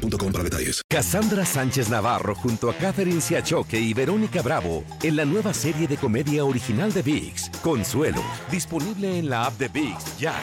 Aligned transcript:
boostmobile.com 0.00 0.32
para 0.32 0.44
detalles. 0.44 0.82
Cassandra 0.88 1.44
Sánchez 1.44 1.90
Navarro 1.90 2.34
junto 2.34 2.70
a 2.70 2.74
Catherine 2.74 3.20
Siachoque 3.20 3.78
y 3.78 3.94
Verónica 3.94 4.42
Bravo 4.42 4.84
en 5.02 5.16
la 5.16 5.24
nueva 5.24 5.54
serie 5.54 5.86
de 5.86 5.96
comedia 5.96 6.44
original 6.44 6.92
de 6.92 7.02
VIX, 7.02 7.50
Consuelo, 7.62 8.22
disponible 8.50 9.18
en 9.18 9.28
la 9.28 9.46
app 9.46 9.58
de 9.58 9.68
VIX 9.68 10.18
ya. 10.18 10.34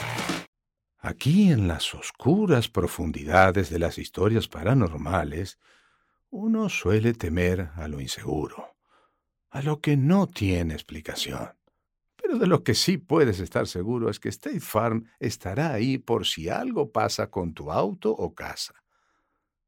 Aquí 1.00 1.50
en 1.50 1.68
las 1.68 1.94
oscuras 1.94 2.68
profundidades 2.68 3.70
de 3.70 3.78
las 3.78 3.98
historias 3.98 4.48
paranormales, 4.48 5.58
uno 6.30 6.68
suele 6.68 7.14
temer 7.14 7.70
a 7.76 7.88
lo 7.88 8.00
inseguro, 8.00 8.76
a 9.50 9.62
lo 9.62 9.80
que 9.80 9.96
no 9.96 10.26
tiene 10.26 10.74
explicación. 10.74 11.50
Pero 12.16 12.38
de 12.38 12.46
lo 12.46 12.62
que 12.64 12.74
sí 12.74 12.98
puedes 12.98 13.40
estar 13.40 13.66
seguro 13.66 14.10
es 14.10 14.18
que 14.18 14.28
State 14.28 14.60
Farm 14.60 15.08
estará 15.20 15.72
ahí 15.72 15.98
por 15.98 16.26
si 16.26 16.48
algo 16.48 16.90
pasa 16.90 17.30
con 17.30 17.54
tu 17.54 17.70
auto 17.70 18.10
o 18.10 18.34
casa. 18.34 18.74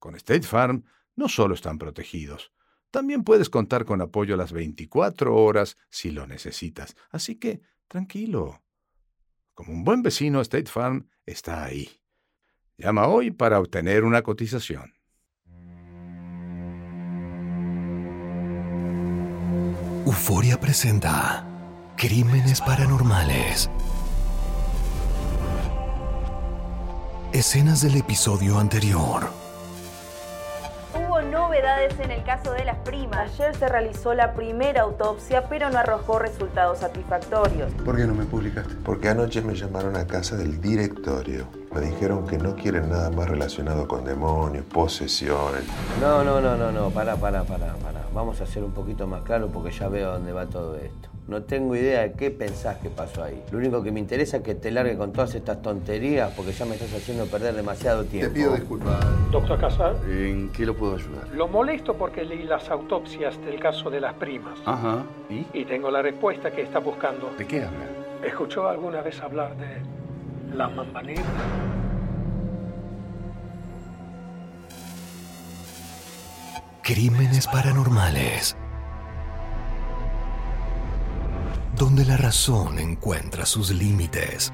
Con 0.01 0.17
State 0.17 0.43
Farm 0.43 0.85
no 1.15 1.29
solo 1.29 1.55
están 1.55 1.79
protegidos, 1.79 2.51
también 2.91 3.23
puedes 3.23 3.51
contar 3.51 3.84
con 3.84 4.01
apoyo 4.01 4.34
a 4.34 4.39
las 4.39 4.53
24 4.53 5.37
horas 5.37 5.77
si 5.91 6.11
lo 6.11 6.27
necesitas. 6.27 6.97
Así 7.11 7.37
que, 7.37 7.61
tranquilo. 7.87 8.62
Como 9.55 9.73
un 9.73 9.84
buen 9.84 10.03
vecino, 10.03 10.41
State 10.41 10.70
Farm 10.70 11.09
está 11.25 11.65
ahí. 11.65 11.89
Llama 12.79 13.07
hoy 13.07 13.31
para 13.31 13.61
obtener 13.61 14.05
una 14.05 14.23
cotización. 14.23 14.95
Euforia 20.07 20.59
presenta 20.59 21.47
Crímenes 21.97 22.61
Paranormales. 22.62 23.70
Escenas 27.33 27.83
del 27.83 27.97
episodio 27.97 28.59
anterior 28.59 29.39
novedades 31.31 31.98
en 32.00 32.11
el 32.11 32.23
caso 32.25 32.53
de 32.53 32.64
las 32.64 32.77
primas. 32.78 33.31
Ayer 33.33 33.55
se 33.55 33.69
realizó 33.69 34.14
la 34.14 34.34
primera 34.34 34.83
autopsia, 34.83 35.48
pero 35.48 35.70
no 35.70 35.78
arrojó 35.78 36.19
resultados 36.19 36.78
satisfactorios. 36.78 37.73
¿Por 37.84 37.97
qué 37.97 38.05
no 38.05 38.14
me 38.14 38.25
publicaste? 38.25 38.75
Porque 38.84 39.09
anoche 39.09 39.41
me 39.41 39.55
llamaron 39.55 39.97
a 39.97 40.06
casa 40.06 40.36
del 40.36 40.61
directorio. 40.61 41.59
Me 41.73 41.81
dijeron 41.83 42.27
que 42.27 42.37
no 42.37 42.57
quieren 42.57 42.89
nada 42.89 43.11
más 43.11 43.29
relacionado 43.29 43.87
con 43.87 44.05
demonios, 44.05 44.65
posesiones. 44.65 45.63
No, 46.01 46.25
no, 46.25 46.41
no, 46.41 46.57
no, 46.57 46.73
no, 46.73 46.91
pará, 46.91 47.15
pará, 47.15 47.45
pará, 47.45 47.75
pará. 47.75 48.01
Vamos 48.13 48.41
a 48.41 48.45
hacer 48.45 48.65
un 48.65 48.73
poquito 48.73 49.07
más 49.07 49.23
claro 49.23 49.49
porque 49.49 49.71
ya 49.71 49.89
veo 49.89 50.11
dónde 50.11 50.33
va 50.33 50.47
todo 50.47 50.75
esto. 50.75 51.09
No 51.29 51.45
tengo 51.45 51.77
idea 51.77 52.01
de 52.01 52.13
qué 52.15 52.33
pensás 52.33 52.79
que 52.79 52.91
pasó 52.91 53.23
ahí. 53.23 53.41
Lo 53.53 53.59
único 53.59 53.85
que 53.85 53.93
me 53.93 54.01
interesa 54.01 54.39
es 54.39 54.43
que 54.43 54.57
te 54.57 54.73
largue 54.73 54.97
con 54.97 55.13
todas 55.13 55.33
estas 55.37 55.63
tonterías 55.63 56.33
porque 56.35 56.51
ya 56.51 56.65
me 56.65 56.75
estás 56.75 56.93
haciendo 56.93 57.27
perder 57.27 57.55
demasiado 57.55 58.05
tiempo. 58.05 58.33
Te 58.33 58.35
pido 58.35 58.53
disculpas. 58.57 59.07
Doctor 59.31 59.61
Casar. 59.61 59.95
¿En 60.09 60.51
qué 60.51 60.67
lo 60.67 60.75
puedo 60.75 60.97
ayudar? 60.97 61.29
Lo 61.33 61.47
molesto 61.47 61.95
porque 61.95 62.25
leí 62.25 62.43
las 62.43 62.69
autopsias 62.69 63.41
del 63.45 63.61
caso 63.61 63.91
de 63.91 64.01
las 64.01 64.15
primas. 64.15 64.59
Ajá. 64.67 65.05
¿Y? 65.29 65.47
Y 65.53 65.65
tengo 65.67 65.89
la 65.93 66.03
respuesta 66.03 66.51
que 66.51 66.63
está 66.63 66.81
buscando. 66.81 67.31
¿De 67.39 67.47
qué 67.47 67.63
habla? 67.63 67.86
¿Escuchó 68.25 68.69
alguna 68.69 69.01
vez 69.03 69.20
hablar 69.23 69.57
de 69.57 69.99
la 70.52 70.68
mamba 70.68 71.02
negra? 71.02 71.24
Crímenes 76.83 77.46
paranormales 77.46 78.56
donde 81.80 82.05
la 82.05 82.18
razón 82.18 82.78
encuentra 82.78 83.46
sus 83.46 83.70
límites. 83.70 84.52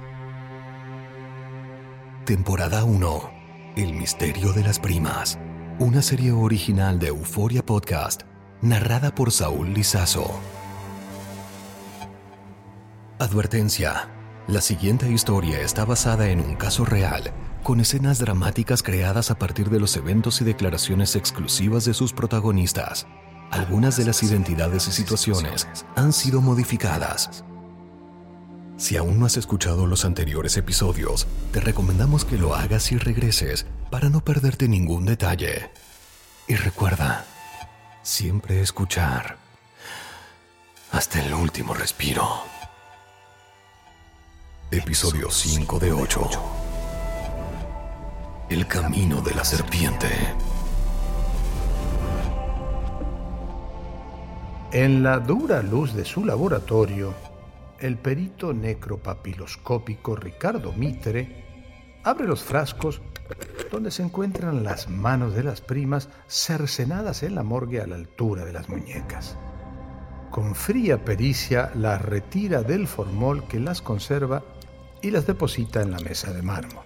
Temporada 2.25 2.85
1. 2.85 3.31
El 3.75 3.95
misterio 3.95 4.53
de 4.53 4.63
las 4.63 4.79
primas. 4.79 5.37
Una 5.81 6.03
serie 6.03 6.31
original 6.31 7.01
de 7.01 7.09
Euforia 7.09 7.67
Podcast, 7.67 8.23
narrada 8.63 9.13
por 9.13 9.33
Saúl 9.33 9.75
Lizazo. 9.75 10.39
Advertencia. 13.19 14.16
La 14.49 14.61
siguiente 14.61 15.11
historia 15.11 15.61
está 15.61 15.85
basada 15.85 16.29
en 16.29 16.41
un 16.41 16.55
caso 16.55 16.85
real, 16.85 17.33
con 17.65 17.81
escenas 17.81 18.21
dramáticas 18.21 18.85
creadas 18.85 19.33
a 19.33 19.39
partir 19.41 19.71
de 19.71 19.81
los 19.81 19.97
eventos 19.97 20.41
y 20.41 20.45
declaraciones 20.45 21.17
exclusivas 21.17 21.85
de 21.85 21.95
sus 21.95 22.13
protagonistas. 22.13 23.09
Algunas 23.51 23.97
de 23.97 24.05
las 24.05 24.23
identidades 24.23 24.87
y 24.87 24.93
situaciones 24.93 25.67
han 25.97 26.13
sido 26.13 26.41
modificadas. 26.41 27.43
Si 28.77 28.97
aún 28.97 29.19
no 29.19 29.27
has 29.27 29.37
escuchado 29.37 29.89
los 29.89 30.05
anteriores 30.05 30.57
episodios, 30.57 31.27
te 31.51 31.59
recomendamos 31.59 32.25
que 32.25 32.39
lo 32.39 32.55
hagas 32.55 32.93
y 32.93 32.99
regreses 32.99 33.67
para 33.91 34.11
no 34.11 34.21
perderte 34.21 34.69
ningún 34.69 35.07
detalle. 35.07 35.71
Y 36.47 36.55
recuerda, 36.55 37.25
siempre 38.03 38.61
escuchar 38.61 39.39
hasta 40.93 41.21
el 41.21 41.35
último 41.35 41.75
respiro. 41.75 42.56
Episodio 44.73 45.31
5 45.31 45.79
de 45.79 45.93
8. 45.93 46.31
El 48.51 48.67
camino 48.67 49.23
de 49.23 49.33
la 49.33 49.45
serpiente. 49.45 50.09
En 54.73 55.05
la 55.05 55.21
dura 55.21 55.63
luz 55.63 55.95
de 55.95 56.05
su 56.05 56.25
laboratorio, 56.25 57.15
el 57.79 57.97
perito 57.97 58.53
necropapiloscópico 58.53 60.17
Ricardo 60.17 60.73
Mitre 60.73 61.45
abre 62.03 62.27
los 62.27 62.43
frascos 62.43 63.01
donde 63.71 63.93
se 63.93 64.03
encuentran 64.03 64.65
las 64.65 64.89
manos 64.89 65.33
de 65.37 65.45
las 65.45 65.61
primas 65.61 66.09
cercenadas 66.27 67.23
en 67.23 67.37
la 67.37 67.45
morgue 67.45 67.81
a 67.81 67.87
la 67.87 67.95
altura 67.95 68.45
de 68.45 68.53
las 68.53 68.69
muñecas. 68.69 69.37
Con 70.33 70.57
fría 70.57 71.05
pericia 71.05 71.71
las 71.77 72.03
retira 72.03 72.63
del 72.63 72.89
formol 72.89 73.47
que 73.47 73.61
las 73.61 73.81
conserva 73.81 74.43
y 75.03 75.11
las 75.11 75.27
deposita 75.27 75.83
en 75.83 75.91
la 75.91 75.99
mesa 75.99 76.33
de 76.33 76.43
mármol. 76.43 76.85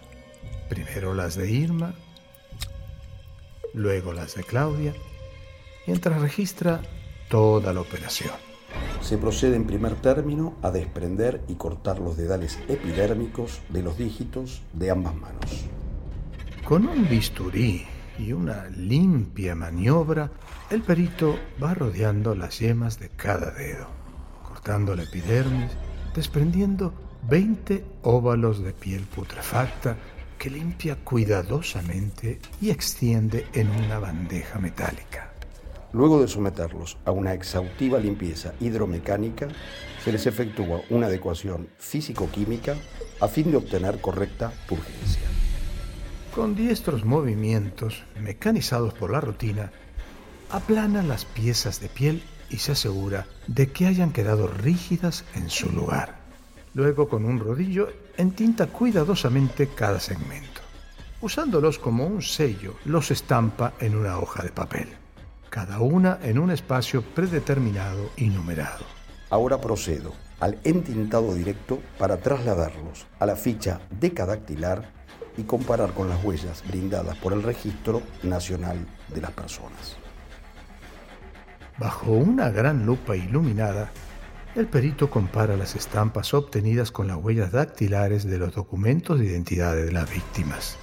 Primero 0.68 1.14
las 1.14 1.36
de 1.36 1.50
Irma, 1.50 1.94
luego 3.74 4.12
las 4.12 4.34
de 4.34 4.44
Claudia, 4.44 4.94
mientras 5.86 6.20
registra 6.20 6.80
toda 7.28 7.72
la 7.72 7.80
operación. 7.80 8.34
Se 9.00 9.18
procede 9.18 9.56
en 9.56 9.66
primer 9.66 9.94
término 9.96 10.54
a 10.62 10.70
desprender 10.70 11.40
y 11.48 11.54
cortar 11.54 11.98
los 11.98 12.16
dedales 12.16 12.58
epidérmicos 12.68 13.60
de 13.68 13.82
los 13.82 13.98
dígitos 13.98 14.62
de 14.72 14.90
ambas 14.90 15.14
manos. 15.14 15.64
Con 16.64 16.86
un 16.86 17.08
bisturí 17.08 17.86
y 18.18 18.32
una 18.32 18.68
limpia 18.68 19.54
maniobra, 19.54 20.30
el 20.70 20.82
perito 20.82 21.36
va 21.62 21.74
rodeando 21.74 22.34
las 22.34 22.60
yemas 22.60 23.00
de 23.00 23.08
cada 23.08 23.50
dedo, 23.50 23.88
cortando 24.46 24.94
la 24.94 25.02
epidermis, 25.04 25.72
desprendiendo 26.14 26.92
20 27.28 27.84
óvalos 28.02 28.62
de 28.62 28.72
piel 28.72 29.02
putrefacta 29.02 29.96
que 30.38 30.50
limpia 30.50 30.96
cuidadosamente 30.96 32.40
y 32.60 32.70
extiende 32.70 33.46
en 33.52 33.70
una 33.70 33.98
bandeja 33.98 34.58
metálica. 34.58 35.30
Luego 35.92 36.20
de 36.20 36.28
someterlos 36.28 36.96
a 37.04 37.10
una 37.10 37.34
exhaustiva 37.34 37.98
limpieza 37.98 38.54
hidromecánica, 38.60 39.48
se 40.02 40.12
les 40.12 40.26
efectúa 40.26 40.80
una 40.88 41.08
adecuación 41.08 41.68
físico-química 41.78 42.76
a 43.20 43.28
fin 43.28 43.50
de 43.50 43.58
obtener 43.58 44.00
correcta 44.00 44.52
purgencia. 44.66 45.22
Con 46.34 46.54
diestros 46.54 47.04
movimientos, 47.04 48.04
mecanizados 48.20 48.94
por 48.94 49.10
la 49.10 49.20
rutina, 49.20 49.72
aplana 50.48 51.02
las 51.02 51.24
piezas 51.24 51.80
de 51.80 51.88
piel 51.88 52.22
y 52.48 52.58
se 52.58 52.72
asegura 52.72 53.26
de 53.46 53.66
que 53.66 53.86
hayan 53.86 54.12
quedado 54.12 54.46
rígidas 54.46 55.24
en 55.34 55.50
su 55.50 55.70
lugar. 55.70 56.19
Luego, 56.74 57.08
con 57.08 57.24
un 57.24 57.40
rodillo, 57.40 57.88
entinta 58.16 58.66
cuidadosamente 58.66 59.68
cada 59.68 60.00
segmento. 60.00 60.60
Usándolos 61.20 61.78
como 61.78 62.06
un 62.06 62.22
sello, 62.22 62.76
los 62.84 63.10
estampa 63.10 63.74
en 63.80 63.96
una 63.96 64.18
hoja 64.18 64.42
de 64.42 64.50
papel 64.50 65.00
cada 65.50 65.80
una 65.80 66.20
en 66.22 66.38
un 66.38 66.52
espacio 66.52 67.02
predeterminado 67.02 68.12
y 68.16 68.28
numerado. 68.28 68.84
Ahora 69.28 69.60
procedo 69.60 70.14
al 70.38 70.58
entintado 70.64 71.34
directo 71.34 71.80
para 71.98 72.18
trasladarlos 72.18 73.06
a 73.18 73.26
la 73.26 73.36
ficha 73.36 73.80
decadactilar 73.90 74.88
y 75.36 75.42
comparar 75.42 75.92
con 75.92 76.08
las 76.08 76.22
huellas 76.24 76.62
brindadas 76.66 77.16
por 77.18 77.32
el 77.32 77.42
Registro 77.42 78.00
Nacional 78.22 78.78
de 79.08 79.20
las 79.20 79.32
Personas. 79.32 79.96
Bajo 81.78 82.12
una 82.12 82.50
gran 82.50 82.86
lupa 82.86 83.16
iluminada, 83.16 83.90
el 84.54 84.66
perito 84.66 85.10
compara 85.10 85.56
las 85.56 85.76
estampas 85.76 86.34
obtenidas 86.34 86.90
con 86.90 87.06
las 87.06 87.16
huellas 87.16 87.52
dactilares 87.52 88.24
de 88.24 88.38
los 88.38 88.54
documentos 88.54 89.18
de 89.18 89.26
identidad 89.26 89.76
de 89.76 89.92
las 89.92 90.10
víctimas. 90.10 90.76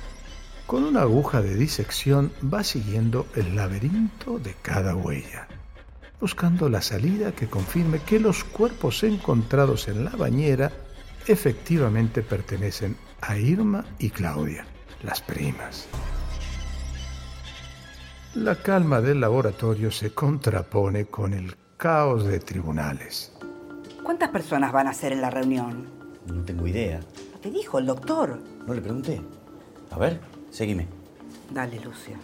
Con 0.66 0.84
una 0.84 1.02
aguja 1.02 1.42
de 1.42 1.56
disección 1.56 2.32
va 2.54 2.64
siguiendo 2.64 3.26
el 3.36 3.56
laberinto 3.56 4.40
de 4.40 4.54
cada 4.62 4.96
huella, 4.96 5.48
buscando 6.20 6.70
la 6.70 6.82
salida 6.82 7.34
que 7.34 7.48
confirme 7.48 8.00
que 8.00 8.20
los 8.20 8.44
cuerpos 8.44 9.04
encontrados 9.04 9.88
en 9.88 10.06
la 10.06 10.12
bañera 10.12 10.72
efectivamente 11.28 12.22
pertenecen 12.22 12.96
a 13.22 13.38
Irma 13.38 13.86
y 14.00 14.10
Claudia, 14.10 14.66
las 15.04 15.22
primas. 15.22 15.88
La 18.34 18.56
calma 18.56 19.02
del 19.02 19.20
laboratorio 19.20 19.92
se 19.92 20.14
contrapone 20.14 21.06
con 21.06 21.34
el 21.34 21.56
caos 21.78 22.26
de 22.26 22.40
tribunales. 22.40 23.37
¿Cuántas 24.08 24.30
personas 24.30 24.72
van 24.72 24.88
a 24.88 24.94
ser 24.94 25.12
en 25.12 25.20
la 25.20 25.30
reunión? 25.30 25.86
No 26.28 26.42
tengo 26.46 26.66
idea. 26.66 27.02
¿No 27.34 27.40
te 27.42 27.52
dijo 27.52 27.78
el 27.78 27.88
doctor? 27.88 28.40
No 28.66 28.74
le 28.74 28.80
pregunté. 28.80 29.22
A 29.92 29.98
ver, 29.98 30.22
seguime. 30.50 30.88
Dale, 31.52 31.78
Lucio. 31.82 32.16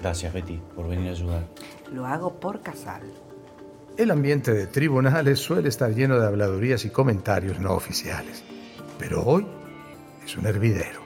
Gracias, 0.00 0.32
Betty, 0.32 0.60
por 0.74 0.88
venir 0.88 1.10
a 1.10 1.12
ayudar. 1.12 1.46
Lo 1.92 2.04
hago 2.04 2.40
por 2.40 2.62
Casal. 2.62 3.02
El 3.96 4.10
ambiente 4.10 4.52
de 4.52 4.66
tribunales 4.66 5.38
suele 5.38 5.68
estar 5.68 5.94
lleno 5.94 6.18
de 6.18 6.26
habladurías 6.26 6.84
y 6.84 6.90
comentarios 6.90 7.60
no 7.60 7.74
oficiales. 7.74 8.42
Pero 8.98 9.22
hoy 9.22 9.46
es 10.24 10.36
un 10.36 10.46
hervidero. 10.46 11.02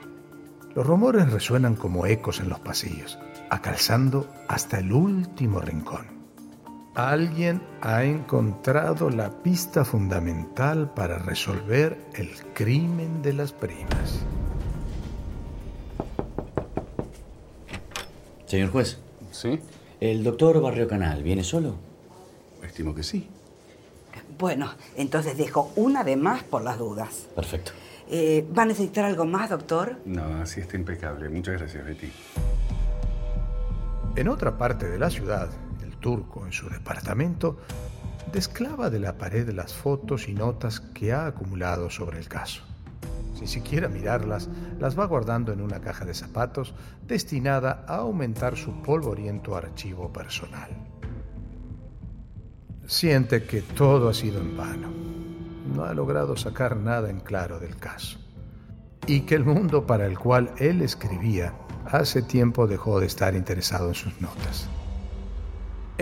Los 0.74 0.86
rumores 0.86 1.30
resuenan 1.30 1.74
como 1.74 2.06
ecos 2.06 2.40
en 2.40 2.48
los 2.48 2.60
pasillos, 2.60 3.18
acalzando 3.50 4.26
hasta 4.48 4.78
el 4.78 4.90
último 4.90 5.60
rincón. 5.60 6.21
Alguien 6.94 7.62
ha 7.80 8.04
encontrado 8.04 9.08
la 9.08 9.30
pista 9.42 9.82
fundamental 9.82 10.92
para 10.92 11.18
resolver 11.18 11.98
el 12.12 12.30
crimen 12.52 13.22
de 13.22 13.32
las 13.32 13.52
primas. 13.52 14.20
Señor 18.44 18.70
juez. 18.70 18.98
¿Sí? 19.30 19.58
¿El 20.00 20.22
doctor 20.22 20.60
Barrio 20.60 20.86
Canal 20.86 21.22
viene 21.22 21.42
solo? 21.42 21.76
Estimo 22.62 22.94
que 22.94 23.02
sí. 23.02 23.26
Bueno, 24.38 24.70
entonces 24.94 25.38
dejo 25.38 25.72
una 25.76 26.04
de 26.04 26.16
más 26.16 26.42
por 26.42 26.62
las 26.62 26.78
dudas. 26.78 27.26
Perfecto. 27.34 27.72
Eh, 28.10 28.46
¿Va 28.56 28.64
a 28.64 28.66
necesitar 28.66 29.06
algo 29.06 29.24
más, 29.24 29.48
doctor? 29.48 29.96
No, 30.04 30.42
así 30.42 30.60
está 30.60 30.76
impecable. 30.76 31.30
Muchas 31.30 31.58
gracias, 31.58 31.86
Betty. 31.86 32.12
En 34.16 34.28
otra 34.28 34.58
parte 34.58 34.90
de 34.90 34.98
la 34.98 35.08
ciudad, 35.08 35.48
turco, 36.02 36.44
en 36.44 36.52
su 36.52 36.68
departamento, 36.68 37.56
desclava 38.30 38.90
de 38.90 39.00
la 39.00 39.16
pared 39.16 39.48
las 39.50 39.72
fotos 39.72 40.28
y 40.28 40.34
notas 40.34 40.80
que 40.80 41.14
ha 41.14 41.24
acumulado 41.24 41.88
sobre 41.88 42.18
el 42.18 42.28
caso. 42.28 42.62
Sin 43.34 43.48
siquiera 43.48 43.88
mirarlas, 43.88 44.50
las 44.78 44.98
va 44.98 45.06
guardando 45.06 45.52
en 45.52 45.62
una 45.62 45.80
caja 45.80 46.04
de 46.04 46.14
zapatos 46.14 46.74
destinada 47.06 47.84
a 47.88 47.96
aumentar 47.96 48.56
su 48.56 48.82
polvoriento 48.82 49.56
archivo 49.56 50.12
personal. 50.12 50.70
Siente 52.86 53.44
que 53.44 53.62
todo 53.62 54.08
ha 54.08 54.14
sido 54.14 54.40
en 54.40 54.56
vano. 54.56 54.88
No 55.74 55.84
ha 55.84 55.94
logrado 55.94 56.36
sacar 56.36 56.76
nada 56.76 57.08
en 57.08 57.20
claro 57.20 57.58
del 57.58 57.76
caso. 57.76 58.18
Y 59.06 59.22
que 59.22 59.34
el 59.34 59.44
mundo 59.44 59.86
para 59.86 60.06
el 60.06 60.18
cual 60.18 60.52
él 60.58 60.82
escribía 60.82 61.54
hace 61.86 62.22
tiempo 62.22 62.66
dejó 62.66 63.00
de 63.00 63.06
estar 63.06 63.34
interesado 63.34 63.88
en 63.88 63.94
sus 63.94 64.20
notas. 64.20 64.68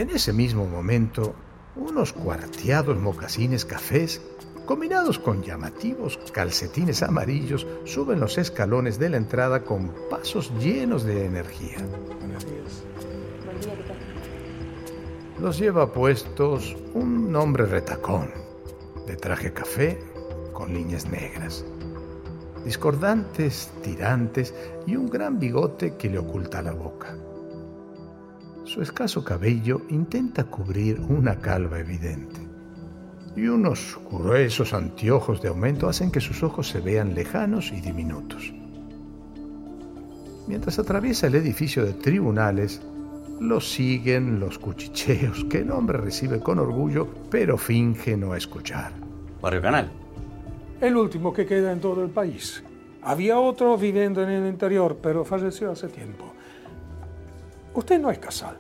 En 0.01 0.09
ese 0.09 0.33
mismo 0.33 0.65
momento, 0.65 1.35
unos 1.77 2.15
cuarteados 2.15 2.99
mocasines 2.99 3.67
cafés, 3.67 4.23
combinados 4.65 5.19
con 5.19 5.43
llamativos 5.43 6.19
calcetines 6.33 7.03
amarillos, 7.03 7.67
suben 7.85 8.19
los 8.19 8.39
escalones 8.39 8.99
de 8.99 9.11
la 9.11 9.19
entrada 9.19 9.63
con 9.63 9.93
pasos 10.09 10.51
llenos 10.59 11.05
de 11.05 11.27
energía. 11.27 11.77
Los 15.39 15.59
lleva 15.59 15.93
puestos 15.93 16.79
un 16.95 17.37
hombre 17.37 17.67
retacón, 17.67 18.31
de 19.07 19.17
traje 19.17 19.53
café 19.53 19.99
con 20.55 20.73
líneas 20.73 21.11
negras, 21.11 21.63
discordantes 22.65 23.71
tirantes 23.83 24.55
y 24.87 24.97
un 24.97 25.11
gran 25.11 25.39
bigote 25.39 25.99
que 25.99 26.09
le 26.09 26.21
oculta 26.21 26.63
la 26.63 26.73
boca. 26.73 27.15
Su 28.73 28.81
escaso 28.83 29.25
cabello 29.25 29.83
intenta 29.89 30.45
cubrir 30.45 31.01
una 31.01 31.41
calva 31.41 31.81
evidente 31.81 32.41
y 33.35 33.49
unos 33.49 33.99
gruesos 34.09 34.73
anteojos 34.73 35.43
de 35.43 35.49
aumento 35.49 35.89
hacen 35.89 36.13
que 36.13 36.21
sus 36.21 36.45
ojos 36.45 36.69
se 36.69 36.81
vean 36.81 37.13
lejanos 37.13 37.73
y 37.73 37.81
diminutos. 37.81 38.55
Mientras 40.47 40.79
atraviesa 40.79 41.27
el 41.27 41.35
edificio 41.35 41.85
de 41.85 41.95
tribunales, 41.95 42.81
lo 43.41 43.61
siguen 43.61 44.39
los 44.39 44.61
cuchicheos 44.61 45.47
que 45.47 45.63
el 45.63 45.73
hombre 45.73 45.99
recibe 45.99 46.39
con 46.39 46.61
orgullo, 46.61 47.09
pero 47.29 47.59
finge 47.59 48.17
no 48.17 48.37
escuchar. 48.37 48.93
Barrio 49.43 49.63
Canal. 49.63 49.91
El 50.81 50.95
último 50.95 51.33
que 51.33 51.45
queda 51.45 51.73
en 51.73 51.81
todo 51.81 52.05
el 52.05 52.11
país. 52.11 52.63
Había 53.03 53.41
otro 53.41 53.77
viviendo 53.77 54.23
en 54.23 54.29
el 54.29 54.47
interior, 54.47 54.97
pero 55.03 55.25
falleció 55.25 55.73
hace 55.73 55.89
tiempo. 55.89 56.30
Usted 57.75 58.01
no 58.01 58.11
es 58.11 58.19
Casal. 58.19 58.59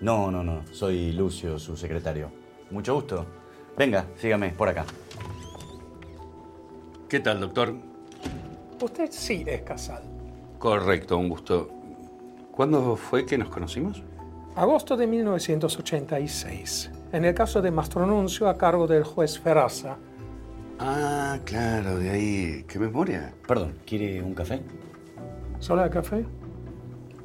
No, 0.00 0.30
no, 0.30 0.42
no. 0.44 0.62
Soy 0.72 1.12
Lucio, 1.12 1.58
su 1.58 1.76
secretario. 1.76 2.30
Mucho 2.70 2.94
gusto. 2.94 3.26
Venga, 3.76 4.06
sígame, 4.16 4.50
por 4.50 4.68
acá. 4.68 4.84
¿Qué 7.08 7.20
tal, 7.20 7.40
doctor? 7.40 7.74
Usted 8.80 9.08
sí 9.10 9.44
es 9.46 9.62
Casal. 9.62 10.02
Correcto, 10.58 11.18
un 11.18 11.28
gusto. 11.28 11.68
¿Cuándo 12.52 12.96
fue 12.96 13.26
que 13.26 13.38
nos 13.38 13.48
conocimos? 13.48 14.02
Agosto 14.54 14.96
de 14.96 15.06
1986. 15.06 16.90
En 17.12 17.24
el 17.24 17.34
caso 17.34 17.60
de 17.62 17.70
Mastronuncio 17.70 18.48
a 18.48 18.56
cargo 18.56 18.86
del 18.86 19.02
juez 19.04 19.38
Ferraza. 19.38 19.96
Ah, 20.78 21.38
claro, 21.44 21.96
de 21.98 22.10
ahí. 22.10 22.64
¿Qué 22.68 22.78
memoria? 22.78 23.34
Perdón, 23.46 23.78
¿quiere 23.86 24.22
un 24.22 24.34
café? 24.34 24.62
¿Solo 25.58 25.84
el 25.84 25.90
café? 25.90 26.24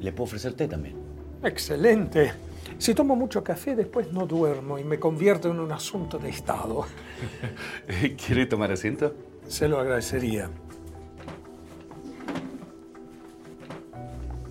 ¿Le 0.00 0.12
puedo 0.12 0.24
ofrecer 0.24 0.54
té 0.54 0.68
también? 0.68 0.96
Excelente. 1.42 2.32
Si 2.78 2.94
tomo 2.94 3.16
mucho 3.16 3.42
café, 3.42 3.74
después 3.74 4.12
no 4.12 4.26
duermo 4.26 4.78
y 4.78 4.84
me 4.84 4.98
convierto 4.98 5.50
en 5.50 5.58
un 5.58 5.72
asunto 5.72 6.18
de 6.18 6.28
Estado. 6.28 6.84
¿Quiere 8.26 8.46
tomar 8.46 8.70
asiento? 8.70 9.14
Se 9.46 9.68
lo 9.68 9.78
agradecería. 9.78 10.50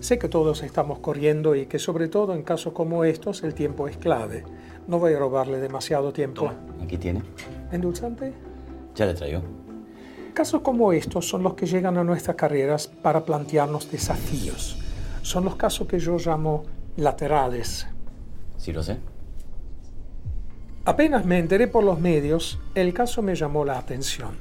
Sé 0.00 0.18
que 0.18 0.28
todos 0.28 0.62
estamos 0.62 1.00
corriendo 1.00 1.54
y 1.54 1.66
que 1.66 1.78
sobre 1.78 2.08
todo 2.08 2.34
en 2.34 2.42
casos 2.42 2.72
como 2.72 3.04
estos 3.04 3.42
el 3.42 3.54
tiempo 3.54 3.88
es 3.88 3.96
clave. 3.96 4.44
No 4.86 4.98
voy 4.98 5.14
a 5.14 5.18
robarle 5.18 5.58
demasiado 5.58 6.12
tiempo. 6.12 6.42
Toma, 6.42 6.56
aquí 6.82 6.96
tiene. 6.98 7.22
¿Endulzante? 7.72 8.32
Ya 8.94 9.06
le 9.06 9.14
traigo. 9.14 9.42
Casos 10.34 10.62
como 10.62 10.92
estos 10.92 11.28
son 11.28 11.42
los 11.42 11.54
que 11.54 11.66
llegan 11.66 11.98
a 11.98 12.04
nuestras 12.04 12.36
carreras 12.36 12.86
para 12.86 13.24
plantearnos 13.24 13.90
desafíos. 13.90 14.78
Son 15.28 15.44
los 15.44 15.56
casos 15.56 15.86
que 15.86 15.98
yo 15.98 16.16
llamo 16.16 16.64
laterales. 16.96 17.86
Sí, 18.56 18.72
lo 18.72 18.82
sé. 18.82 18.98
Apenas 20.86 21.26
me 21.26 21.38
enteré 21.38 21.68
por 21.68 21.84
los 21.84 22.00
medios, 22.00 22.58
el 22.74 22.94
caso 22.94 23.20
me 23.20 23.34
llamó 23.34 23.62
la 23.62 23.76
atención. 23.76 24.38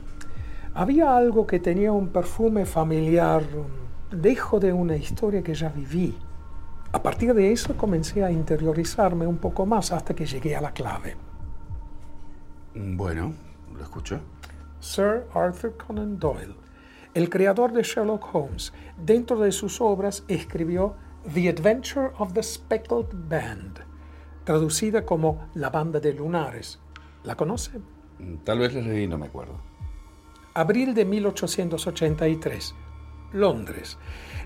Había 0.74 1.18
algo 1.18 1.46
que 1.46 1.60
tenía 1.60 1.92
un 1.92 2.08
perfume 2.08 2.66
familiar, 2.66 3.44
un 3.54 4.22
dejo 4.22 4.62
de 4.62 4.72
una 4.72 4.96
historia 4.96 5.44
que 5.44 5.54
ya 5.54 5.68
viví. 5.68 6.18
A 6.94 7.04
partir 7.04 7.34
de 7.34 7.52
eso 7.52 7.76
comencé 7.76 8.24
a 8.24 8.32
interiorizarme 8.32 9.28
un 9.28 9.40
poco 9.40 9.66
más 9.66 9.92
hasta 9.92 10.16
que 10.16 10.26
llegué 10.26 10.56
a 10.56 10.62
la 10.62 10.72
clave. 10.72 11.18
Bueno, 12.74 13.34
lo 13.76 13.84
escucho. 13.84 14.22
Sir 14.80 15.26
Arthur 15.34 15.76
Conan 15.76 16.18
Doyle, 16.18 16.56
el 17.18 17.32
creador 17.32 17.74
de 17.74 17.82
Sherlock 17.82 18.30
Holmes, 18.32 18.72
dentro 18.96 19.40
de 19.40 19.52
sus 19.52 19.82
obras 19.82 20.24
escribió 20.28 20.96
The 21.34 21.50
Adventure 21.50 22.12
of 22.20 22.34
the 22.34 22.44
Speckled 22.44 23.08
Band, 23.12 23.80
traducida 24.44 25.04
como 25.04 25.50
La 25.56 25.72
Banda 25.72 26.00
de 26.00 26.14
Lunares. 26.14 26.80
¿La 27.24 27.36
conoce? 27.36 27.82
Tal 28.44 28.60
vez 28.60 28.76
la 28.76 28.82
leí 28.82 29.08
no 29.08 29.18
me 29.18 29.26
acuerdo. 29.26 29.60
Abril 30.54 30.94
de 30.94 31.06
1883, 31.06 32.76
Londres. 33.34 33.98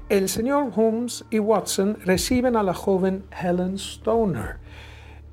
El 0.07 0.29
señor 0.29 0.71
Holmes 0.73 1.25
y 1.29 1.39
Watson 1.39 1.97
reciben 2.05 2.55
a 2.55 2.63
la 2.63 2.73
joven 2.73 3.25
Helen 3.37 3.75
Stoner, 3.75 4.59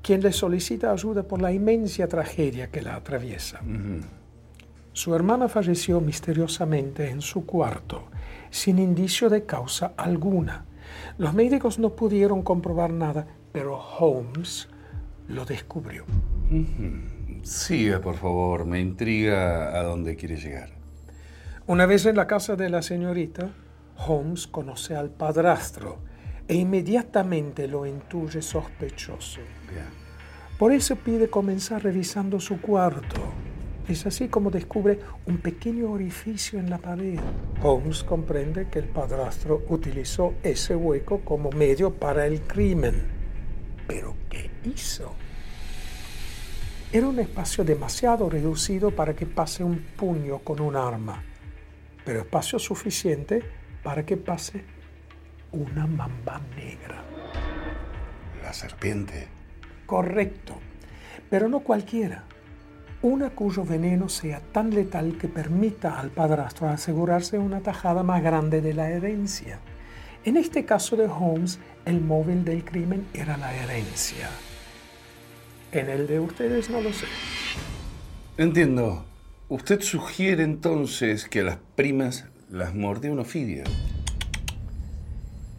quien 0.01 0.19
les 0.19 0.35
solicita 0.35 0.91
ayuda 0.91 1.23
por 1.23 1.41
la 1.41 1.53
inmensa 1.53 2.05
tragedia 2.05 2.69
que 2.69 2.81
la 2.81 2.95
atraviesa. 2.97 3.61
Su 4.99 5.15
hermana 5.15 5.47
falleció 5.47 6.01
misteriosamente 6.01 7.09
en 7.09 7.21
su 7.21 7.45
cuarto, 7.45 8.09
sin 8.49 8.79
indicio 8.79 9.29
de 9.29 9.45
causa 9.45 9.93
alguna. 9.95 10.65
Los 11.17 11.33
médicos 11.33 11.79
no 11.79 11.95
pudieron 11.95 12.41
comprobar 12.41 12.91
nada, 12.91 13.25
pero 13.53 13.77
Holmes 13.77 14.67
lo 15.29 15.45
descubrió. 15.45 16.03
Siga, 17.43 18.01
por 18.01 18.17
favor. 18.17 18.65
Me 18.65 18.81
intriga 18.81 19.79
a 19.79 19.83
dónde 19.83 20.17
quiere 20.17 20.35
llegar. 20.35 20.71
Una 21.65 21.85
vez 21.85 22.05
en 22.05 22.17
la 22.17 22.27
casa 22.27 22.57
de 22.57 22.69
la 22.69 22.81
señorita, 22.81 23.51
Holmes 24.05 24.47
conoce 24.47 24.97
al 24.97 25.11
padrastro 25.11 25.99
e 26.45 26.55
inmediatamente 26.55 27.69
lo 27.69 27.85
intuye 27.85 28.41
sospechoso. 28.41 29.39
Por 30.57 30.73
eso 30.73 30.97
pide 30.97 31.29
comenzar 31.29 31.83
revisando 31.83 32.41
su 32.41 32.59
cuarto. 32.59 33.48
Es 33.89 34.05
así 34.05 34.27
como 34.27 34.51
descubre 34.51 34.99
un 35.25 35.39
pequeño 35.39 35.89
orificio 35.91 36.59
en 36.59 36.69
la 36.69 36.77
pared. 36.77 37.19
Holmes 37.63 38.03
comprende 38.03 38.67
que 38.67 38.77
el 38.77 38.85
padrastro 38.85 39.63
utilizó 39.67 40.35
ese 40.43 40.75
hueco 40.75 41.21
como 41.21 41.49
medio 41.49 41.91
para 41.91 42.27
el 42.27 42.41
crimen. 42.41 43.01
¿Pero 43.87 44.15
qué 44.29 44.51
hizo? 44.63 45.11
Era 46.93 47.07
un 47.07 47.17
espacio 47.17 47.63
demasiado 47.63 48.29
reducido 48.29 48.91
para 48.91 49.15
que 49.15 49.25
pase 49.25 49.63
un 49.63 49.79
puño 49.97 50.37
con 50.37 50.61
un 50.61 50.75
arma, 50.75 51.23
pero 52.05 52.19
espacio 52.19 52.59
suficiente 52.59 53.41
para 53.81 54.05
que 54.05 54.17
pase 54.17 54.63
una 55.51 55.87
mamba 55.87 56.39
negra. 56.55 57.03
La 58.43 58.53
serpiente. 58.53 59.27
Correcto, 59.87 60.59
pero 61.27 61.49
no 61.49 61.61
cualquiera. 61.61 62.25
Una 63.01 63.29
cuyo 63.29 63.63
veneno 63.63 64.09
sea 64.09 64.41
tan 64.51 64.71
letal 64.71 65.17
que 65.17 65.29
permita 65.29 65.97
al 65.97 66.09
padrastro 66.09 66.67
asegurarse 66.67 67.37
una 67.37 67.61
tajada 67.61 68.03
más 68.03 68.21
grande 68.21 68.59
de 68.59 68.73
la 68.73 68.89
herencia. 68.89 69.59
En 70.25 70.35
este 70.35 70.65
caso 70.65 70.97
de 70.97 71.05
Holmes, 71.05 71.59
el 71.85 72.01
móvil 72.01 72.43
del 72.43 72.65
crimen 72.65 73.07
era 73.13 73.37
la 73.37 73.55
herencia. 73.55 74.29
En 75.71 75.89
el 75.89 76.07
de 76.07 76.19
ustedes 76.19 76.69
no 76.69 76.81
lo 76.81 76.91
sé. 76.91 77.05
Entiendo. 78.37 79.05
Usted 79.47 79.79
sugiere 79.81 80.43
entonces 80.43 81.27
que 81.27 81.39
a 81.39 81.43
las 81.43 81.57
primas 81.75 82.25
las 82.49 82.75
mordió 82.75 83.13
un 83.13 83.19
ofidio. 83.19 83.63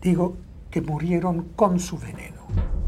Digo 0.03 0.37
que 0.71 0.83
murieron 0.83 1.45
con 1.57 1.81
su 1.81 1.99
veneno. 1.99 2.80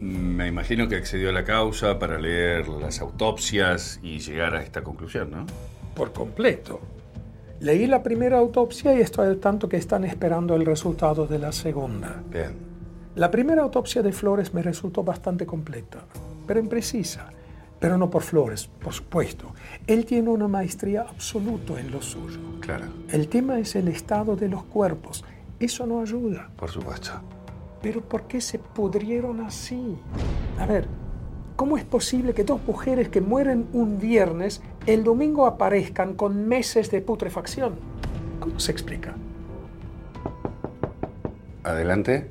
Me 0.00 0.46
imagino 0.46 0.88
que 0.88 0.96
accedió 0.96 1.30
a 1.30 1.32
la 1.32 1.44
causa 1.44 1.98
para 1.98 2.18
leer 2.18 2.68
las 2.68 3.00
autopsias 3.00 3.98
y 4.02 4.20
llegar 4.20 4.54
a 4.54 4.62
esta 4.62 4.82
conclusión, 4.82 5.30
¿no? 5.30 5.46
Por 5.94 6.12
completo. 6.12 6.80
Leí 7.60 7.88
la 7.88 8.02
primera 8.02 8.38
autopsia 8.38 8.94
y 8.96 9.00
estoy 9.00 9.26
al 9.26 9.38
tanto 9.38 9.68
que 9.68 9.76
están 9.76 10.04
esperando 10.04 10.54
el 10.54 10.64
resultado 10.64 11.26
de 11.26 11.40
la 11.40 11.50
segunda. 11.50 12.22
Bien. 12.30 12.52
La 13.16 13.32
primera 13.32 13.62
autopsia 13.62 14.00
de 14.00 14.12
Flores 14.12 14.54
me 14.54 14.62
resultó 14.62 15.02
bastante 15.02 15.44
completa, 15.44 15.98
pero 16.46 16.60
imprecisa. 16.60 17.32
Pero 17.80 17.96
no 17.96 18.10
por 18.10 18.22
Flores, 18.22 18.66
por 18.66 18.92
supuesto. 18.92 19.52
Él 19.86 20.04
tiene 20.04 20.30
una 20.30 20.46
maestría 20.48 21.02
absoluta 21.02 21.78
en 21.78 21.90
lo 21.90 22.02
suyo. 22.02 22.38
Claro. 22.60 22.86
El 23.10 23.28
tema 23.28 23.58
es 23.58 23.74
el 23.74 23.88
estado 23.88 24.36
de 24.36 24.48
los 24.48 24.64
cuerpos. 24.64 25.24
Eso 25.58 25.86
no 25.86 26.00
ayuda. 26.00 26.50
Por 26.56 26.70
supuesto. 26.70 27.12
Pero 27.82 28.00
¿por 28.00 28.22
qué 28.22 28.40
se 28.40 28.58
pudrieron 28.58 29.40
así? 29.40 29.96
A 30.58 30.66
ver, 30.66 30.86
¿cómo 31.56 31.76
es 31.76 31.84
posible 31.84 32.34
que 32.34 32.44
dos 32.44 32.60
mujeres 32.66 33.08
que 33.08 33.20
mueren 33.20 33.68
un 33.72 33.98
viernes 33.98 34.62
el 34.86 35.04
domingo 35.04 35.46
aparezcan 35.46 36.14
con 36.14 36.48
meses 36.48 36.90
de 36.90 37.00
putrefacción? 37.00 37.74
¿Cómo 38.40 38.58
se 38.58 38.72
explica? 38.72 39.14
Adelante. 41.62 42.30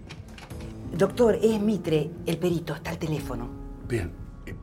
Doctor, 0.98 1.38
es 1.42 1.62
Mitre, 1.62 2.10
el 2.26 2.38
perito, 2.38 2.74
está 2.74 2.92
al 2.92 2.98
teléfono. 2.98 3.48
Bien. 3.88 4.12
Eh, 4.46 4.56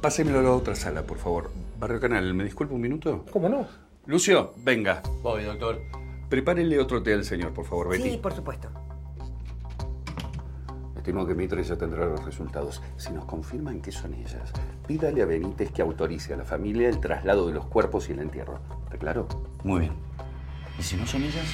Pásemelo 0.00 0.40
a 0.40 0.42
la 0.42 0.52
otra 0.52 0.74
sala, 0.74 1.02
por 1.02 1.18
favor. 1.18 1.50
Barrio 1.78 2.00
Canal, 2.00 2.34
¿me 2.34 2.44
disculpa 2.44 2.74
un 2.74 2.80
minuto? 2.80 3.24
¿Cómo 3.32 3.48
no? 3.48 3.66
Lucio, 4.06 4.52
venga. 4.58 5.02
Voy, 5.22 5.44
doctor. 5.44 5.80
Prepárele 6.28 6.78
otro 6.78 7.02
té 7.02 7.14
al 7.14 7.24
señor, 7.24 7.52
por 7.52 7.64
favor, 7.64 7.88
Betty. 7.88 8.10
Sí, 8.10 8.18
por 8.18 8.32
supuesto. 8.34 8.68
Estimo 11.00 11.26
que 11.26 11.34
Mitre 11.34 11.62
ya 11.62 11.76
tendrá 11.76 12.04
los 12.04 12.22
resultados. 12.26 12.82
Si 12.98 13.10
nos 13.10 13.24
confirman 13.24 13.80
que 13.80 13.90
son 13.90 14.12
ellas, 14.12 14.52
pídale 14.86 15.22
a 15.22 15.24
Benítez 15.24 15.72
que 15.72 15.80
autorice 15.80 16.34
a 16.34 16.36
la 16.36 16.44
familia 16.44 16.90
el 16.90 17.00
traslado 17.00 17.46
de 17.46 17.54
los 17.54 17.64
cuerpos 17.64 18.10
y 18.10 18.12
el 18.12 18.18
entierro. 18.18 18.60
¿Está 18.84 18.98
claro? 18.98 19.26
Muy 19.64 19.80
bien. 19.80 19.94
¿Y 20.78 20.82
si 20.82 20.96
no 20.96 21.06
son 21.06 21.22
ellas? 21.22 21.46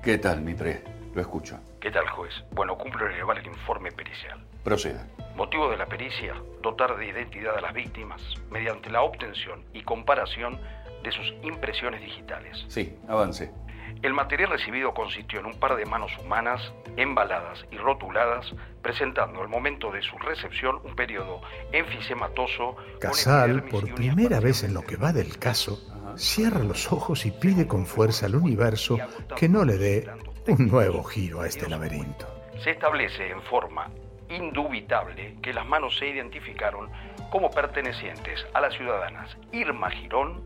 ¿Qué 0.00 0.16
tal, 0.18 0.42
Mitre? 0.42 0.84
Lo 1.12 1.20
escucho. 1.20 1.58
¿Qué 1.80 1.90
tal, 1.90 2.06
juez? 2.10 2.32
Bueno, 2.52 2.78
cumplo 2.78 3.08
elevar 3.08 3.36
el 3.38 3.46
informe 3.46 3.90
pericial. 3.90 4.40
Proceda. 4.62 5.08
Motivo 5.34 5.68
de 5.68 5.78
la 5.78 5.86
pericia, 5.86 6.34
dotar 6.62 6.96
de 6.96 7.08
identidad 7.08 7.58
a 7.58 7.62
las 7.62 7.74
víctimas 7.74 8.22
mediante 8.48 8.90
la 8.90 9.02
obtención 9.02 9.64
y 9.72 9.82
comparación 9.82 10.60
de 11.02 11.10
sus 11.10 11.34
impresiones 11.42 12.00
digitales. 12.00 12.64
Sí, 12.68 12.96
avance. 13.08 13.52
El 14.02 14.14
material 14.14 14.50
recibido 14.50 14.94
consistió 14.94 15.40
en 15.40 15.46
un 15.46 15.58
par 15.58 15.76
de 15.76 15.86
manos 15.86 16.12
humanas, 16.18 16.72
embaladas 16.96 17.64
y 17.70 17.76
rotuladas, 17.76 18.54
presentando 18.82 19.42
al 19.42 19.48
momento 19.48 19.90
de 19.90 20.02
su 20.02 20.16
recepción 20.18 20.80
un 20.84 20.94
periodo 20.94 21.40
enfisematoso. 21.72 22.76
Casal, 23.00 23.64
por 23.64 23.92
primera 23.94 24.40
vez 24.40 24.62
en 24.64 24.74
lo 24.74 24.82
que 24.82 24.96
va 24.96 25.12
del 25.12 25.38
caso, 25.38 25.78
cierra 26.16 26.62
los 26.62 26.92
ojos 26.92 27.26
y 27.26 27.30
pide 27.30 27.66
con 27.66 27.86
fuerza 27.86 28.26
al 28.26 28.36
universo 28.36 28.98
que 29.36 29.48
no 29.48 29.64
le 29.64 29.78
dé 29.78 30.10
un 30.46 30.68
nuevo 30.68 31.02
giro 31.02 31.40
a 31.40 31.46
este 31.46 31.68
laberinto. 31.68 32.26
Se 32.62 32.70
establece 32.70 33.30
en 33.30 33.42
forma 33.42 33.90
indubitable 34.28 35.36
que 35.42 35.52
las 35.52 35.66
manos 35.66 35.96
se 35.98 36.08
identificaron 36.08 36.90
como 37.30 37.50
pertenecientes 37.50 38.46
a 38.54 38.60
las 38.60 38.74
ciudadanas 38.74 39.36
Irma 39.52 39.90
Girón 39.90 40.42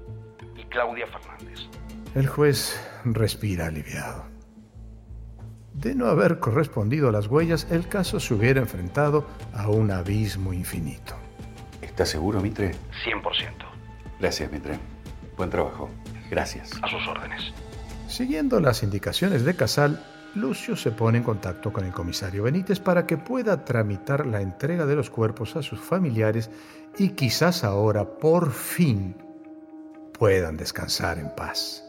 y 0.56 0.64
Claudia 0.64 1.06
Fernández. 1.06 1.68
El 2.14 2.26
juez 2.26 2.76
respira 3.05 3.67
aliviado. 3.67 4.25
De 5.75 5.95
no 5.95 6.07
haber 6.07 6.40
correspondido 6.40 7.09
a 7.09 7.12
las 7.12 7.29
huellas, 7.29 7.69
el 7.71 7.87
caso 7.87 8.19
se 8.19 8.35
hubiera 8.35 8.61
enfrentado 8.61 9.29
a 9.55 9.69
un 9.69 9.93
abismo 9.93 10.52
infinito. 10.52 11.14
¿Está 11.81 12.05
seguro, 12.05 12.40
Mitre? 12.40 12.73
100%. 13.05 13.23
Gracias, 14.19 14.50
Mitre. 14.50 14.76
Buen 15.37 15.50
trabajo. 15.50 15.88
Gracias. 16.29 16.73
A 16.83 16.88
sus 16.88 17.07
órdenes. 17.07 17.52
Siguiendo 18.09 18.59
las 18.59 18.83
indicaciones 18.83 19.45
de 19.45 19.55
Casal, 19.55 20.05
Lucio 20.35 20.75
se 20.75 20.90
pone 20.90 21.19
en 21.19 21.25
contacto 21.25 21.73
con 21.73 21.85
el 21.85 21.93
comisario 21.93 22.43
Benítez 22.43 22.81
para 22.81 23.07
que 23.07 23.19
pueda 23.19 23.64
tramitar 23.64 24.26
la 24.26 24.40
entrega 24.40 24.85
de 24.85 24.97
los 24.97 25.11
cuerpos 25.11 25.55
a 25.55 25.62
sus 25.62 25.79
familiares 25.79 26.50
y 26.99 27.11
quizás 27.11 27.62
ahora, 27.62 28.05
por 28.19 28.50
fin, 28.50 29.14
puedan 30.12 30.57
descansar 30.57 31.19
en 31.19 31.35
paz. 31.35 31.85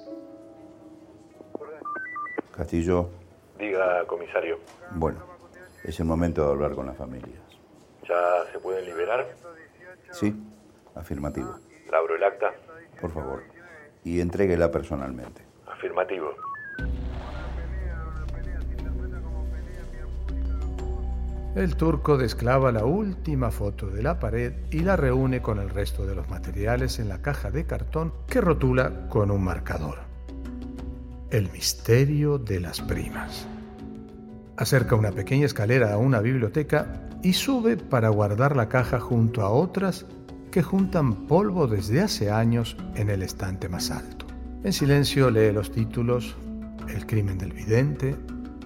Castillo, 2.56 3.10
Diga, 3.58 4.06
comisario, 4.08 4.60
bueno, 4.96 5.20
es 5.84 6.00
el 6.00 6.06
momento 6.06 6.46
de 6.46 6.52
hablar 6.52 6.74
con 6.74 6.88
las 6.88 6.98
familias. 6.98 7.40
¿ya 8.08 8.52
se 8.52 8.60
pueden 8.60 8.86
liberar? 8.86 9.26
¿Sí? 10.12 10.36
Afirmativo. 10.96 11.56
¿Le 11.90 11.98
abro 11.98 12.16
el 12.16 12.24
acta? 12.24 12.54
Por 13.00 13.12
favor. 13.12 13.44
Y 14.04 14.20
entréguela 14.20 14.72
personalmente. 14.72 15.42
Afirmativo. 15.68 16.34
El 21.56 21.76
turco 21.76 22.18
desclava 22.18 22.72
la 22.72 22.86
última 22.86 23.52
foto 23.52 23.88
de 23.88 24.02
la 24.02 24.20
pared 24.20 24.54
y 24.72 24.80
la 24.80 24.96
reúne 24.96 25.42
con 25.42 25.60
el 25.60 25.70
resto 25.70 26.06
de 26.06 26.16
los 26.16 26.30
materiales 26.30 26.98
en 27.00 27.10
la 27.10 27.22
caja 27.22 27.52
de 27.52 27.66
cartón 27.66 28.14
que 28.28 28.40
rotula 28.40 29.08
con 29.10 29.32
un 29.32 29.44
marcador. 29.44 30.11
El 31.32 31.50
misterio 31.54 32.38
de 32.38 32.60
las 32.60 32.82
primas. 32.82 33.48
Acerca 34.58 34.96
una 34.96 35.12
pequeña 35.12 35.46
escalera 35.46 35.94
a 35.94 35.98
una 35.98 36.20
biblioteca 36.20 37.08
y 37.24 37.32
sube 37.32 37.78
para 37.78 38.10
guardar 38.10 38.58
la 38.58 38.68
caja 38.68 39.00
junto 39.00 39.42
a 39.42 39.50
otras 39.50 40.06
que 40.52 40.62
juntan 40.62 41.28
polvo 41.28 41.68
desde 41.68 42.02
hace 42.02 42.30
años 42.30 42.76
en 42.96 43.10
el 43.10 43.24
estante 43.24 43.70
más 43.70 43.92
alto. 43.92 44.26
En 44.66 44.74
silencio 44.74 45.32
lee 45.32 45.54
los 45.54 45.72
títulos 45.72 46.36
El 46.90 47.06
crimen 47.06 47.38
del 47.38 47.54
vidente, 47.54 48.14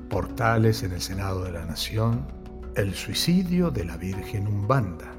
Portales 0.09 0.81
en 0.81 0.93
el 0.93 1.01
Senado 1.01 1.43
de 1.43 1.51
la 1.51 1.65
Nación, 1.65 2.25
El 2.75 2.95
suicidio 2.95 3.69
de 3.69 3.85
la 3.85 3.97
Virgen 3.97 4.47
Umbanda. 4.47 5.13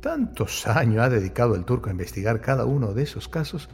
Tantos 0.00 0.68
años 0.68 1.02
ha 1.02 1.08
dedicado 1.08 1.56
el 1.56 1.64
turco 1.64 1.88
a 1.88 1.92
investigar 1.92 2.40
cada 2.40 2.64
uno 2.64 2.94
de 2.94 3.02
esos 3.02 3.26
casos, 3.26 3.68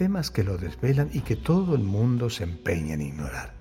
temas 0.00 0.30
que 0.30 0.44
lo 0.44 0.56
desvelan 0.56 1.10
y 1.12 1.20
que 1.20 1.36
todo 1.36 1.74
el 1.74 1.82
mundo 1.82 2.30
se 2.30 2.44
empeña 2.44 2.94
en 2.94 3.02
ignorar. 3.02 3.52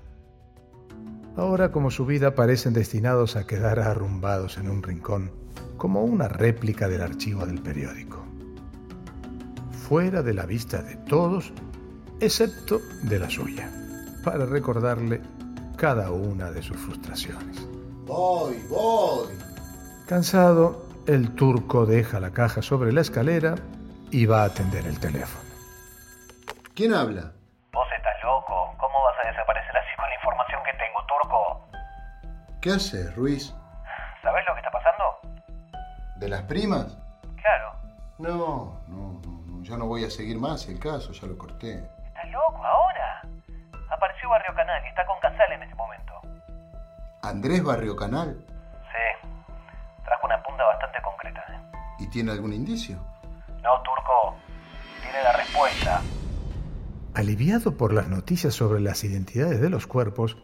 Ahora, 1.36 1.70
como 1.70 1.92
su 1.92 2.06
vida, 2.06 2.34
parecen 2.34 2.72
destinados 2.72 3.36
a 3.36 3.46
quedar 3.46 3.78
arrumbados 3.78 4.58
en 4.58 4.70
un 4.70 4.82
rincón, 4.82 5.34
como 5.76 6.02
una 6.06 6.30
réplica 6.30 6.88
del 6.88 7.02
archivo 7.02 7.46
del 7.46 7.62
periódico. 7.62 8.26
Fuera 9.86 10.24
de 10.24 10.34
la 10.34 10.46
vista 10.46 10.82
de 10.82 10.96
todos, 10.96 11.52
excepto 12.22 12.80
de 13.04 13.20
la 13.20 13.30
suya, 13.30 13.70
para 14.24 14.46
recordarle 14.46 15.20
cada 15.76 16.10
una 16.10 16.52
de 16.52 16.64
sus 16.64 16.78
frustraciones. 16.78 17.68
Voy, 18.06 18.56
voy. 18.70 19.28
Cansado, 20.08 20.86
el 21.06 21.36
turco 21.36 21.86
deja 21.86 22.22
la 22.22 22.32
caja 22.32 22.62
sobre 22.62 22.94
la 22.94 23.02
escalera 23.02 23.56
y 24.10 24.26
va 24.26 24.44
a 24.44 24.46
atender 24.46 24.88
el 24.88 25.00
teléfono. 25.00 25.49
¿Quién 26.80 26.94
habla? 26.94 27.34
Vos 27.74 27.88
estás 27.94 28.24
loco. 28.24 28.74
¿Cómo 28.78 29.04
vas 29.04 29.16
a 29.22 29.28
desaparecer 29.28 29.76
así 29.76 29.96
con 29.98 30.08
la 30.08 30.16
información 30.16 30.62
que 30.64 30.72
tengo, 30.78 31.06
turco? 31.08 31.68
¿Qué 32.62 32.70
haces, 32.72 33.14
Ruiz? 33.18 33.54
¿Sabés 34.24 34.46
lo 34.48 34.54
que 34.54 34.62
está 34.62 34.72
pasando? 34.72 35.20
¿De 36.16 36.30
las 36.30 36.42
primas? 36.44 36.98
Claro. 37.36 37.74
No, 38.18 38.80
no, 38.88 39.20
no, 39.26 39.42
no. 39.46 39.64
Ya 39.64 39.76
no 39.76 39.88
voy 39.88 40.06
a 40.06 40.10
seguir 40.10 40.40
más 40.40 40.70
el 40.70 40.80
caso, 40.80 41.12
ya 41.12 41.28
lo 41.28 41.38
corté. 41.38 41.84
¿Estás 42.08 42.30
loco 42.30 42.66
ahora? 42.66 43.24
Apareció 43.92 44.30
Barrio 44.30 44.56
Canal 44.56 44.82
y 44.86 44.88
está 44.88 45.06
con 45.06 45.20
Casal 45.20 45.52
en 45.52 45.64
este 45.64 45.76
momento. 45.76 46.14
¿Andrés 47.24 47.62
Barrio 47.62 47.98
Canal? 47.98 48.38
Sí. 48.48 49.28
Trajo 50.06 50.28
una 50.28 50.42
punta 50.42 50.64
bastante 50.64 51.02
concreta. 51.02 51.44
¿eh? 51.50 51.60
¿Y 52.00 52.10
tiene 52.10 52.32
algún 52.32 52.54
indicio? 52.54 52.96
No, 53.62 53.82
turco. 53.82 54.38
Tiene 55.02 55.22
la 55.24 55.34
respuesta. 55.34 56.00
Aliviado 57.14 57.76
por 57.76 57.94
las 57.94 58.08
noticias 58.08 58.54
sobre 58.54 58.80
las 58.80 59.04
identidades 59.04 59.60
de 59.60 59.70
los 59.70 59.88
cuerpos, 59.88 60.38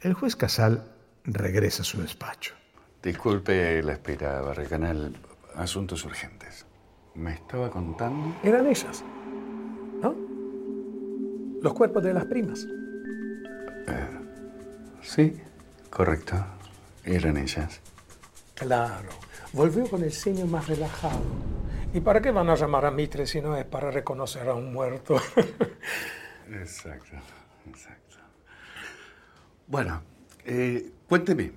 el 0.00 0.14
juez 0.14 0.36
Casal 0.36 0.92
regresa 1.24 1.82
a 1.82 1.84
su 1.84 2.00
despacho. 2.00 2.54
Disculpe 3.02 3.82
la 3.82 3.92
espera, 3.92 4.40
Barrecanal. 4.40 5.16
Asuntos 5.56 6.04
urgentes. 6.04 6.66
¿Me 7.14 7.34
estaba 7.34 7.70
contando? 7.70 8.34
Eran 8.42 8.66
ellas, 8.66 9.04
¿no? 10.02 10.14
Los 11.62 11.74
cuerpos 11.74 12.02
de 12.02 12.14
las 12.14 12.24
primas. 12.24 12.66
Sí, 15.04 15.38
correcto. 15.90 16.34
Eran 17.04 17.36
ellas. 17.36 17.80
Claro. 18.54 19.10
Volvió 19.52 19.86
con 19.88 20.02
el 20.02 20.12
ceño 20.12 20.46
más 20.46 20.66
relajado. 20.66 21.20
¿Y 21.94 22.00
para 22.00 22.20
qué 22.20 22.32
van 22.32 22.50
a 22.50 22.56
llamar 22.56 22.84
a 22.86 22.90
Mitre 22.90 23.24
si 23.24 23.40
no 23.40 23.56
es 23.56 23.64
para 23.64 23.88
reconocer 23.88 24.48
a 24.48 24.54
un 24.54 24.72
muerto? 24.72 25.14
Exacto, 26.52 27.16
exacto. 27.66 28.16
Bueno, 29.66 30.02
eh, 30.44 30.90
cuénteme. 31.08 31.52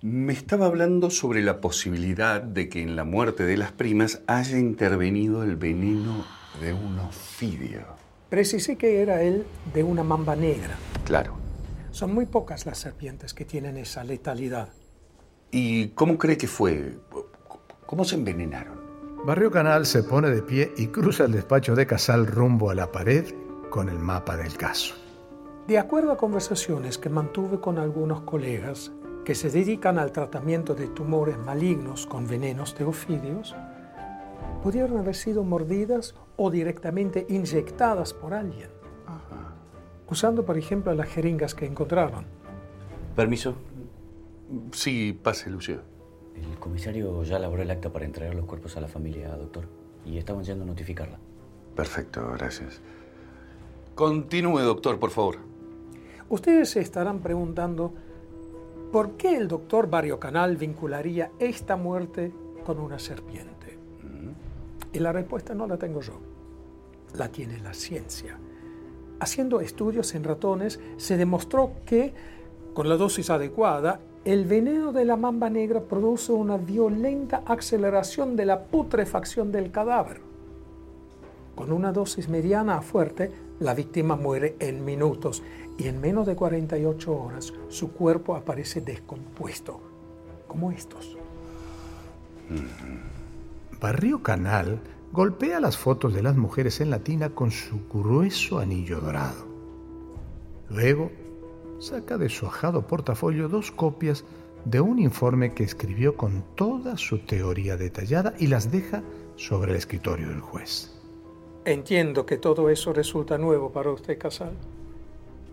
Me 0.00 0.32
estaba 0.32 0.66
hablando 0.66 1.08
sobre 1.10 1.40
la 1.40 1.60
posibilidad 1.60 2.42
de 2.42 2.68
que 2.68 2.82
en 2.82 2.96
la 2.96 3.04
muerte 3.04 3.44
de 3.44 3.56
las 3.56 3.70
primas 3.70 4.22
haya 4.26 4.58
intervenido 4.58 5.44
el 5.44 5.54
veneno 5.54 6.26
de 6.60 6.72
un 6.72 6.98
ofidio. 6.98 7.82
Precisé 8.28 8.76
que 8.76 9.02
era 9.02 9.22
él 9.22 9.46
de 9.72 9.84
una 9.84 10.02
mamba 10.02 10.34
negra. 10.34 10.76
Claro. 11.04 11.36
Son 11.92 12.12
muy 12.12 12.26
pocas 12.26 12.66
las 12.66 12.78
serpientes 12.78 13.34
que 13.34 13.44
tienen 13.44 13.76
esa 13.76 14.02
letalidad. 14.02 14.70
¿Y 15.52 15.90
cómo 15.90 16.18
cree 16.18 16.36
que 16.36 16.48
fue? 16.48 16.98
¿Cómo 17.86 18.04
se 18.04 18.16
envenenaron? 18.16 18.81
Barrio 19.24 19.52
Canal 19.52 19.86
se 19.86 20.02
pone 20.02 20.30
de 20.30 20.42
pie 20.42 20.74
y 20.76 20.88
cruza 20.88 21.26
el 21.26 21.32
despacho 21.32 21.76
de 21.76 21.86
Casal 21.86 22.26
rumbo 22.26 22.70
a 22.70 22.74
la 22.74 22.90
pared 22.90 23.24
con 23.70 23.88
el 23.88 24.00
mapa 24.00 24.36
del 24.36 24.56
caso. 24.56 24.96
De 25.68 25.78
acuerdo 25.78 26.10
a 26.10 26.16
conversaciones 26.16 26.98
que 26.98 27.08
mantuve 27.08 27.60
con 27.60 27.78
algunos 27.78 28.22
colegas 28.22 28.90
que 29.24 29.36
se 29.36 29.48
dedican 29.48 30.00
al 30.00 30.10
tratamiento 30.10 30.74
de 30.74 30.88
tumores 30.88 31.38
malignos 31.38 32.04
con 32.04 32.26
venenos 32.26 32.76
de 32.76 32.82
ofidios, 32.82 33.54
pudieron 34.60 34.98
haber 34.98 35.14
sido 35.14 35.44
mordidas 35.44 36.16
o 36.36 36.50
directamente 36.50 37.24
inyectadas 37.28 38.12
por 38.12 38.34
alguien, 38.34 38.70
usando 40.10 40.44
por 40.44 40.58
ejemplo 40.58 40.92
las 40.94 41.06
jeringas 41.06 41.54
que 41.54 41.66
encontraron. 41.66 42.26
Permiso. 43.14 43.54
Sí, 44.72 45.16
pase, 45.22 45.48
Lucio. 45.48 45.91
El 46.36 46.58
comisario 46.58 47.22
ya 47.24 47.36
elaboró 47.36 47.62
el 47.62 47.70
acta 47.70 47.92
para 47.92 48.04
entregar 48.04 48.34
los 48.34 48.46
cuerpos 48.46 48.76
a 48.76 48.80
la 48.80 48.88
familia, 48.88 49.28
doctor. 49.36 49.64
Y 50.04 50.18
estaban 50.18 50.44
yendo 50.44 50.64
a 50.64 50.66
notificarla. 50.66 51.18
Perfecto, 51.76 52.30
gracias. 52.32 52.80
Continúe, 53.94 54.60
doctor, 54.60 54.98
por 54.98 55.10
favor. 55.10 55.36
Ustedes 56.28 56.70
se 56.70 56.80
estarán 56.80 57.20
preguntando 57.20 57.92
por 58.90 59.12
qué 59.12 59.36
el 59.36 59.48
doctor 59.48 59.88
Barrio 59.88 60.18
Canal 60.18 60.56
vincularía 60.56 61.30
esta 61.38 61.76
muerte 61.76 62.32
con 62.64 62.78
una 62.78 62.98
serpiente. 62.98 63.78
Y 64.92 64.98
la 64.98 65.12
respuesta 65.12 65.54
no 65.54 65.66
la 65.66 65.78
tengo 65.78 66.00
yo, 66.00 66.20
la 67.14 67.28
tiene 67.28 67.58
la 67.60 67.72
ciencia. 67.72 68.38
Haciendo 69.20 69.60
estudios 69.60 70.14
en 70.14 70.24
ratones 70.24 70.80
se 70.96 71.16
demostró 71.16 71.72
que, 71.86 72.12
con 72.74 72.88
la 72.88 72.96
dosis 72.96 73.30
adecuada, 73.30 74.00
el 74.24 74.44
veneno 74.44 74.92
de 74.92 75.04
la 75.04 75.16
mamba 75.16 75.50
negra 75.50 75.80
produce 75.80 76.32
una 76.32 76.56
violenta 76.56 77.42
aceleración 77.44 78.36
de 78.36 78.46
la 78.46 78.64
putrefacción 78.64 79.50
del 79.50 79.72
cadáver. 79.72 80.20
Con 81.56 81.72
una 81.72 81.92
dosis 81.92 82.28
mediana 82.28 82.78
a 82.78 82.82
fuerte, 82.82 83.32
la 83.58 83.74
víctima 83.74 84.16
muere 84.16 84.56
en 84.60 84.84
minutos 84.84 85.42
y 85.76 85.88
en 85.88 86.00
menos 86.00 86.26
de 86.26 86.36
48 86.36 87.12
horas 87.12 87.52
su 87.68 87.92
cuerpo 87.92 88.36
aparece 88.36 88.80
descompuesto, 88.80 89.80
como 90.46 90.70
estos. 90.70 91.16
Barrio 93.80 94.22
Canal 94.22 94.78
golpea 95.12 95.58
las 95.58 95.76
fotos 95.76 96.14
de 96.14 96.22
las 96.22 96.36
mujeres 96.36 96.80
en 96.80 96.90
la 96.90 97.00
tina 97.00 97.30
con 97.30 97.50
su 97.50 97.80
grueso 97.92 98.60
anillo 98.60 99.00
dorado. 99.00 99.46
Luego 100.70 101.10
saca 101.82 102.16
de 102.16 102.28
su 102.28 102.46
ajado 102.46 102.86
portafolio 102.86 103.48
dos 103.48 103.72
copias 103.72 104.24
de 104.64 104.80
un 104.80 105.00
informe 105.00 105.52
que 105.52 105.64
escribió 105.64 106.16
con 106.16 106.44
toda 106.54 106.96
su 106.96 107.18
teoría 107.18 107.76
detallada 107.76 108.34
y 108.38 108.46
las 108.46 108.70
deja 108.70 109.02
sobre 109.34 109.72
el 109.72 109.78
escritorio 109.78 110.28
del 110.28 110.40
juez. 110.40 110.94
Entiendo 111.64 112.24
que 112.24 112.38
todo 112.38 112.70
eso 112.70 112.92
resulta 112.92 113.36
nuevo 113.36 113.72
para 113.72 113.90
usted, 113.90 114.16
Casal, 114.16 114.52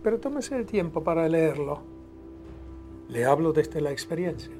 pero 0.04 0.20
tómese 0.20 0.56
el 0.56 0.66
tiempo 0.66 1.02
para 1.02 1.28
leerlo. 1.28 1.82
Le 3.08 3.24
hablo 3.24 3.52
desde 3.52 3.80
la 3.80 3.90
experiencia. 3.90 4.52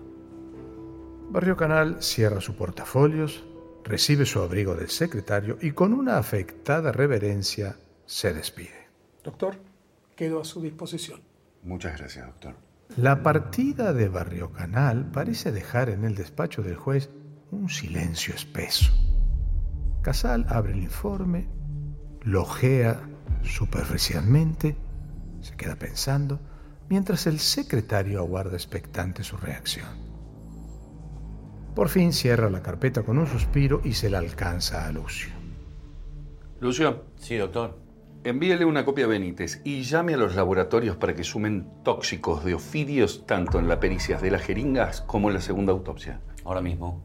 Barrio 1.31 1.57
Canal 1.57 2.03
cierra 2.03 2.41
su 2.41 2.57
portafolios, 2.57 3.45
recibe 3.85 4.27
su 4.27 4.41
abrigo 4.41 4.75
del 4.75 4.91
secretario 4.91 5.57
y 5.61 5.71
con 5.71 5.93
una 5.93 6.19
afectada 6.19 6.91
reverencia 6.91 7.77
se 8.07 8.35
despide. 8.35 8.89
Doctor, 9.23 9.55
quedo 10.17 10.41
a 10.41 10.45
su 10.45 10.61
disposición. 10.61 11.30
Muchas 11.62 11.99
gracias, 11.99 12.27
doctor. 12.27 12.57
La 12.96 13.23
partida 13.23 13.92
de 13.92 14.09
Barrio 14.09 14.53
Canal 14.53 15.11
parece 15.11 15.53
dejar 15.53 15.90
en 15.90 16.05
el 16.05 16.14
despacho 16.14 16.62
del 16.62 16.77
juez 16.77 17.11
un 17.51 17.68
silencio 17.68 18.35
espeso. 18.35 18.92
Casal 20.03 20.46
abre 20.49 20.73
el 20.73 20.83
informe, 20.83 21.49
lo 22.23 22.42
ojea 22.42 23.01
superficialmente, 23.42 24.77
se 25.40 25.57
queda 25.57 25.77
pensando, 25.77 26.40
mientras 26.88 27.27
el 27.27 27.38
secretario 27.38 28.18
aguarda 28.18 28.55
expectante 28.55 29.23
su 29.23 29.37
reacción. 29.37 29.88
Por 31.75 31.88
fin 31.88 32.12
cierra 32.12 32.51
la 32.51 32.62
carpeta 32.62 33.03
con 33.03 33.18
un 33.18 33.27
suspiro 33.27 33.81
y 33.85 33.92
se 33.92 34.11
la 34.11 34.18
alcanza 34.18 34.87
a 34.87 34.92
Lucio. 34.92 35.31
Lucio. 36.61 37.05
Sí, 37.16 37.37
doctor. 37.37 37.89
Envíele 38.23 38.67
una 38.67 38.85
copia 38.85 39.07
a 39.07 39.09
Benítez 39.09 39.63
y 39.65 39.83
llame 39.83 40.13
a 40.15 40.19
los 40.19 40.35
laboratorios 40.37 40.97
para 40.97 41.15
que 41.15 41.25
sumen 41.25 41.71
tóxicos 41.83 42.45
de 42.45 42.53
ofidios 42.55 43.25
tanto 43.27 43.59
en 43.59 43.67
la 43.67 43.81
pericia 43.81 44.19
de 44.19 44.31
las 44.31 44.43
jeringas 44.43 45.01
como 45.01 45.29
en 45.29 45.35
la 45.35 45.41
segunda 45.41 45.73
autopsia. 45.73 46.21
Ahora 46.45 46.61
mismo. 46.61 47.01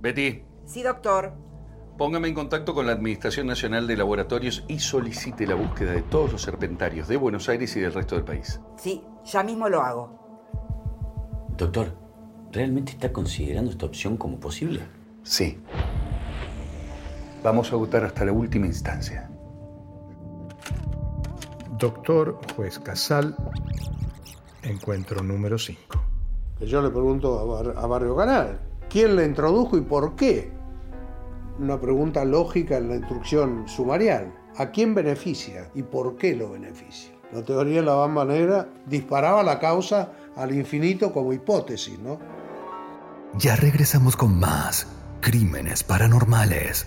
Betty, 0.00 0.42
Sí, 0.64 0.82
doctor. 0.82 1.32
póngame 1.96 2.26
en 2.26 2.34
contacto 2.34 2.74
con 2.74 2.86
la 2.86 2.92
Administración 2.92 3.46
Nacional 3.46 3.86
de 3.86 3.96
Laboratorios 3.96 4.64
y 4.66 4.80
solicite 4.80 5.46
la 5.46 5.54
búsqueda 5.54 5.92
de 5.92 6.02
todos 6.02 6.32
los 6.32 6.42
serpentarios 6.42 7.06
de 7.06 7.16
Buenos 7.16 7.48
Aires 7.48 7.76
y 7.76 7.80
del 7.80 7.92
resto 7.94 8.16
del 8.16 8.24
país. 8.24 8.60
Sí, 8.76 9.04
ya 9.24 9.44
mismo 9.44 9.68
lo 9.68 9.80
hago. 9.82 11.54
Doctor, 11.56 11.96
¿realmente 12.50 12.90
está 12.92 13.12
considerando 13.12 13.70
esta 13.70 13.86
opción 13.86 14.16
como 14.16 14.40
posible? 14.40 14.80
Sí. 15.22 15.60
Vamos 17.44 17.72
a 17.72 17.76
votar 17.76 18.04
hasta 18.04 18.24
la 18.24 18.32
última 18.32 18.66
instancia. 18.66 19.30
Doctor 21.78 22.38
Juez 22.54 22.78
Casal, 22.78 23.36
encuentro 24.62 25.22
número 25.22 25.58
5. 25.58 25.80
Yo 26.60 26.80
le 26.80 26.90
pregunto 26.90 27.38
a, 27.38 27.44
Bar- 27.44 27.74
a 27.76 27.86
Barrio 27.86 28.16
Canal, 28.16 28.60
¿quién 28.88 29.16
le 29.16 29.24
introdujo 29.26 29.76
y 29.76 29.82
por 29.82 30.16
qué? 30.16 30.50
Una 31.58 31.80
pregunta 31.80 32.24
lógica 32.24 32.76
en 32.78 32.88
la 32.88 32.96
instrucción 32.96 33.68
sumarial. 33.68 34.32
¿A 34.58 34.70
quién 34.70 34.94
beneficia 34.94 35.70
y 35.74 35.82
por 35.82 36.16
qué 36.16 36.34
lo 36.34 36.50
beneficia? 36.52 37.10
La 37.32 37.42
teoría 37.42 37.80
de 37.80 37.86
la 37.86 37.94
bamba 37.94 38.24
negra 38.24 38.68
disparaba 38.86 39.42
la 39.42 39.58
causa 39.58 40.12
al 40.34 40.54
infinito 40.54 41.12
como 41.12 41.32
hipótesis, 41.34 41.98
¿no? 41.98 42.18
Ya 43.34 43.54
regresamos 43.56 44.16
con 44.16 44.38
más 44.38 44.86
crímenes 45.20 45.82
paranormales. 45.82 46.86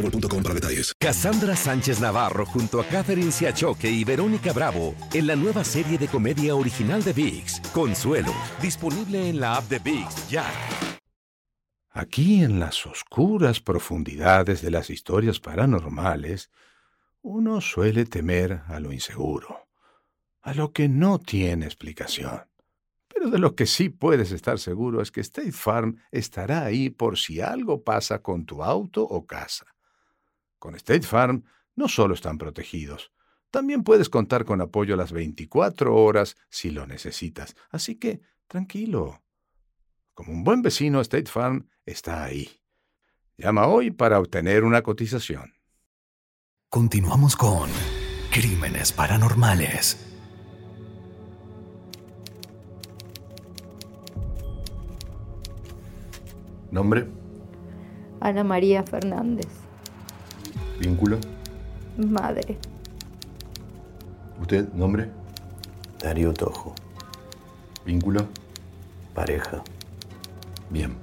boostmobile.com 0.00 0.42
para 0.42 0.54
detalles. 0.54 0.92
Cassandra 0.98 1.54
Sánchez 1.54 2.00
Navarro 2.00 2.46
junto 2.46 2.80
a 2.80 2.84
Catherine 2.84 3.30
Siachoque 3.30 3.90
y 3.90 4.04
Verónica 4.04 4.52
Bravo 4.52 4.94
en 5.12 5.26
la 5.26 5.36
nueva 5.36 5.64
serie 5.64 5.98
de 5.98 6.08
comedia 6.08 6.54
original 6.54 7.02
de 7.02 7.12
VIX, 7.12 7.60
Consuelo, 7.72 8.34
disponible 8.60 9.28
en 9.28 9.40
la 9.40 9.56
app 9.56 9.68
de 9.68 9.78
VIX 9.78 10.28
ya. 10.28 10.44
Aquí 11.92 12.42
en 12.42 12.60
las 12.60 12.86
oscuras 12.86 13.60
profundidades 13.60 14.62
de 14.62 14.70
las 14.70 14.90
historias 14.90 15.40
paranormales, 15.40 16.50
uno 17.22 17.60
suele 17.60 18.04
temer 18.04 18.62
a 18.68 18.78
lo 18.80 18.92
inseguro, 18.92 19.68
a 20.40 20.54
lo 20.54 20.72
que 20.72 20.88
no 20.88 21.18
tiene 21.18 21.66
explicación. 21.66 22.42
Pero 23.08 23.28
de 23.28 23.38
lo 23.38 23.54
que 23.56 23.66
sí 23.66 23.88
puedes 23.88 24.30
estar 24.30 24.58
seguro 24.58 25.02
es 25.02 25.10
que 25.10 25.20
State 25.20 25.52
Farm 25.52 26.00
estará 26.12 26.64
ahí 26.64 26.90
por 26.90 27.18
si 27.18 27.40
algo 27.40 27.82
pasa 27.82 28.22
con 28.22 28.46
tu 28.46 28.62
auto 28.62 29.02
o 29.02 29.26
casa. 29.26 29.66
Con 30.60 30.76
State 30.76 31.02
Farm 31.02 31.42
no 31.74 31.88
solo 31.88 32.14
están 32.14 32.38
protegidos, 32.38 33.10
también 33.50 33.82
puedes 33.82 34.08
contar 34.08 34.44
con 34.44 34.60
apoyo 34.60 34.94
a 34.94 34.96
las 34.96 35.10
24 35.10 35.96
horas 35.96 36.36
si 36.50 36.70
lo 36.70 36.86
necesitas. 36.86 37.56
Así 37.70 37.96
que, 37.96 38.20
tranquilo. 38.46 39.24
Como 40.14 40.32
un 40.32 40.44
buen 40.44 40.62
vecino, 40.62 41.00
State 41.00 41.30
Farm 41.30 41.68
está 41.84 42.22
ahí. 42.22 42.48
Llama 43.36 43.66
hoy 43.66 43.90
para 43.90 44.20
obtener 44.20 44.62
una 44.62 44.82
cotización. 44.82 45.54
Continuamos 46.68 47.34
con 47.34 47.70
Crímenes 48.30 48.92
Paranormales. 48.92 50.06
¿Nombre? 56.70 57.08
Ana 58.20 58.44
María 58.44 58.82
Fernández, 58.84 59.48
¿Vínculo? 60.80 61.18
madre. 61.98 62.56
¿Usted? 64.40 64.72
¿Nombre? 64.72 65.10
Darío 66.02 66.32
Tojo. 66.32 66.74
¿Vínculo? 67.84 68.26
Pareja. 69.14 69.62
Bien. 70.70 70.94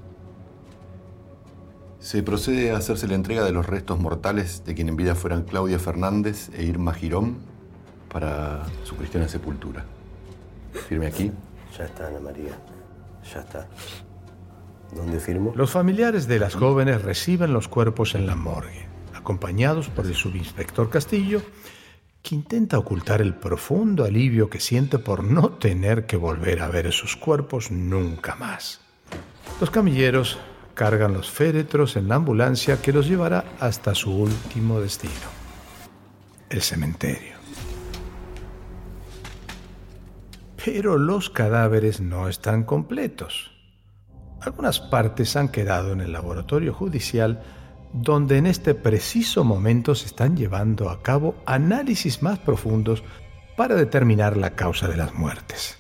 Se 2.00 2.24
procede 2.24 2.72
a 2.72 2.78
hacerse 2.78 3.08
la 3.08 3.14
entrega 3.16 3.44
de 3.44 3.52
los 3.52 3.68
restos 3.68 4.00
mortales 4.00 4.64
de 4.66 4.74
quien 4.74 4.90
en 4.90 4.96
vida 4.96 5.14
fueran 5.14 5.44
Claudia 5.44 5.78
Fernández 5.78 6.50
e 6.56 6.64
Irma 6.64 6.94
Girón 6.94 7.38
para 8.12 8.64
su 8.84 8.96
cristiana 8.96 9.28
sepultura. 9.28 9.86
Firme 10.88 11.08
aquí. 11.08 11.32
Ya 11.78 11.86
está, 11.86 12.08
Ana 12.08 12.20
María. 12.20 12.58
Ya 13.32 13.42
está. 13.42 13.68
¿Dónde 14.96 15.20
firmo? 15.20 15.54
Los 15.56 15.70
familiares 15.70 16.28
de 16.28 16.40
las 16.40 16.56
jóvenes 16.56 17.04
reciben 17.04 17.54
los 17.54 17.68
cuerpos 17.68 18.16
en 18.16 18.26
la 18.26 18.36
morgue, 18.36 18.87
acompañados 19.28 19.90
por 19.90 20.06
el 20.06 20.16
subinspector 20.16 20.90
Castillo, 20.90 21.42
que 22.24 22.34
intenta 22.34 22.78
ocultar 22.78 23.22
el 23.22 23.36
profundo 23.36 24.06
alivio 24.06 24.50
que 24.50 24.62
siente 24.62 25.00
por 25.00 25.22
no 25.22 25.50
tener 25.50 26.06
que 26.06 26.16
volver 26.16 26.62
a 26.62 26.70
ver 26.70 26.88
esos 26.88 27.18
cuerpos 27.18 27.70
nunca 27.70 28.36
más. 28.36 28.80
Los 29.60 29.70
camilleros 29.70 30.40
cargan 30.76 31.12
los 31.12 31.30
féretros 31.30 31.98
en 31.98 32.08
la 32.08 32.16
ambulancia 32.16 32.82
que 32.82 32.94
los 32.94 33.10
llevará 33.10 33.44
hasta 33.60 33.94
su 33.96 34.16
último 34.16 34.80
destino, 34.80 35.28
el 36.50 36.62
cementerio. 36.62 37.36
Pero 40.64 40.98
los 40.98 41.30
cadáveres 41.30 42.00
no 42.00 42.30
están 42.30 42.64
completos. 42.64 43.52
Algunas 44.40 44.80
partes 44.80 45.36
han 45.36 45.50
quedado 45.50 45.92
en 45.92 46.00
el 46.00 46.14
laboratorio 46.14 46.74
judicial 46.74 47.44
donde 47.94 48.38
en 48.38 48.48
este 48.48 48.76
preciso 48.76 49.44
momento 49.44 49.96
se 49.96 50.06
están 50.06 50.36
llevando 50.36 50.90
a 50.90 51.02
cabo 51.02 51.36
análisis 51.46 52.22
más 52.22 52.40
profundos 52.40 53.04
para 53.56 53.76
determinar 53.76 54.38
la 54.38 54.52
causa 54.52 54.88
de 54.88 54.98
las 54.98 55.14
muertes. 55.14 55.78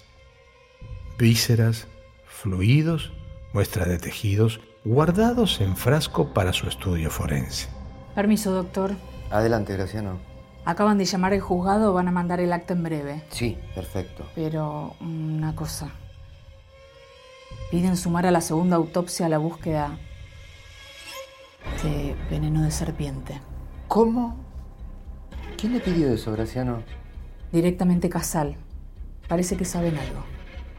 Vísceras, 1.17 1.87
fluidos, 2.27 3.11
muestra 3.53 3.85
de 3.85 3.97
tejidos 3.97 4.59
guardados 4.83 5.61
en 5.61 5.75
frasco 5.75 6.33
para 6.33 6.53
su 6.53 6.67
estudio 6.67 7.09
forense. 7.11 7.67
Permiso, 8.15 8.51
doctor. 8.51 8.95
Adelante, 9.29 9.73
Graciano. 9.73 10.19
Acaban 10.65 10.97
de 10.97 11.05
llamar 11.05 11.33
al 11.33 11.39
juzgado, 11.39 11.93
van 11.93 12.07
a 12.07 12.11
mandar 12.11 12.39
el 12.39 12.51
acta 12.51 12.73
en 12.73 12.83
breve. 12.83 13.23
Sí, 13.29 13.57
perfecto. 13.75 14.25
Pero 14.35 14.95
una 14.99 15.55
cosa. 15.55 15.91
Piden 17.71 17.97
sumar 17.97 18.25
a 18.25 18.31
la 18.31 18.41
segunda 18.41 18.75
autopsia 18.75 19.29
la 19.29 19.37
búsqueda 19.37 19.97
de 21.83 22.15
veneno 22.29 22.63
de 22.63 22.71
serpiente. 22.71 23.41
¿Cómo? 23.87 24.37
¿Quién 25.57 25.73
le 25.73 25.79
pidió 25.79 26.09
eso, 26.09 26.31
Graciano? 26.31 26.83
Directamente 27.51 28.09
Casal. 28.09 28.57
Parece 29.27 29.57
que 29.57 29.65
saben 29.65 29.97
algo. 29.97 30.23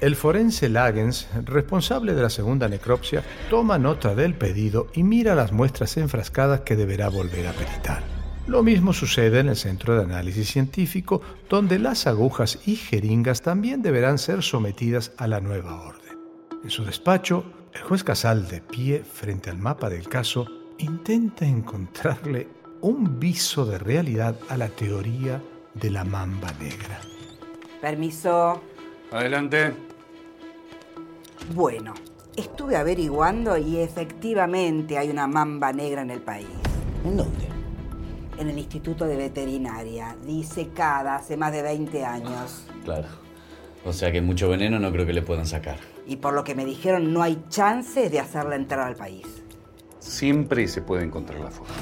El 0.01 0.15
forense 0.15 0.69
Lagens, 0.69 1.29
responsable 1.45 2.15
de 2.15 2.23
la 2.23 2.31
segunda 2.31 2.69
necropsia, 2.69 3.25
toma 3.51 3.79
nota 3.79 4.15
del 4.15 4.35
pedido 4.35 4.87
y 4.95 5.03
mira 5.03 5.35
las 5.35 5.51
muestras 5.51 5.97
enfrascadas 5.97 6.61
que 6.61 6.77
deberá 6.77 7.09
volver 7.09 7.49
a 7.49 7.53
peritar. 7.53 8.03
Lo 8.47 8.63
mismo 8.63 8.93
sucede 8.93 9.41
en 9.41 9.49
el 9.49 9.57
centro 9.57 9.97
de 9.97 10.05
análisis 10.05 10.49
científico, 10.49 11.21
donde 11.51 11.79
las 11.79 12.07
agujas 12.07 12.61
y 12.65 12.77
jeringas 12.77 13.43
también 13.43 13.83
deberán 13.83 14.19
ser 14.19 14.43
sometidas 14.43 15.13
a 15.19 15.27
la 15.27 15.41
nueva 15.41 15.83
orden. 15.83 16.17
En 16.63 16.71
su 16.71 16.85
despacho, 16.85 17.45
el 17.75 17.83
juez 17.83 18.05
Casal, 18.05 18.49
de 18.49 18.61
pie 18.61 19.03
frente 19.03 19.51
al 19.51 19.59
mapa 19.59 19.91
del 19.91 20.09
caso, 20.09 20.47
intenta 20.79 21.45
encontrarle 21.45 22.49
un 22.81 23.19
viso 23.19 23.65
de 23.67 23.79
realidad 23.79 24.37
a 24.49 24.57
la 24.57 24.69
teoría 24.69 25.43
de 25.75 25.91
la 25.91 26.05
mamba 26.05 26.53
negra. 26.61 27.01
Permiso. 27.81 28.61
Adelante. 29.11 29.73
Bueno, 31.55 31.95
estuve 32.37 32.77
averiguando 32.77 33.57
y 33.57 33.79
efectivamente 33.79 34.99
hay 34.99 35.11
una 35.11 35.27
mamba 35.27 35.73
negra 35.73 36.03
en 36.03 36.11
el 36.11 36.21
país. 36.21 36.47
¿En 37.05 37.17
dónde? 37.17 37.49
En 38.39 38.49
el 38.49 38.59
Instituto 38.59 39.07
de 39.07 39.17
Veterinaria, 39.17 40.17
disecada 40.25 41.17
hace 41.17 41.37
más 41.37 41.53
de 41.53 41.63
20 41.63 42.05
años. 42.05 42.67
Claro. 42.85 43.09
O 43.85 43.93
sea 43.93 44.13
que 44.13 44.21
mucho 44.21 44.49
veneno 44.49 44.79
no 44.79 44.93
creo 44.93 45.07
que 45.07 45.13
le 45.13 45.23
puedan 45.23 45.47
sacar. 45.47 45.79
Y 46.07 46.17
por 46.17 46.35
lo 46.35 46.45
que 46.45 46.55
me 46.55 46.65
dijeron, 46.65 47.13
no 47.13 47.23
hay 47.23 47.43
chance 47.49 48.11
de 48.11 48.21
hacerla 48.21 48.57
entrar 48.57 48.87
al 48.87 48.97
país. 48.97 49.38
Siempre 50.09 50.67
se 50.69 50.81
puede 50.81 51.05
encontrar 51.05 51.39
la 51.41 51.51
forma. 51.51 51.75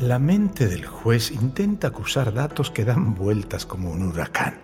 La 0.00 0.18
mente 0.18 0.66
del 0.66 0.84
juez 0.84 1.30
intenta 1.30 1.88
acusar 1.88 2.34
datos 2.34 2.72
que 2.72 2.84
dan 2.84 3.14
vueltas 3.14 3.64
como 3.64 3.92
un 3.92 4.02
huracán, 4.02 4.58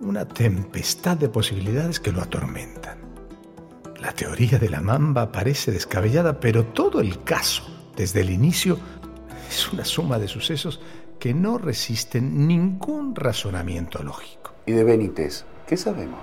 una 0.00 0.26
tempestad 0.26 1.16
de 1.16 1.28
posibilidades 1.28 2.00
que 2.00 2.10
lo 2.10 2.20
atormentan. 2.20 2.98
La 4.00 4.12
teoría 4.12 4.58
de 4.58 4.68
la 4.68 4.80
mamba 4.80 5.30
parece 5.30 5.70
descabellada, 5.70 6.40
pero 6.40 6.66
todo 6.66 7.00
el 7.00 7.22
caso, 7.22 7.62
desde 7.96 8.22
el 8.22 8.30
inicio, 8.30 8.76
es 9.48 9.72
una 9.72 9.84
suma 9.84 10.18
de 10.18 10.26
sucesos 10.26 10.80
que 11.20 11.32
no 11.32 11.58
resisten 11.58 12.48
ningún 12.48 13.14
razonamiento 13.14 14.02
lógico. 14.02 14.52
¿Y 14.66 14.72
de 14.72 14.82
Benítez? 14.82 15.44
¿Qué 15.68 15.76
sabemos? 15.76 16.18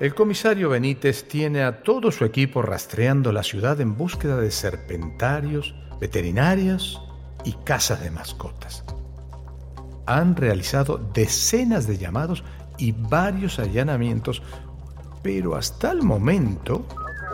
El 0.00 0.14
comisario 0.14 0.70
Benítez 0.70 1.28
tiene 1.28 1.62
a 1.62 1.82
todo 1.82 2.10
su 2.10 2.24
equipo 2.24 2.62
rastreando 2.62 3.32
la 3.32 3.42
ciudad 3.42 3.80
en 3.80 3.96
búsqueda 3.96 4.36
de 4.36 4.50
serpentarios, 4.50 5.74
veterinarios 6.00 7.00
y 7.44 7.52
casas 7.64 8.02
de 8.02 8.10
mascotas. 8.10 8.84
Han 10.06 10.36
realizado 10.36 10.98
decenas 10.98 11.86
de 11.86 11.98
llamados 11.98 12.44
y 12.76 12.92
varios 12.92 13.58
allanamientos, 13.58 14.42
pero 15.22 15.54
hasta 15.54 15.92
el 15.92 16.02
momento 16.02 16.86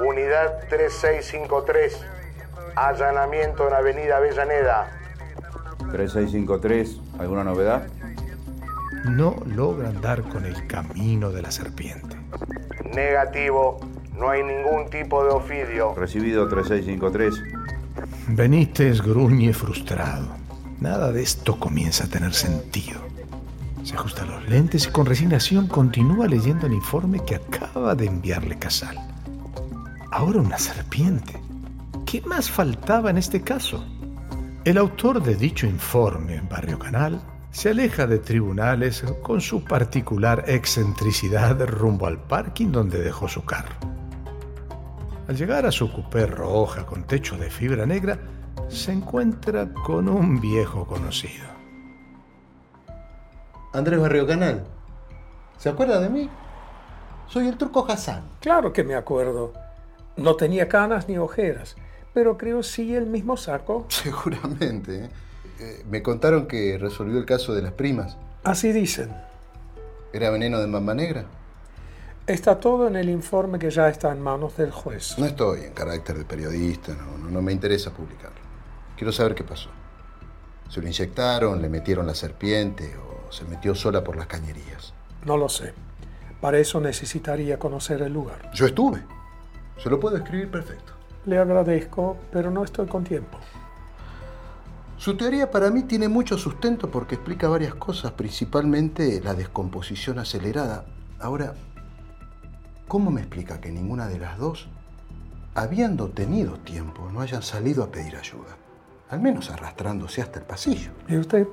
Unidad 0.07 0.69
3653. 0.69 2.05
Allanamiento 2.77 3.69
en 3.69 3.75
Avenida 3.75 4.17
Avellaneda. 4.19 4.99
3653, 5.91 7.01
¿alguna 7.19 7.45
novedad? 7.45 7.87
no 9.05 9.37
logran 9.47 10.01
dar 10.01 10.23
con 10.23 10.45
el 10.45 10.67
camino 10.67 11.31
de 11.31 11.43
la 11.43 11.51
serpiente. 11.51 12.20
Negativo. 12.95 13.79
No 14.19 14.31
hay 14.31 14.43
ningún 14.43 14.91
tipo 14.91 15.25
de 15.25 15.31
ofidio. 15.31 15.95
Recibido 15.95 16.49
3653. 16.49 17.43
Benítez 18.29 19.01
gruñe 19.01 19.53
frustrado. 19.53 20.29
Nada 20.81 21.13
de 21.13 21.23
esto 21.23 21.59
comienza 21.59 22.05
a 22.05 22.09
tener 22.09 22.33
sentido. 22.33 23.01
Se 23.83 23.95
ajusta 23.95 24.25
los 24.25 24.49
lentes 24.49 24.87
y 24.87 24.91
con 24.91 25.07
resignación 25.07 25.67
continúa 25.67 26.27
leyendo 26.27 26.67
el 26.67 26.75
informe 26.75 27.25
que 27.25 27.37
acaba 27.37 27.95
de 27.95 28.07
enviarle 28.07 28.59
Casal. 28.59 28.97
Ahora 30.11 30.41
una 30.41 30.59
serpiente. 30.59 31.41
¿Qué 32.05 32.21
más 32.23 32.51
faltaba 32.51 33.11
en 33.11 33.19
este 33.19 33.41
caso? 33.41 33.85
El 34.65 34.77
autor 34.77 35.23
de 35.23 35.37
dicho 35.37 35.67
informe 35.67 36.37
en 36.37 36.49
Barrio 36.49 36.79
Canal 36.79 37.21
se 37.51 37.71
aleja 37.71 38.07
de 38.07 38.19
tribunales 38.19 39.05
con 39.23 39.41
su 39.41 39.65
particular 39.65 40.45
excentricidad 40.47 41.61
rumbo 41.67 42.07
al 42.07 42.19
parking 42.19 42.71
donde 42.71 43.03
dejó 43.03 43.29
su 43.29 43.45
carro. 43.45 43.75
Al 45.29 45.37
llegar 45.37 45.67
a 45.67 45.73
su 45.73 45.93
coupé 45.93 46.27
roja 46.27 46.87
con 46.87 47.05
techo 47.05 47.37
de 47.37 47.51
fibra 47.51 47.87
negra, 47.87 48.19
se 48.69 48.93
encuentra 48.93 49.73
con 49.73 50.09
un 50.09 50.41
viejo 50.41 50.87
conocido. 50.87 51.47
Andrés 53.73 54.01
Barrio 54.01 54.27
Canal. 54.27 54.65
¿Se 55.57 55.69
acuerda 55.69 56.01
de 56.01 56.09
mí? 56.09 56.29
Soy 57.29 57.47
el 57.47 57.57
turco 57.57 57.87
Hassan. 57.89 58.25
Claro 58.41 58.73
que 58.73 58.83
me 58.83 58.95
acuerdo. 58.95 59.53
No 60.17 60.35
tenía 60.35 60.69
canas 60.69 61.09
ni 61.09 61.19
ojeras, 61.19 61.77
pero 62.13 62.37
creo 62.37 62.63
sí 62.63 62.95
el 62.95 63.07
mismo 63.07 63.37
saco. 63.37 63.87
Seguramente. 63.89 65.05
¿eh? 65.05 65.11
Eh, 65.61 65.85
me 65.91 66.03
contaron 66.03 66.47
que 66.47 66.79
resolvió 66.79 67.19
el 67.19 67.27
caso 67.27 67.55
de 67.55 67.61
las 67.61 67.73
primas. 67.73 68.17
Así 68.45 68.73
dicen. 68.73 69.15
¿Era 70.13 70.31
veneno 70.31 70.59
de 70.59 70.67
mamba 70.67 70.95
negra? 70.95 71.27
Está 72.27 72.59
todo 72.59 72.89
en 72.89 72.97
el 72.97 73.11
informe 73.11 73.59
que 73.59 73.71
ya 73.71 73.89
está 73.91 74.11
en 74.11 74.23
manos 74.23 74.57
del 74.57 74.71
juez. 74.71 75.19
No 75.19 75.27
estoy 75.27 75.65
en 75.65 75.73
carácter 75.75 76.17
de 76.17 76.25
periodista, 76.25 76.95
no, 76.95 77.19
no, 77.19 77.31
no 77.31 77.43
me 77.43 77.53
interesa 77.53 77.91
publicarlo. 77.91 78.39
Quiero 78.97 79.13
saber 79.13 79.35
qué 79.35 79.45
pasó. 79.45 79.69
¿Se 80.71 80.81
lo 80.81 80.87
inyectaron, 80.87 81.61
le 81.61 81.69
metieron 81.69 82.07
la 82.07 82.15
serpiente 82.15 82.97
o 82.97 83.31
se 83.31 83.45
metió 83.45 83.75
sola 83.75 84.03
por 84.03 84.17
las 84.17 84.29
cañerías? 84.29 84.95
No 85.27 85.37
lo 85.37 85.51
sé. 85.51 85.75
Para 86.41 86.59
eso 86.59 86.81
necesitaría 86.81 87.59
conocer 87.59 88.01
el 88.01 88.15
lugar. 88.15 88.51
Yo 88.55 88.65
estuve. 88.65 89.03
Se 89.77 89.91
lo 89.91 90.01
puedo 90.01 90.17
escribir 90.17 90.51
perfecto. 90.51 90.95
Le 91.27 91.37
agradezco, 91.37 92.17
pero 92.33 92.51
no 92.51 92.65
estoy 92.65 92.87
con 92.87 93.05
tiempo. 93.05 93.39
Su 95.01 95.17
teoría 95.17 95.51
para 95.51 95.71
mí 95.71 95.85
tiene 95.85 96.09
mucho 96.09 96.37
sustento 96.37 96.91
porque 96.91 97.15
explica 97.15 97.49
varias 97.49 97.75
cosas, 97.75 98.13
principalmente 98.13 99.19
la 99.25 99.33
descomposición 99.33 100.19
acelerada. 100.19 100.85
Ahora, 101.19 101.55
¿cómo 102.87 103.11
me 103.11 103.23
explica 103.23 103.63
que 103.63 103.71
ninguna 103.71 104.09
de 104.09 104.19
las 104.19 104.37
dos, 104.37 104.69
habiendo 105.55 106.11
tenido 106.11 106.59
tiempo, 106.59 107.09
no 107.11 107.23
hayan 107.23 107.43
salido 107.43 107.83
a 107.83 107.91
pedir 107.91 108.15
ayuda? 108.15 108.59
Al 109.09 109.23
menos 109.23 109.49
arrastrándose 109.49 110.21
hasta 110.21 110.41
el 110.41 110.45
pasillo. 110.45 110.91
¿Y 111.09 111.17
usted 111.17 111.49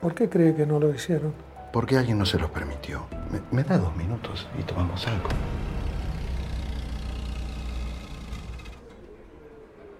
por 0.00 0.14
qué 0.14 0.28
cree 0.28 0.54
que 0.54 0.64
no 0.64 0.78
lo 0.78 0.94
hicieron? 0.94 1.34
Porque 1.72 1.98
alguien 1.98 2.18
no 2.18 2.24
se 2.24 2.38
los 2.38 2.52
permitió. 2.52 3.06
Me, 3.32 3.40
me 3.50 3.64
da 3.64 3.78
dos 3.78 3.96
minutos 3.96 4.46
y 4.56 4.62
tomamos 4.62 5.04
algo. 5.08 5.28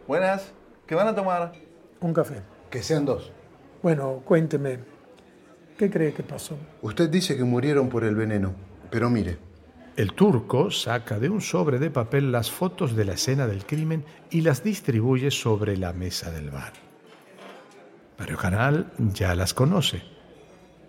Buenas, 0.07 0.53
¿qué 0.87 0.95
van 0.95 1.09
a 1.09 1.15
tomar? 1.17 1.53
Un 2.01 2.15
café. 2.15 2.52
Que 2.73 2.83
sean 2.83 3.05
dos. 3.05 3.31
Bueno, 3.83 4.23
cuénteme, 4.25 4.79
¿qué 5.77 5.91
cree 5.91 6.15
que 6.15 6.23
pasó? 6.23 6.57
Usted 6.81 7.11
dice 7.11 7.37
que 7.37 7.45
murieron 7.45 7.91
por 7.91 8.03
el 8.03 8.15
veneno, 8.15 8.55
pero 8.91 9.11
mire. 9.11 9.37
El 9.95 10.15
turco 10.15 10.71
saca 10.71 11.19
de 11.19 11.29
un 11.29 11.43
sobre 11.43 11.79
de 11.79 11.91
papel 11.91 12.33
las 12.33 12.51
fotos 12.51 12.97
de 12.97 13.05
la 13.05 13.13
escena 13.13 13.47
del 13.47 13.67
crimen 13.67 14.07
y 14.31 14.41
las 14.41 14.65
distribuye 14.65 15.31
sobre 15.31 15.77
la 15.77 15.93
mesa 15.93 16.31
del 16.31 16.49
bar. 16.51 16.73
Mario 18.19 18.39
Canal 18.39 18.91
ya 18.97 19.35
las 19.35 19.53
conoce. 19.53 20.03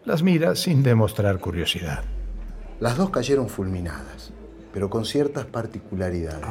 Las 0.05 0.23
mira 0.23 0.55
sin 0.55 0.83
demostrar 0.83 1.37
curiosidad. 1.39 2.05
Las 2.79 2.95
dos 2.95 3.09
cayeron 3.09 3.49
fulminadas, 3.49 4.31
pero 4.71 4.89
con 4.89 5.03
ciertas 5.03 5.47
particularidades. 5.47 6.47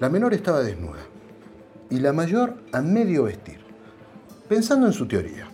La 0.00 0.08
menor 0.08 0.32
estaba 0.32 0.62
desnuda 0.62 1.00
y 1.90 2.00
la 2.00 2.14
mayor 2.14 2.56
a 2.72 2.80
medio 2.80 3.24
vestir. 3.24 3.63
Pensando 4.48 4.86
en 4.86 4.92
su 4.92 5.08
teoría, 5.08 5.48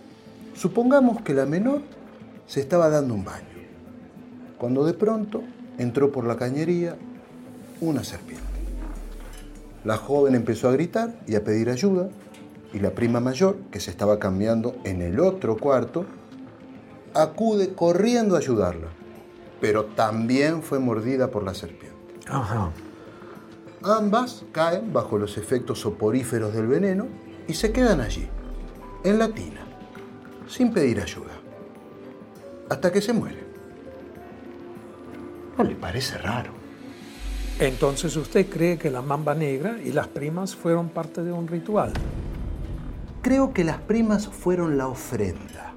supongamos 0.52 1.22
que 1.22 1.32
la 1.32 1.46
menor 1.46 1.82
se 2.48 2.60
estaba 2.60 2.88
dando 2.88 3.14
un 3.14 3.24
baño, 3.24 3.46
cuando 4.58 4.84
de 4.84 4.94
pronto 4.94 5.44
entró 5.78 6.10
por 6.10 6.24
la 6.24 6.36
cañería 6.36 6.96
una 7.80 8.02
serpiente. 8.02 8.44
La 9.84 9.96
joven 9.96 10.34
empezó 10.34 10.68
a 10.68 10.72
gritar 10.72 11.14
y 11.28 11.36
a 11.36 11.44
pedir 11.44 11.70
ayuda, 11.70 12.08
y 12.72 12.80
la 12.80 12.90
prima 12.90 13.20
mayor, 13.20 13.58
que 13.70 13.78
se 13.78 13.92
estaba 13.92 14.18
cambiando 14.18 14.74
en 14.82 15.02
el 15.02 15.20
otro 15.20 15.56
cuarto, 15.56 16.04
acude 17.14 17.74
corriendo 17.74 18.34
a 18.34 18.38
ayudarla, 18.38 18.88
pero 19.60 19.84
también 19.84 20.64
fue 20.64 20.80
mordida 20.80 21.30
por 21.30 21.44
la 21.44 21.54
serpiente. 21.54 21.96
Ajá. 22.26 22.70
Ambas 23.82 24.44
caen 24.50 24.92
bajo 24.92 25.16
los 25.16 25.38
efectos 25.38 25.78
soporíferos 25.78 26.52
del 26.52 26.66
veneno 26.66 27.06
y 27.46 27.54
se 27.54 27.70
quedan 27.70 28.00
allí, 28.00 28.28
en 29.02 29.18
la 29.18 29.28
tina, 29.28 29.60
sin 30.48 30.72
pedir 30.72 31.00
ayuda, 31.00 31.32
hasta 32.68 32.92
que 32.92 33.00
se 33.00 33.12
mueren. 33.12 33.44
¿No 35.56 35.64
le 35.64 35.74
parece 35.74 36.18
raro? 36.18 36.52
Entonces 37.58 38.16
usted 38.16 38.48
cree 38.48 38.78
que 38.78 38.90
la 38.90 39.02
mamba 39.02 39.34
negra 39.34 39.78
y 39.84 39.92
las 39.92 40.08
primas 40.08 40.56
fueron 40.56 40.88
parte 40.88 41.22
de 41.22 41.32
un 41.32 41.46
ritual. 41.46 41.92
Creo 43.22 43.52
que 43.52 43.64
las 43.64 43.78
primas 43.78 44.28
fueron 44.28 44.78
la 44.78 44.88
ofrenda. 44.88 45.74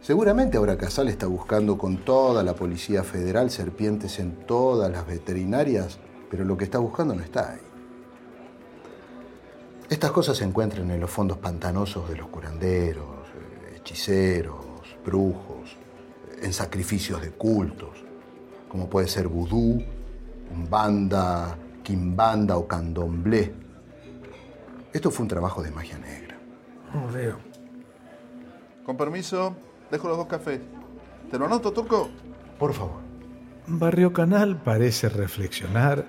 Seguramente 0.00 0.56
ahora 0.56 0.78
Casal 0.78 1.08
está 1.08 1.26
buscando 1.26 1.76
con 1.76 1.98
toda 1.98 2.42
la 2.42 2.54
Policía 2.54 3.02
Federal 3.02 3.50
serpientes 3.50 4.18
en 4.18 4.32
todas 4.46 4.90
las 4.90 5.06
veterinarias, 5.06 5.98
pero 6.30 6.44
lo 6.44 6.56
que 6.56 6.64
está 6.64 6.78
buscando 6.78 7.14
no 7.14 7.22
está 7.22 7.52
ahí. 7.52 7.69
Estas 9.90 10.12
cosas 10.12 10.36
se 10.36 10.44
encuentran 10.44 10.88
en 10.92 11.00
los 11.00 11.10
fondos 11.10 11.38
pantanosos 11.38 12.08
de 12.08 12.14
los 12.14 12.28
curanderos, 12.28 13.26
eh, 13.34 13.78
hechiceros, 13.78 14.64
brujos, 15.04 15.76
en 16.40 16.52
sacrificios 16.52 17.20
de 17.20 17.32
cultos, 17.32 18.04
como 18.68 18.88
puede 18.88 19.08
ser 19.08 19.26
vudú, 19.26 19.82
umbanda, 20.52 21.58
quimbanda 21.82 22.56
o 22.56 22.68
candomblé. 22.68 23.52
Esto 24.92 25.10
fue 25.10 25.24
un 25.24 25.28
trabajo 25.28 25.60
de 25.60 25.72
magia 25.72 25.98
negra. 25.98 26.38
No 26.94 27.12
veo. 27.12 27.38
Con 28.86 28.96
permiso, 28.96 29.56
dejo 29.90 30.06
los 30.06 30.18
dos 30.18 30.28
cafés. 30.28 30.60
¿Te 31.32 31.36
lo 31.36 31.46
anoto, 31.46 31.72
Turco? 31.72 32.08
Por 32.60 32.72
favor. 32.74 33.00
Barrio 33.66 34.12
Canal 34.12 34.62
parece 34.62 35.08
reflexionar, 35.08 36.06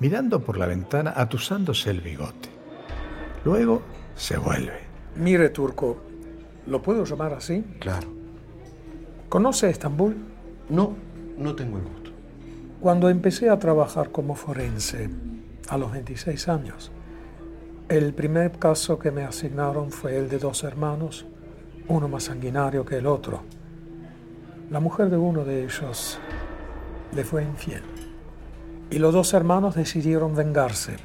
mirando 0.00 0.40
por 0.40 0.58
la 0.58 0.66
ventana, 0.66 1.12
atusándose 1.16 1.90
el 1.90 2.00
bigote. 2.00 2.49
Luego 3.44 3.82
se 4.14 4.36
vuelve. 4.36 4.80
Mire, 5.16 5.48
Turco, 5.48 5.98
¿lo 6.66 6.82
puedo 6.82 7.04
llamar 7.04 7.34
así? 7.34 7.64
Claro. 7.80 8.08
¿Conoce 9.28 9.70
Estambul? 9.70 10.16
No, 10.68 10.94
no 11.38 11.54
tengo 11.54 11.78
el 11.78 11.84
gusto. 11.84 12.10
Cuando 12.80 13.08
empecé 13.08 13.50
a 13.50 13.58
trabajar 13.58 14.10
como 14.10 14.34
forense, 14.34 15.10
a 15.68 15.78
los 15.78 15.92
26 15.92 16.48
años, 16.48 16.90
el 17.88 18.14
primer 18.14 18.52
caso 18.52 18.98
que 18.98 19.10
me 19.10 19.24
asignaron 19.24 19.90
fue 19.90 20.16
el 20.16 20.28
de 20.28 20.38
dos 20.38 20.64
hermanos, 20.64 21.26
uno 21.88 22.08
más 22.08 22.24
sanguinario 22.24 22.84
que 22.84 22.96
el 22.96 23.06
otro. 23.06 23.42
La 24.70 24.80
mujer 24.80 25.10
de 25.10 25.16
uno 25.16 25.44
de 25.44 25.64
ellos 25.64 26.18
le 27.14 27.24
fue 27.24 27.42
infiel. 27.42 27.82
Y 28.90 28.98
los 28.98 29.12
dos 29.12 29.34
hermanos 29.34 29.74
decidieron 29.74 30.34
vengarse. 30.34 30.96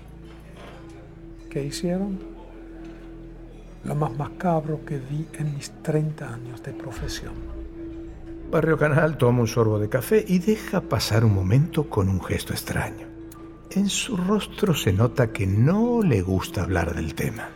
¿Qué 1.56 1.64
hicieron? 1.64 2.20
Lo 3.86 3.96
más 3.96 4.14
macabro 4.18 4.84
que 4.84 5.00
vi 5.00 5.26
en 5.40 5.56
mis 5.56 5.72
30 5.84 6.34
años 6.34 6.62
de 6.62 6.74
profesión. 6.74 7.32
Barrio 8.52 8.78
Canal 8.78 9.16
toma 9.16 9.40
un 9.40 9.48
sorbo 9.48 9.80
de 9.80 9.88
café 9.88 10.26
y 10.28 10.40
deja 10.40 10.82
pasar 10.82 11.24
un 11.24 11.34
momento 11.34 11.90
con 11.90 12.10
un 12.10 12.22
gesto 12.22 12.52
extraño. 12.52 13.08
En 13.72 13.88
su 13.88 14.18
rostro 14.18 14.74
se 14.74 14.92
nota 14.92 15.32
que 15.32 15.48
no 15.48 16.02
le 16.02 16.22
gusta 16.22 16.64
hablar 16.64 16.94
del 16.94 17.16
tema. 17.16 17.48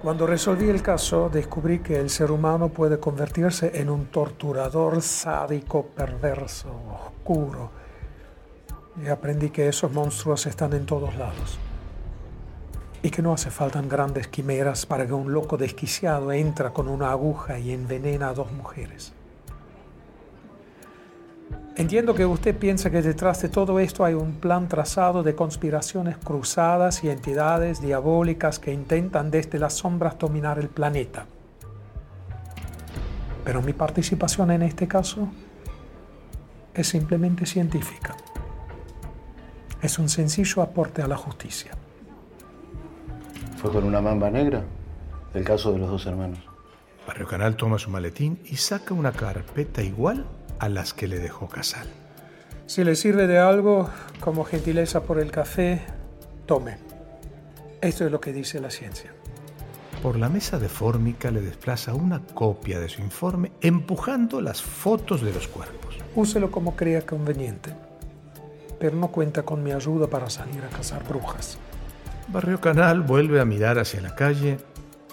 Cuando 0.00 0.26
resolví 0.26 0.70
el 0.70 0.80
caso, 0.80 1.28
descubrí 1.28 1.80
que 1.80 2.00
el 2.00 2.08
ser 2.08 2.30
humano 2.30 2.70
puede 2.70 2.98
convertirse 2.98 3.78
en 3.78 3.90
un 3.90 4.06
torturador 4.06 5.02
sádico, 5.02 5.88
perverso, 5.94 6.70
oscuro. 6.94 7.70
Y 9.04 9.08
aprendí 9.08 9.50
que 9.50 9.68
esos 9.68 9.92
monstruos 9.92 10.46
están 10.46 10.72
en 10.72 10.86
todos 10.86 11.14
lados. 11.16 11.58
Y 13.04 13.10
que 13.10 13.20
no 13.20 13.34
hace 13.34 13.50
falta 13.50 13.82
grandes 13.82 14.28
quimeras 14.28 14.86
para 14.86 15.06
que 15.06 15.12
un 15.12 15.30
loco 15.30 15.58
desquiciado 15.58 16.32
entra 16.32 16.70
con 16.70 16.88
una 16.88 17.10
aguja 17.10 17.58
y 17.58 17.70
envenena 17.70 18.30
a 18.30 18.32
dos 18.32 18.50
mujeres. 18.50 19.12
Entiendo 21.76 22.14
que 22.14 22.24
usted 22.24 22.56
piensa 22.56 22.90
que 22.90 23.02
detrás 23.02 23.42
de 23.42 23.50
todo 23.50 23.78
esto 23.78 24.06
hay 24.06 24.14
un 24.14 24.36
plan 24.36 24.68
trazado 24.68 25.22
de 25.22 25.34
conspiraciones 25.34 26.16
cruzadas 26.16 27.04
y 27.04 27.10
entidades 27.10 27.82
diabólicas 27.82 28.58
que 28.58 28.72
intentan 28.72 29.30
desde 29.30 29.58
las 29.58 29.74
sombras 29.74 30.18
dominar 30.18 30.58
el 30.58 30.70
planeta. 30.70 31.26
Pero 33.44 33.60
mi 33.60 33.74
participación 33.74 34.50
en 34.50 34.62
este 34.62 34.88
caso 34.88 35.28
es 36.72 36.88
simplemente 36.88 37.44
científica. 37.44 38.16
Es 39.82 39.98
un 39.98 40.08
sencillo 40.08 40.62
aporte 40.62 41.02
a 41.02 41.06
la 41.06 41.18
justicia. 41.18 41.72
¿Fue 43.64 43.72
con 43.72 43.84
una 43.84 44.02
mamba 44.02 44.28
negra? 44.28 44.62
El 45.32 45.42
caso 45.42 45.72
de 45.72 45.78
los 45.78 45.88
dos 45.88 46.04
hermanos. 46.04 46.38
Barrio 47.06 47.26
Canal 47.26 47.56
toma 47.56 47.78
su 47.78 47.88
maletín 47.88 48.38
y 48.44 48.56
saca 48.56 48.92
una 48.92 49.10
carpeta 49.10 49.82
igual 49.82 50.26
a 50.58 50.68
las 50.68 50.92
que 50.92 51.08
le 51.08 51.18
dejó 51.18 51.48
Casal. 51.48 51.88
Si 52.66 52.84
le 52.84 52.94
sirve 52.94 53.26
de 53.26 53.38
algo, 53.38 53.88
como 54.20 54.44
gentileza 54.44 55.04
por 55.04 55.18
el 55.18 55.30
café, 55.30 55.80
tome. 56.44 56.76
Esto 57.80 58.04
es 58.04 58.12
lo 58.12 58.20
que 58.20 58.34
dice 58.34 58.60
la 58.60 58.68
ciencia. 58.68 59.14
Por 60.02 60.18
la 60.18 60.28
mesa 60.28 60.58
de 60.58 60.68
fórmica 60.68 61.30
le 61.30 61.40
desplaza 61.40 61.94
una 61.94 62.20
copia 62.20 62.78
de 62.78 62.90
su 62.90 63.00
informe 63.00 63.52
empujando 63.62 64.42
las 64.42 64.60
fotos 64.60 65.22
de 65.22 65.32
los 65.32 65.48
cuerpos. 65.48 65.96
Úselo 66.14 66.50
como 66.50 66.76
crea 66.76 67.00
conveniente, 67.06 67.72
pero 68.78 68.94
no 68.94 69.08
cuenta 69.08 69.42
con 69.42 69.62
mi 69.62 69.72
ayuda 69.72 70.06
para 70.06 70.28
salir 70.28 70.62
a 70.64 70.68
cazar 70.68 71.02
brujas. 71.08 71.56
Barrio 72.28 72.60
Canal 72.60 73.02
vuelve 73.02 73.40
a 73.40 73.44
mirar 73.44 73.78
hacia 73.78 74.00
la 74.00 74.14
calle 74.14 74.58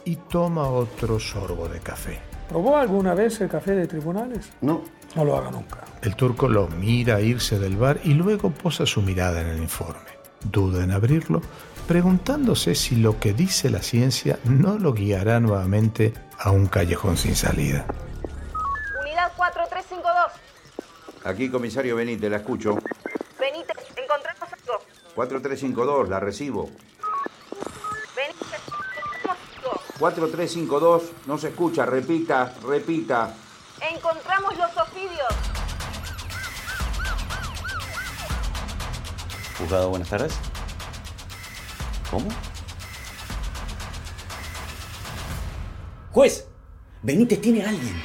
y 0.06 0.16
toma 0.16 0.70
otro 0.70 1.20
sorbo 1.20 1.68
de 1.68 1.80
café. 1.80 2.20
¿Probó 2.50 2.78
alguna 2.78 3.14
vez 3.14 3.40
el 3.42 3.50
café 3.50 3.72
de 3.72 3.88
tribunales? 3.88 4.52
No. 4.62 4.84
No 5.16 5.26
lo 5.26 5.38
haga 5.38 5.52
nunca. 5.52 5.80
El 6.02 6.16
turco 6.16 6.48
lo 6.48 6.68
mira 6.68 7.20
irse 7.20 7.60
del 7.60 7.76
bar 7.76 8.00
y 8.04 8.14
luego 8.14 8.50
posa 8.50 8.86
su 8.86 9.02
mirada 9.02 9.42
en 9.42 9.48
el 9.48 9.62
informe. 9.62 10.10
Duda 10.44 10.84
en 10.84 10.92
abrirlo, 10.92 11.42
preguntándose 11.88 12.76
si 12.76 12.96
lo 12.96 13.20
que 13.20 13.34
dice 13.34 13.70
la 13.70 13.82
ciencia 13.82 14.40
no 14.46 14.80
lo 14.80 14.94
guiará 14.94 15.40
nuevamente 15.40 16.14
a 16.40 16.52
un 16.52 16.68
callejón 16.68 17.18
sin 17.18 17.36
salida. 17.36 17.86
Unidad 19.02 19.32
4352. 19.36 21.26
Aquí, 21.26 21.50
comisario 21.50 21.96
Benítez, 21.96 22.32
la 22.32 22.38
escucho. 22.38 22.76
Benítez, 23.40 23.78
encontramos 23.96 24.44
algo. 24.44 24.84
4352, 25.14 26.10
la 26.10 26.20
recibo. 26.20 26.70
4352, 30.02 31.28
no 31.28 31.38
se 31.38 31.50
escucha, 31.50 31.86
repita, 31.86 32.56
repita. 32.64 33.36
Encontramos 33.80 34.58
los 34.58 34.78
ofidios. 34.78 35.28
Juzgado, 39.60 39.90
buenas 39.90 40.10
tardes. 40.10 40.34
¿Cómo? 42.10 42.28
Juez, 46.12 46.48
Benítez 47.04 47.40
tiene 47.40 47.64
a 47.64 47.70
alguien. 47.70 48.02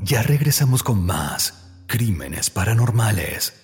Ya 0.00 0.22
regresamos 0.22 0.82
con 0.82 1.04
más 1.04 1.82
crímenes 1.86 2.48
paranormales. 2.48 3.63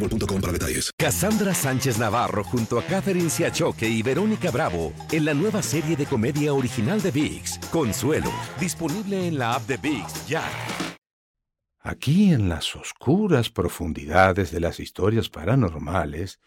boostmobile.com 0.01 0.41
para 0.41 0.53
detalles. 0.53 0.91
Cassandra 0.97 1.53
Sánchez 1.53 1.97
Navarro 1.97 2.43
junto 2.43 2.79
a 2.79 2.83
Catherine 2.83 3.29
Siachoque 3.29 3.87
y 3.87 4.01
Verónica 4.01 4.51
Bravo 4.51 4.93
en 5.11 5.25
la 5.25 5.33
nueva 5.33 5.61
serie 5.61 5.95
de 5.95 6.05
comedia 6.05 6.53
original 6.53 7.01
de 7.01 7.11
VIX, 7.11 7.59
Consuelo, 7.71 8.31
disponible 8.59 9.27
en 9.27 9.37
la 9.37 9.55
app 9.55 9.67
de 9.67 9.77
VIX 9.77 10.27
ya. 10.27 10.43
Aquí 11.79 12.31
en 12.31 12.47
las 12.47 12.75
oscuras 12.75 13.49
profundidades 13.49 14.51
de 14.51 14.59
las 14.59 14.79
historias 14.79 15.29
paranormales, 15.29 16.39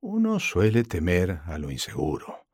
uno 0.00 0.38
suele 0.38 0.84
temer 0.84 1.40
a 1.44 1.58
lo 1.58 1.70
inseguro, 1.70 2.46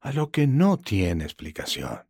a 0.00 0.12
lo 0.12 0.30
que 0.30 0.46
no 0.46 0.76
tiene 0.76 1.24
explicación. 1.24 2.02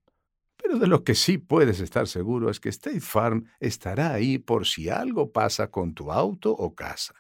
Pero 0.57 0.79
de 0.79 0.87
lo 0.87 1.05
que 1.05 1.15
sí 1.15 1.39
puedes 1.39 1.81
estar 1.81 2.07
seguro 2.07 2.51
es 2.51 2.61
que 2.61 2.69
State 2.69 3.01
Farm 3.01 3.47
estará 3.61 4.13
ahí 4.13 4.39
por 4.39 4.67
si 4.67 4.91
algo 4.91 5.33
pasa 5.33 5.71
con 5.71 5.95
tu 5.95 6.13
auto 6.13 6.53
o 6.53 6.75
casa. 6.75 7.20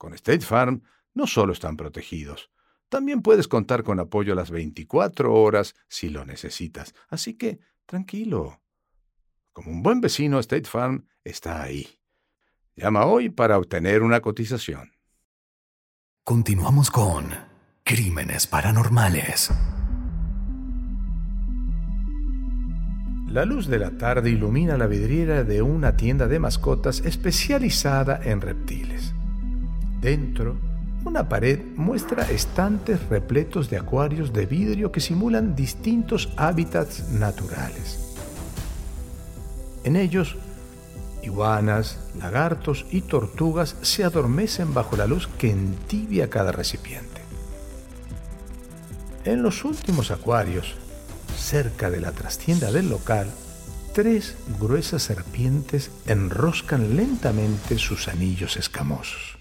Con 0.00 0.14
State 0.14 0.40
Farm 0.40 0.82
no 1.12 1.26
solo 1.26 1.52
están 1.52 1.76
protegidos, 1.76 2.50
también 2.88 3.20
puedes 3.20 3.48
contar 3.48 3.82
con 3.84 4.00
apoyo 4.00 4.32
a 4.32 4.36
las 4.36 4.50
24 4.50 5.30
horas 5.30 5.74
si 5.88 6.08
lo 6.08 6.24
necesitas. 6.24 6.94
Así 7.10 7.34
que, 7.34 7.60
tranquilo. 7.84 8.62
Como 9.52 9.70
un 9.70 9.82
buen 9.82 10.00
vecino, 10.00 10.38
State 10.38 10.64
Farm 10.64 11.06
está 11.22 11.62
ahí. 11.62 11.86
Llama 12.76 13.04
hoy 13.04 13.28
para 13.28 13.58
obtener 13.58 14.02
una 14.02 14.22
cotización. 14.22 14.90
Continuamos 16.24 16.90
con 16.90 17.28
Crímenes 17.84 18.46
Paranormales. 18.46 19.50
La 23.28 23.44
luz 23.44 23.66
de 23.66 23.78
la 23.78 23.98
tarde 23.98 24.30
ilumina 24.30 24.78
la 24.78 24.86
vidriera 24.86 25.44
de 25.44 25.60
una 25.60 25.98
tienda 25.98 26.26
de 26.26 26.38
mascotas 26.38 27.00
especializada 27.00 28.18
en 28.24 28.40
reptiles. 28.40 29.14
Dentro, 30.00 30.56
una 31.04 31.28
pared 31.28 31.60
muestra 31.76 32.30
estantes 32.30 33.06
repletos 33.08 33.68
de 33.68 33.76
acuarios 33.76 34.32
de 34.32 34.46
vidrio 34.46 34.92
que 34.92 35.00
simulan 35.00 35.54
distintos 35.54 36.30
hábitats 36.36 37.10
naturales. 37.10 38.16
En 39.84 39.96
ellos, 39.96 40.36
iguanas, 41.22 41.98
lagartos 42.18 42.86
y 42.90 43.02
tortugas 43.02 43.76
se 43.82 44.04
adormecen 44.04 44.72
bajo 44.72 44.96
la 44.96 45.06
luz 45.06 45.26
que 45.38 45.50
entibia 45.50 46.30
cada 46.30 46.52
recipiente. 46.52 47.20
En 49.24 49.42
los 49.42 49.64
últimos 49.64 50.10
acuarios, 50.10 50.76
cerca 51.36 51.90
de 51.90 52.00
la 52.00 52.12
trastienda 52.12 52.72
del 52.72 52.88
local, 52.88 53.30
tres 53.94 54.36
gruesas 54.58 55.02
serpientes 55.02 55.90
enroscan 56.06 56.96
lentamente 56.96 57.78
sus 57.78 58.08
anillos 58.08 58.56
escamosos. 58.56 59.39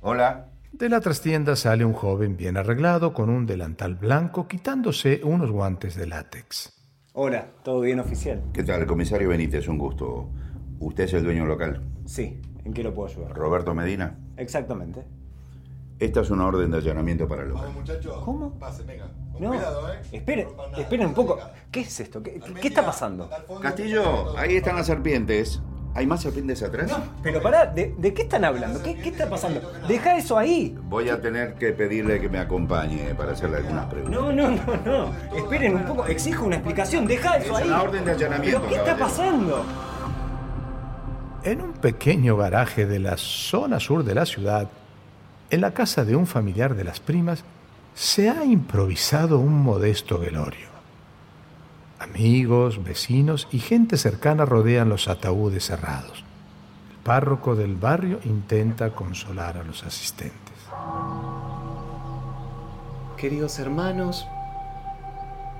Hola. 0.00 0.48
De 0.72 0.88
la 0.88 1.00
trastienda 1.00 1.56
sale 1.56 1.84
un 1.84 1.92
joven 1.94 2.36
bien 2.36 2.56
arreglado 2.56 3.12
con 3.14 3.30
un 3.30 3.46
delantal 3.46 3.94
blanco 3.94 4.46
quitándose 4.46 5.20
unos 5.24 5.50
guantes 5.50 5.94
de 5.96 6.06
látex. 6.06 6.72
Hola, 7.14 7.46
¿todo 7.64 7.80
bien 7.80 7.98
oficial? 7.98 8.42
¿Qué 8.52 8.62
tal, 8.62 8.86
comisario 8.86 9.30
Benítez? 9.30 9.68
Un 9.68 9.78
gusto. 9.78 10.28
¿Usted 10.78 11.04
es 11.04 11.14
el 11.14 11.24
dueño 11.24 11.46
local? 11.46 11.82
Sí, 12.04 12.42
¿en 12.64 12.74
qué 12.74 12.82
lo 12.82 12.92
puedo 12.92 13.08
ayudar? 13.08 13.32
Roberto 13.34 13.74
Medina. 13.74 14.18
Exactamente. 14.36 15.02
Esta 15.98 16.20
es 16.20 16.28
una 16.28 16.46
orden 16.46 16.70
de 16.70 16.76
allanamiento 16.76 17.26
para 17.26 17.44
el 17.44 17.48
local. 17.48 17.70
¿Cómo? 18.22 18.58
Pase, 18.58 18.82
venga. 18.82 19.08
Con 19.32 19.40
No, 19.42 19.48
cuidado, 19.48 19.90
¿eh? 19.94 19.98
esperen, 20.12 20.48
esperen 20.76 21.06
un 21.06 21.14
poco. 21.14 21.38
¿Qué 21.70 21.80
es 21.80 22.00
esto? 22.00 22.22
¿Qué, 22.22 22.38
qué- 22.38 22.52
qué 22.60 22.68
está 22.68 22.84
pasando? 22.84 23.30
Castillo, 23.62 24.36
ahí 24.36 24.56
están 24.56 24.76
las 24.76 24.86
serpientes. 24.86 25.62
¿Hay 25.96 26.06
más 26.06 26.20
serpientes 26.20 26.62
atrás? 26.62 26.92
Pero 27.22 27.40
pará, 27.42 27.64
¿de, 27.66 27.94
de 27.96 28.12
qué 28.12 28.22
están 28.22 28.44
hablando? 28.44 28.82
¿Qué, 28.82 28.94
qué 28.96 29.08
está 29.08 29.28
pasando? 29.30 29.60
Deja 29.88 30.16
eso 30.18 30.36
ahí. 30.36 30.76
Voy 30.90 31.08
a 31.08 31.20
tener 31.20 31.54
que 31.54 31.72
pedirle 31.72 32.20
que 32.20 32.28
me 32.28 32.38
acompañe 32.38 33.14
para 33.16 33.32
hacerle 33.32 33.56
algunas 33.58 33.86
preguntas. 33.86 34.20
No, 34.20 34.30
no, 34.30 34.50
no, 34.50 34.76
no. 34.84 35.36
Esperen 35.36 35.74
un 35.76 35.84
poco, 35.84 36.06
exijo 36.06 36.44
una 36.44 36.56
explicación. 36.56 37.06
Deja 37.06 37.36
eso 37.38 37.56
Es 37.56 37.62
ahí. 37.62 37.68
una 37.68 37.82
orden 37.82 38.04
de 38.04 38.10
allanamiento, 38.12 38.58
¿Pero 38.60 38.68
qué 38.70 38.76
está 38.76 38.96
pasando? 38.98 39.64
En 41.44 41.62
un 41.62 41.72
pequeño 41.72 42.36
garaje 42.36 42.86
de 42.86 42.98
la 42.98 43.16
zona 43.16 43.80
sur 43.80 44.04
de 44.04 44.14
la 44.14 44.26
ciudad, 44.26 44.68
en 45.48 45.60
la 45.60 45.72
casa 45.72 46.04
de 46.04 46.14
un 46.16 46.26
familiar 46.26 46.74
de 46.74 46.84
las 46.84 47.00
primas, 47.00 47.44
se 47.94 48.28
ha 48.28 48.44
improvisado 48.44 49.38
un 49.38 49.62
modesto 49.62 50.18
velorio. 50.18 50.75
Amigos, 51.98 52.84
vecinos 52.84 53.48
y 53.50 53.58
gente 53.58 53.96
cercana 53.96 54.44
rodean 54.44 54.88
los 54.88 55.08
ataúdes 55.08 55.64
cerrados. 55.64 56.24
El 56.90 56.96
párroco 57.02 57.56
del 57.56 57.76
barrio 57.76 58.20
intenta 58.24 58.90
consolar 58.90 59.56
a 59.56 59.64
los 59.64 59.82
asistentes. 59.84 60.54
Queridos 63.16 63.58
hermanos, 63.58 64.26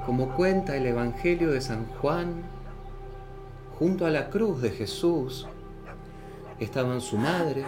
como 0.04 0.34
cuenta 0.34 0.76
el 0.76 0.86
Evangelio 0.86 1.50
de 1.50 1.60
San 1.62 1.86
Juan, 1.86 2.42
junto 3.78 4.04
a 4.04 4.10
la 4.10 4.28
cruz 4.28 4.60
de 4.60 4.70
Jesús 4.70 5.48
estaban 6.60 7.00
su 7.00 7.16
madre, 7.16 7.64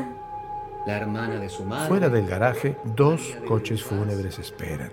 la 0.87 0.97
hermana 0.97 1.41
de 1.41 1.49
su 1.49 1.65
madre. 1.65 1.89
Fuera 1.89 2.09
del 2.09 2.27
garaje, 2.27 2.77
dos 2.85 3.37
coches 3.47 3.83
fúnebres 3.83 4.39
esperan. 4.39 4.91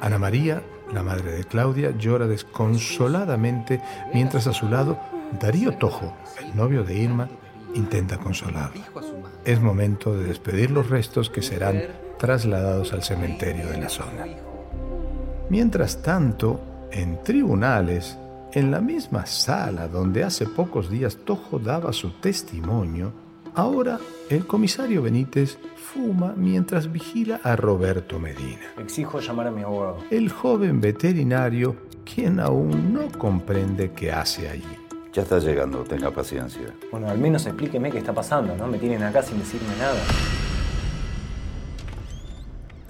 Ana 0.00 0.18
María, 0.18 0.62
la 0.92 1.02
madre 1.02 1.32
de 1.32 1.44
Claudia, 1.44 1.92
llora 1.96 2.26
desconsoladamente 2.26 3.80
mientras 4.12 4.46
a 4.46 4.52
su 4.52 4.68
lado 4.68 4.98
Darío 5.40 5.76
Tojo, 5.76 6.14
el 6.40 6.54
novio 6.56 6.84
de 6.84 6.98
Irma, 6.98 7.28
intenta 7.74 8.18
consolarla. 8.18 8.84
Es 9.44 9.60
momento 9.60 10.14
de 10.14 10.24
despedir 10.24 10.70
los 10.70 10.90
restos 10.90 11.30
que 11.30 11.42
serán 11.42 11.82
trasladados 12.18 12.92
al 12.92 13.02
cementerio 13.02 13.68
de 13.68 13.78
la 13.78 13.88
zona. 13.88 14.26
Mientras 15.48 16.02
tanto, 16.02 16.60
en 16.90 17.22
tribunales, 17.22 18.18
en 18.52 18.70
la 18.70 18.80
misma 18.80 19.26
sala 19.26 19.88
donde 19.88 20.24
hace 20.24 20.46
pocos 20.46 20.90
días 20.90 21.18
Tojo 21.24 21.58
daba 21.58 21.92
su 21.92 22.10
testimonio, 22.20 23.12
ahora 23.54 23.98
el 24.30 24.46
comisario 24.46 25.02
Benítez 25.02 25.58
fuma 25.76 26.34
mientras 26.36 26.90
vigila 26.90 27.40
a 27.42 27.56
Roberto 27.56 28.18
Medina. 28.18 28.62
Exijo 28.78 29.20
llamar 29.20 29.48
a 29.48 29.50
mi 29.50 29.62
abogado. 29.62 29.98
El 30.10 30.30
joven 30.30 30.80
veterinario, 30.80 31.76
quien 32.04 32.40
aún 32.40 32.92
no 32.92 33.10
comprende 33.18 33.92
qué 33.92 34.12
hace 34.12 34.48
allí. 34.48 34.78
Ya 35.12 35.22
está 35.22 35.38
llegando, 35.38 35.84
tenga 35.84 36.10
paciencia. 36.10 36.74
Bueno, 36.90 37.08
al 37.08 37.18
menos 37.18 37.44
explíqueme 37.46 37.90
qué 37.90 37.98
está 37.98 38.14
pasando, 38.14 38.56
¿no? 38.56 38.66
Me 38.66 38.78
tienen 38.78 39.02
acá 39.02 39.22
sin 39.22 39.38
decirme 39.38 39.68
nada. 39.78 40.00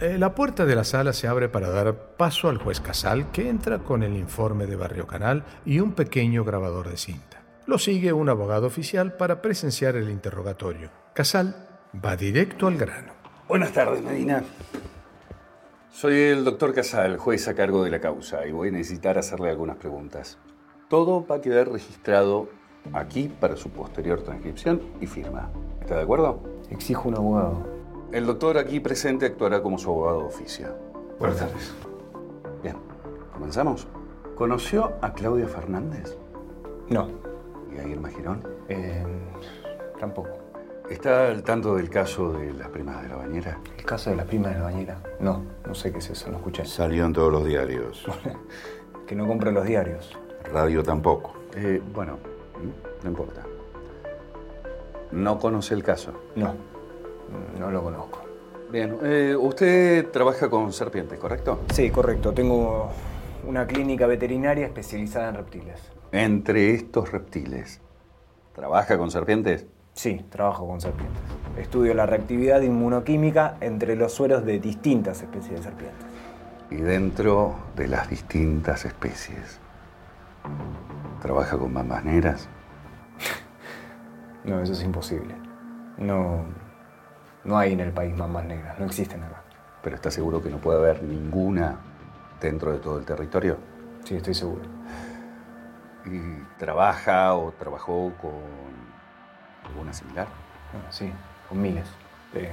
Eh, 0.00 0.18
La 0.18 0.34
puerta 0.34 0.64
de 0.64 0.76
la 0.76 0.84
sala 0.84 1.12
se 1.12 1.26
abre 1.26 1.48
para 1.48 1.70
dar 1.70 1.94
paso 2.16 2.48
al 2.48 2.58
juez 2.58 2.80
Casal, 2.80 3.30
que 3.32 3.48
entra 3.48 3.78
con 3.80 4.04
el 4.04 4.16
informe 4.16 4.66
de 4.66 4.76
Barrio 4.76 5.06
Canal 5.08 5.44
y 5.64 5.80
un 5.80 5.92
pequeño 5.92 6.44
grabador 6.44 6.88
de 6.90 6.96
cinta. 6.96 7.31
Lo 7.64 7.78
sigue 7.78 8.12
un 8.12 8.28
abogado 8.28 8.66
oficial 8.66 9.16
para 9.16 9.40
presenciar 9.40 9.94
el 9.94 10.10
interrogatorio. 10.10 10.90
Casal 11.14 11.54
va 12.04 12.16
directo 12.16 12.66
al 12.66 12.76
grano. 12.76 13.12
Buenas 13.46 13.72
tardes, 13.72 14.02
Medina. 14.02 14.42
Soy 15.92 16.14
el 16.14 16.44
doctor 16.44 16.74
Casal, 16.74 17.18
juez 17.18 17.46
a 17.46 17.54
cargo 17.54 17.84
de 17.84 17.90
la 17.90 18.00
causa, 18.00 18.44
y 18.46 18.50
voy 18.50 18.68
a 18.68 18.72
necesitar 18.72 19.16
hacerle 19.16 19.50
algunas 19.50 19.76
preguntas. 19.76 20.38
Todo 20.88 21.24
va 21.24 21.36
a 21.36 21.40
quedar 21.40 21.70
registrado 21.70 22.48
aquí 22.92 23.28
para 23.28 23.56
su 23.56 23.70
posterior 23.70 24.22
transcripción 24.22 24.82
y 25.00 25.06
firma. 25.06 25.50
¿Está 25.80 25.96
de 25.96 26.02
acuerdo? 26.02 26.42
Exijo 26.70 27.08
un 27.08 27.14
abogado. 27.14 27.64
El 28.10 28.26
doctor 28.26 28.58
aquí 28.58 28.80
presente 28.80 29.26
actuará 29.26 29.62
como 29.62 29.78
su 29.78 29.88
abogado 29.88 30.20
de 30.20 30.26
oficio. 30.26 30.76
Buenas 31.20 31.38
tardes. 31.38 31.72
Bien, 32.62 32.76
comenzamos. 33.32 33.86
¿Conoció 34.34 34.94
a 35.00 35.12
Claudia 35.12 35.46
Fernández? 35.46 36.16
No. 36.88 37.21
¿Y 37.74 37.78
a 37.78 37.88
Irma 37.88 38.08
Girón? 38.10 38.42
Eh, 38.68 39.04
tampoco. 39.98 40.30
¿Está 40.90 41.28
al 41.28 41.42
tanto 41.42 41.76
del 41.76 41.88
caso 41.88 42.32
de 42.32 42.52
las 42.52 42.68
primas 42.68 43.02
de 43.02 43.08
la 43.08 43.16
bañera? 43.16 43.58
¿El 43.78 43.84
caso 43.84 44.10
de 44.10 44.16
las 44.16 44.26
primas 44.26 44.52
de 44.52 44.58
la 44.58 44.64
bañera? 44.64 45.02
No, 45.20 45.44
no 45.66 45.74
sé 45.74 45.92
qué 45.92 45.98
es 45.98 46.10
eso, 46.10 46.30
no 46.30 46.36
escuché. 46.36 46.64
Salió 46.64 47.06
en 47.06 47.12
todos 47.12 47.32
los 47.32 47.44
diarios. 47.44 48.04
que 49.06 49.14
no 49.14 49.26
compro 49.26 49.50
los 49.50 49.64
diarios. 49.64 50.18
Radio 50.52 50.82
tampoco. 50.82 51.34
Eh, 51.54 51.80
bueno, 51.94 52.18
no 53.02 53.08
importa. 53.08 53.42
¿No 55.12 55.38
conoce 55.38 55.74
el 55.74 55.82
caso? 55.82 56.12
No, 56.34 56.54
no 57.58 57.70
lo 57.70 57.82
conozco. 57.82 58.20
Bien, 58.70 58.98
eh, 59.02 59.36
usted 59.38 60.10
trabaja 60.10 60.48
con 60.48 60.72
serpientes, 60.72 61.18
¿correcto? 61.18 61.60
Sí, 61.72 61.90
correcto. 61.90 62.32
Tengo 62.32 62.90
una 63.46 63.66
clínica 63.66 64.06
veterinaria 64.06 64.66
especializada 64.66 65.28
en 65.28 65.34
reptiles. 65.36 65.78
Entre 66.14 66.74
estos 66.74 67.10
reptiles, 67.10 67.80
¿trabaja 68.54 68.98
con 68.98 69.10
serpientes? 69.10 69.66
Sí, 69.94 70.22
trabajo 70.28 70.68
con 70.68 70.78
serpientes. 70.78 71.22
Estudio 71.56 71.94
la 71.94 72.04
reactividad 72.04 72.60
inmunoquímica 72.60 73.56
entre 73.62 73.96
los 73.96 74.12
sueros 74.12 74.44
de 74.44 74.58
distintas 74.58 75.22
especies 75.22 75.60
de 75.60 75.62
serpientes. 75.62 76.06
Y 76.70 76.76
dentro 76.76 77.54
de 77.76 77.88
las 77.88 78.10
distintas 78.10 78.84
especies, 78.84 79.58
¿trabaja 81.22 81.56
con 81.56 81.72
mambas 81.72 82.04
negras? 82.04 82.48
No, 84.44 84.60
eso 84.60 84.72
es 84.72 84.82
imposible. 84.82 85.36
No, 85.98 86.42
no 87.44 87.56
hay 87.56 87.74
en 87.74 87.80
el 87.80 87.92
país 87.92 88.12
mambas 88.14 88.44
negras, 88.44 88.76
no 88.76 88.86
existen 88.86 89.22
acá. 89.22 89.44
¿Pero 89.82 89.94
está 89.94 90.10
seguro 90.10 90.42
que 90.42 90.50
no 90.50 90.58
puede 90.58 90.78
haber 90.80 91.04
ninguna 91.04 91.78
dentro 92.40 92.72
de 92.72 92.80
todo 92.80 92.98
el 92.98 93.04
territorio? 93.04 93.56
Sí, 94.04 94.16
estoy 94.16 94.34
seguro. 94.34 94.81
¿Y 96.04 96.42
trabaja 96.58 97.34
o 97.34 97.52
trabajó 97.52 98.12
con 98.20 98.32
alguna 99.68 99.92
similar? 99.92 100.26
Ah, 100.26 100.90
sí, 100.90 101.12
con 101.48 101.60
miles. 101.60 101.86
Eh, 102.34 102.50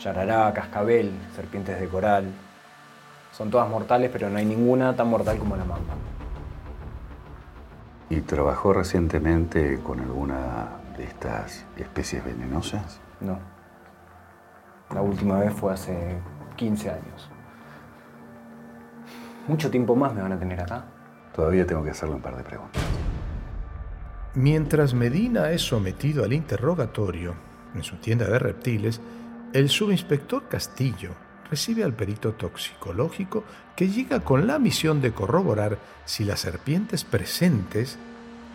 yarará, 0.00 0.52
cascabel, 0.52 1.12
serpientes 1.34 1.80
de 1.80 1.88
coral. 1.88 2.30
Son 3.32 3.50
todas 3.50 3.68
mortales, 3.68 4.10
pero 4.12 4.28
no 4.28 4.38
hay 4.38 4.44
ninguna 4.44 4.94
tan 4.94 5.08
mortal 5.08 5.38
como 5.38 5.56
la 5.56 5.64
mamba. 5.64 5.94
¿Y 8.10 8.20
trabajó 8.20 8.72
recientemente 8.72 9.80
con 9.82 9.98
alguna 10.00 10.68
de 10.96 11.04
estas 11.04 11.64
especies 11.76 12.24
venenosas? 12.24 13.00
No. 13.20 13.38
La 14.92 15.00
última 15.00 15.38
vez 15.38 15.52
fue 15.52 15.72
hace 15.72 16.18
15 16.56 16.90
años. 16.90 17.30
Mucho 19.48 19.70
tiempo 19.70 19.96
más 19.96 20.14
me 20.14 20.22
van 20.22 20.32
a 20.32 20.38
tener 20.38 20.60
acá. 20.60 20.84
Todavía 21.34 21.66
tengo 21.66 21.82
que 21.82 21.90
hacerle 21.90 22.14
un 22.14 22.22
par 22.22 22.36
de 22.36 22.44
preguntas. 22.44 22.82
Mientras 24.34 24.94
Medina 24.94 25.50
es 25.50 25.62
sometido 25.62 26.24
al 26.24 26.32
interrogatorio 26.32 27.34
en 27.74 27.82
su 27.82 27.96
tienda 27.96 28.26
de 28.26 28.38
reptiles, 28.38 29.00
el 29.52 29.68
subinspector 29.68 30.48
Castillo 30.48 31.10
recibe 31.50 31.84
al 31.84 31.92
perito 31.92 32.32
toxicológico 32.32 33.44
que 33.76 33.88
llega 33.88 34.20
con 34.20 34.46
la 34.46 34.58
misión 34.58 35.00
de 35.00 35.12
corroborar 35.12 35.78
si 36.04 36.24
las 36.24 36.40
serpientes 36.40 37.04
presentes 37.04 37.98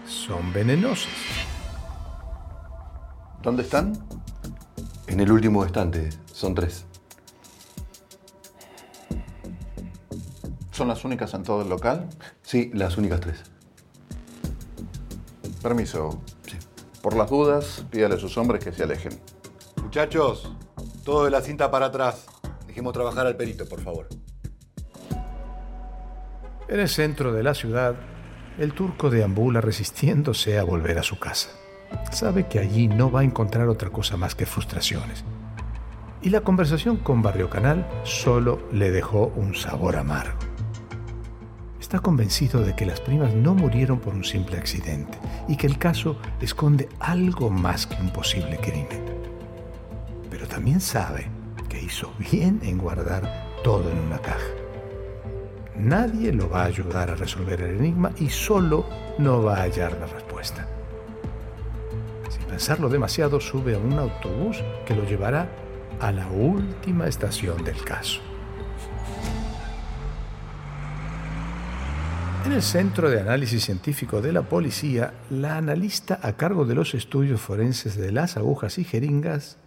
son 0.05 0.51
venenosas. 0.51 1.13
¿Dónde 3.41 3.63
están? 3.63 3.93
En 5.07 5.19
el 5.19 5.31
último 5.31 5.63
estante, 5.63 6.09
son 6.25 6.55
tres. 6.55 6.88
¿Son 10.79 10.87
las 10.87 11.03
únicas 11.03 11.33
en 11.33 11.43
todo 11.43 11.61
el 11.61 11.67
local? 11.67 12.07
Sí, 12.41 12.71
las 12.73 12.97
únicas 12.97 13.19
tres. 13.19 13.43
Permiso. 15.61 16.21
Por 17.01 17.17
las 17.17 17.29
dudas, 17.29 17.85
pídale 17.89 18.15
a 18.15 18.17
sus 18.17 18.37
hombres 18.37 18.63
que 18.63 18.71
se 18.71 18.83
alejen. 18.83 19.11
Muchachos, 19.83 20.55
todo 21.03 21.25
de 21.25 21.31
la 21.31 21.41
cinta 21.41 21.69
para 21.69 21.87
atrás. 21.87 22.27
Dejemos 22.65 22.93
trabajar 22.93 23.27
al 23.27 23.35
perito, 23.35 23.67
por 23.67 23.81
favor. 23.81 24.07
En 26.69 26.79
el 26.79 26.87
centro 26.87 27.33
de 27.33 27.43
la 27.43 27.53
ciudad, 27.53 27.95
el 28.57 28.71
turco 28.71 29.09
deambula 29.09 29.59
resistiéndose 29.59 30.59
a 30.59 30.63
volver 30.63 30.97
a 30.97 31.03
su 31.03 31.19
casa. 31.19 31.49
Sabe 32.09 32.47
que 32.47 32.59
allí 32.59 32.87
no 32.87 33.11
va 33.11 33.19
a 33.19 33.25
encontrar 33.25 33.67
otra 33.67 33.89
cosa 33.89 34.15
más 34.15 34.33
que 34.33 34.45
frustraciones. 34.45 35.25
Y 36.21 36.29
la 36.29 36.39
conversación 36.39 36.95
con 36.95 37.21
Barrio 37.21 37.49
Canal 37.49 37.85
solo 38.05 38.61
le 38.71 38.91
dejó 38.91 39.33
un 39.35 39.55
sabor 39.55 39.97
amargo. 39.97 40.48
Está 41.89 42.01
convencido 42.01 42.61
de 42.61 42.75
que 42.75 42.85
las 42.85 43.01
primas 43.01 43.33
no 43.33 43.55
murieron 43.55 43.99
por 43.99 44.13
un 44.13 44.23
simple 44.23 44.57
accidente 44.57 45.17
y 45.47 45.57
que 45.57 45.65
el 45.65 45.79
caso 45.79 46.17
esconde 46.39 46.87
algo 46.99 47.49
más 47.49 47.87
que 47.87 47.99
un 47.99 48.11
posible 48.11 48.57
crimen. 48.57 49.03
Pero 50.29 50.47
también 50.47 50.81
sabe 50.81 51.25
que 51.67 51.81
hizo 51.81 52.13
bien 52.31 52.59
en 52.61 52.77
guardar 52.77 53.47
todo 53.63 53.89
en 53.89 53.97
una 53.97 54.19
caja. 54.19 54.53
Nadie 55.75 56.31
lo 56.31 56.47
va 56.47 56.61
a 56.61 56.65
ayudar 56.65 57.09
a 57.09 57.15
resolver 57.15 57.59
el 57.59 57.79
enigma 57.79 58.11
y 58.19 58.29
solo 58.29 58.85
no 59.17 59.41
va 59.41 59.55
a 59.55 59.63
hallar 59.63 59.97
la 59.99 60.05
respuesta. 60.05 60.67
Sin 62.29 62.43
pensarlo 62.43 62.89
demasiado, 62.89 63.39
sube 63.39 63.73
a 63.73 63.79
un 63.79 63.97
autobús 63.97 64.63
que 64.85 64.93
lo 64.93 65.05
llevará 65.05 65.49
a 65.99 66.11
la 66.11 66.27
última 66.27 67.07
estación 67.07 67.63
del 67.63 67.83
caso. 67.83 68.28
En 72.49 72.55
el 72.55 72.63
Centro 72.63 73.11
de 73.11 73.21
Análisis 73.21 73.63
Científico 73.63 74.21
de 74.21 74.33
la 74.33 74.41
Policía, 74.41 75.13
la 75.29 75.57
analista 75.57 76.19
a 76.23 76.33
cargo 76.33 76.65
de 76.65 76.73
los 76.73 76.95
estudios 76.95 77.39
forenses 77.39 77.95
de 77.95 78.11
las 78.11 78.37
agujas 78.37 78.79
y 78.79 78.83
jeringas 78.83 79.59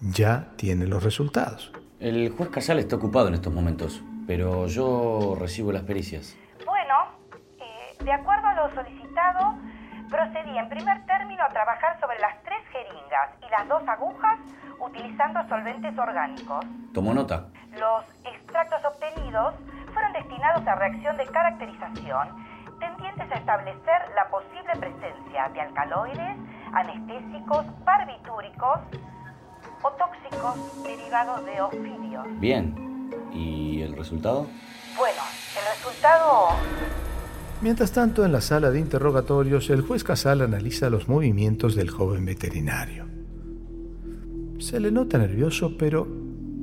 ya 0.00 0.48
tiene 0.56 0.86
los 0.86 1.02
resultados. 1.02 1.72
El 1.98 2.28
juez 2.28 2.50
Casal 2.50 2.78
está 2.78 2.96
ocupado 2.96 3.28
en 3.28 3.34
estos 3.34 3.54
momentos, 3.54 4.02
pero 4.26 4.66
yo 4.66 5.34
recibo 5.40 5.72
las 5.72 5.84
pericias. 5.84 6.36
Bueno, 6.66 6.94
eh, 7.58 8.04
de 8.04 8.12
acuerdo 8.12 8.48
a 8.48 8.54
lo 8.54 8.74
solicitado, 8.74 9.54
procedí 10.10 10.58
en 10.58 10.68
primer 10.68 11.06
término 11.06 11.42
a 11.42 11.48
trabajar 11.48 11.98
sobre 12.00 12.18
las 12.18 12.42
tres 12.42 12.60
jeringas 12.70 13.30
y 13.40 13.50
las 13.50 13.66
dos 13.66 13.82
agujas 13.88 14.38
utilizando 14.78 15.40
solventes 15.48 15.98
orgánicos. 15.98 16.66
Tomo 16.92 17.14
nota. 17.14 17.46
Los 17.80 18.04
extractos 18.26 18.80
obtenidos 18.84 19.54
fueron 19.96 20.12
destinados 20.12 20.66
a 20.66 20.74
reacción 20.74 21.16
de 21.16 21.24
caracterización 21.24 22.28
tendientes 22.78 23.32
a 23.32 23.34
establecer 23.34 24.02
la 24.14 24.28
posible 24.28 24.72
presencia 24.78 25.48
de 25.54 25.60
alcaloides, 25.62 26.36
anestésicos, 26.74 27.64
barbitúricos 27.82 28.80
o 29.82 29.90
tóxicos 29.92 30.84
derivados 30.84 31.46
de 31.46 31.62
ofidios. 31.62 32.26
Bien. 32.38 32.74
¿Y 33.32 33.80
el 33.80 33.96
resultado? 33.96 34.46
Bueno, 34.98 35.22
el 35.58 35.64
resultado 35.74 36.48
Mientras 37.62 37.90
tanto, 37.92 38.26
en 38.26 38.32
la 38.32 38.42
sala 38.42 38.70
de 38.70 38.78
interrogatorios, 38.78 39.70
el 39.70 39.80
juez 39.80 40.04
Casal 40.04 40.42
analiza 40.42 40.90
los 40.90 41.08
movimientos 41.08 41.74
del 41.74 41.88
joven 41.88 42.26
veterinario. 42.26 43.06
Se 44.58 44.78
le 44.78 44.90
nota 44.90 45.16
nervioso, 45.16 45.72
pero 45.78 46.06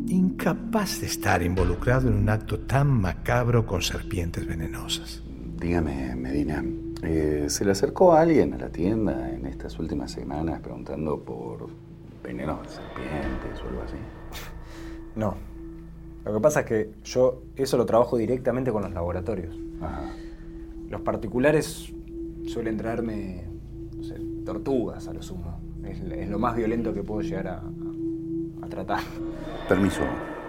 incapaz 0.08 0.99
de 1.01 1.08
estar 1.08 1.41
involucrado 1.41 2.08
en 2.08 2.16
un 2.16 2.30
acto 2.30 2.60
tan 2.60 2.88
macabro 2.88 3.66
con 3.66 3.82
serpientes 3.82 4.45
venenosas. 4.45 5.24
Dígame, 5.60 6.16
Medina, 6.16 6.64
eh, 7.04 7.45
¿se 7.47 7.66
le 7.66 7.72
acercó 7.72 8.14
a 8.14 8.22
alguien 8.22 8.54
a 8.54 8.58
la 8.58 8.70
tienda 8.70 9.30
en 9.30 9.45
estas 9.45 9.80
últimas 9.80 10.12
semanas 10.12 10.60
preguntando 10.62 11.20
por 11.20 11.70
venenos 12.24 12.62
de 12.64 12.70
serpientes 12.70 13.62
o 13.64 13.70
algo 13.70 13.82
así? 13.84 13.97
No. 15.16 15.36
Lo 16.26 16.34
que 16.34 16.39
pasa 16.39 16.62
es 16.62 16.66
que 16.66 16.89
yo 17.04 17.43
eso 17.56 17.78
lo 17.78 17.86
trabajo 17.86 18.18
directamente 18.18 18.72
con 18.72 18.82
los 18.82 18.91
laboratorios. 18.91 19.56
Los 20.89 21.01
particulares 21.01 21.93
suelen 22.47 22.78
traerme, 22.78 23.43
no 23.95 24.04
sé, 24.04 24.16
tortugas 24.43 25.08
a 25.08 25.14
lo 25.14 25.22
sumo. 25.22 25.60
Es, 25.86 25.99
es 25.99 26.30
lo 26.30 26.39
más 26.39 26.56
violento 26.56 26.95
que 26.95 27.04
puedo 27.04 27.22
llegar 27.22 27.47
a, 27.47 27.64
a 28.64 28.68
tratar. 28.70 29.04
Permiso. 29.74 30.03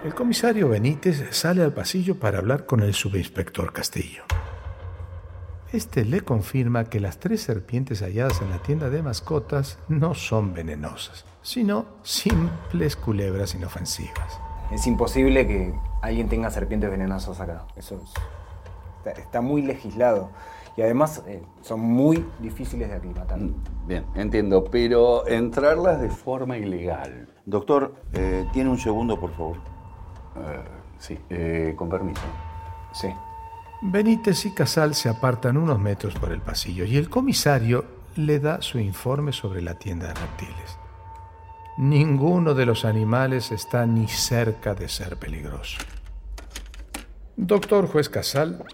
El 0.05 0.15
comisario 0.15 0.69
Benítez 0.69 1.35
sale 1.35 1.63
al 1.63 1.73
pasillo 1.73 2.19
para 2.21 2.37
hablar 2.41 2.67
con 2.67 2.81
el 2.81 2.93
subinspector 2.93 3.73
Castillo. 3.73 4.23
Este 5.73 6.05
le 6.05 6.21
confirma 6.21 6.85
que 6.85 7.01
las 7.01 7.21
tres 7.21 7.41
serpientes 7.41 8.03
halladas 8.03 8.43
en 8.43 8.51
la 8.51 8.59
tienda 8.59 8.91
de 8.91 9.01
mascotas 9.03 9.79
no 9.89 10.13
son 10.15 10.53
venenosas, 10.53 11.25
sino 11.41 11.87
simples 12.03 12.97
culebras 12.97 13.55
inofensivas. 13.55 14.39
Es 14.71 14.87
imposible 14.87 15.47
que 15.47 15.73
alguien 16.03 16.29
tenga 16.29 16.51
serpientes 16.51 16.91
venenosas 16.91 17.41
acá. 17.41 17.65
Eso 17.77 17.95
es- 18.05 18.13
está, 18.99 19.19
está 19.23 19.41
muy 19.41 19.63
legislado. 19.63 20.33
Y 20.77 20.83
además 20.83 21.23
eh, 21.27 21.43
son 21.61 21.81
muy 21.81 22.25
difíciles 22.41 22.89
de 22.89 22.97
aclimatar. 22.97 23.39
Bien, 23.87 24.05
entiendo, 24.15 24.65
pero 24.65 25.27
entrarlas 25.29 26.01
de 26.01 26.09
forma 26.09 26.57
ilegal. 26.57 27.29
Doctor, 27.47 27.95
eh, 28.13 28.47
¿tiene 28.53 28.71
un 28.71 28.79
segundo, 28.79 29.21
por 29.21 29.31
favor? 29.33 29.57
Eh, 30.37 30.65
sí, 30.99 31.19
eh, 31.31 31.75
con 31.77 31.89
permiso. 31.89 32.23
Sí. 32.93 33.09
Benítez 33.83 34.47
y 34.47 34.55
Casal 34.55 34.95
se 34.95 35.09
apartan 35.09 35.57
unos 35.57 35.79
metros 35.79 36.15
por 36.15 36.33
el 36.33 36.41
pasillo 36.41 36.85
y 36.85 36.97
el 36.97 37.11
comisario 37.11 37.85
le 38.17 38.41
da 38.41 38.63
su 38.63 38.79
informe 38.79 39.33
sobre 39.33 39.61
la 39.61 39.75
tienda 39.75 40.09
de 40.09 40.15
reptiles. 40.15 40.79
Ninguno 41.77 42.55
de 42.55 42.67
los 42.67 42.85
animales 42.85 43.53
está 43.53 43.85
ni 43.85 44.09
cerca 44.09 44.75
de 44.75 44.89
ser 44.89 45.19
peligroso. 45.19 45.79
Doctor 47.37 47.89
Juez 47.89 48.09
Casal, 48.09 48.65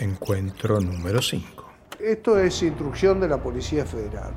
encuentro 0.00 0.80
número 0.80 1.20
5. 1.20 1.64
Esto 2.00 2.38
es 2.38 2.62
instrucción 2.62 3.20
de 3.20 3.28
la 3.28 3.42
Policía 3.42 3.84
Federal. 3.84 4.32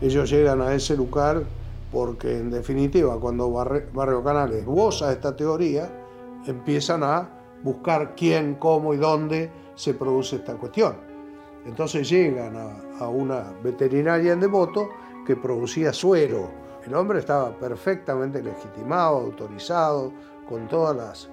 Ellos 0.00 0.28
llegan 0.30 0.60
a 0.60 0.74
ese 0.74 0.96
lugar 0.96 1.42
porque, 1.90 2.36
en 2.36 2.50
definitiva, 2.50 3.18
cuando 3.18 3.50
Barrio 3.50 4.22
Canal 4.22 4.52
esboza 4.52 5.10
esta 5.10 5.34
teoría, 5.34 5.90
empiezan 6.46 7.02
a 7.02 7.28
buscar 7.62 8.14
quién, 8.14 8.56
cómo 8.56 8.92
y 8.92 8.98
dónde 8.98 9.50
se 9.74 9.94
produce 9.94 10.36
esta 10.36 10.54
cuestión. 10.56 10.96
Entonces 11.64 12.08
llegan 12.08 12.56
a, 12.56 13.04
a 13.04 13.08
una 13.08 13.54
veterinaria 13.62 14.34
en 14.34 14.40
Devoto 14.40 14.90
que 15.26 15.36
producía 15.36 15.92
suero. 15.92 16.50
El 16.86 16.94
hombre 16.94 17.20
estaba 17.20 17.58
perfectamente 17.58 18.42
legitimado, 18.42 19.16
autorizado, 19.16 20.12
con 20.46 20.68
todas 20.68 20.96
las, 20.96 21.30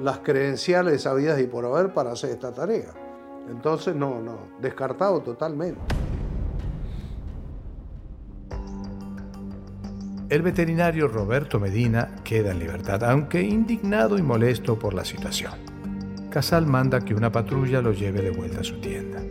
las 0.00 0.18
credenciales 0.18 1.06
habidas 1.06 1.40
y 1.40 1.46
por 1.46 1.64
haber 1.64 1.92
para 1.92 2.12
hacer 2.12 2.30
esta 2.30 2.52
tarea. 2.52 3.05
Entonces, 3.48 3.94
no, 3.94 4.20
no, 4.20 4.38
descartado 4.60 5.20
totalmente. 5.20 5.80
El 10.28 10.42
veterinario 10.42 11.06
Roberto 11.06 11.60
Medina 11.60 12.16
queda 12.24 12.50
en 12.50 12.58
libertad, 12.58 13.04
aunque 13.04 13.42
indignado 13.42 14.18
y 14.18 14.22
molesto 14.22 14.76
por 14.76 14.92
la 14.92 15.04
situación. 15.04 15.52
Casal 16.30 16.66
manda 16.66 17.00
que 17.00 17.14
una 17.14 17.30
patrulla 17.30 17.80
lo 17.80 17.92
lleve 17.92 18.22
de 18.22 18.30
vuelta 18.30 18.60
a 18.60 18.64
su 18.64 18.80
tienda. 18.80 19.22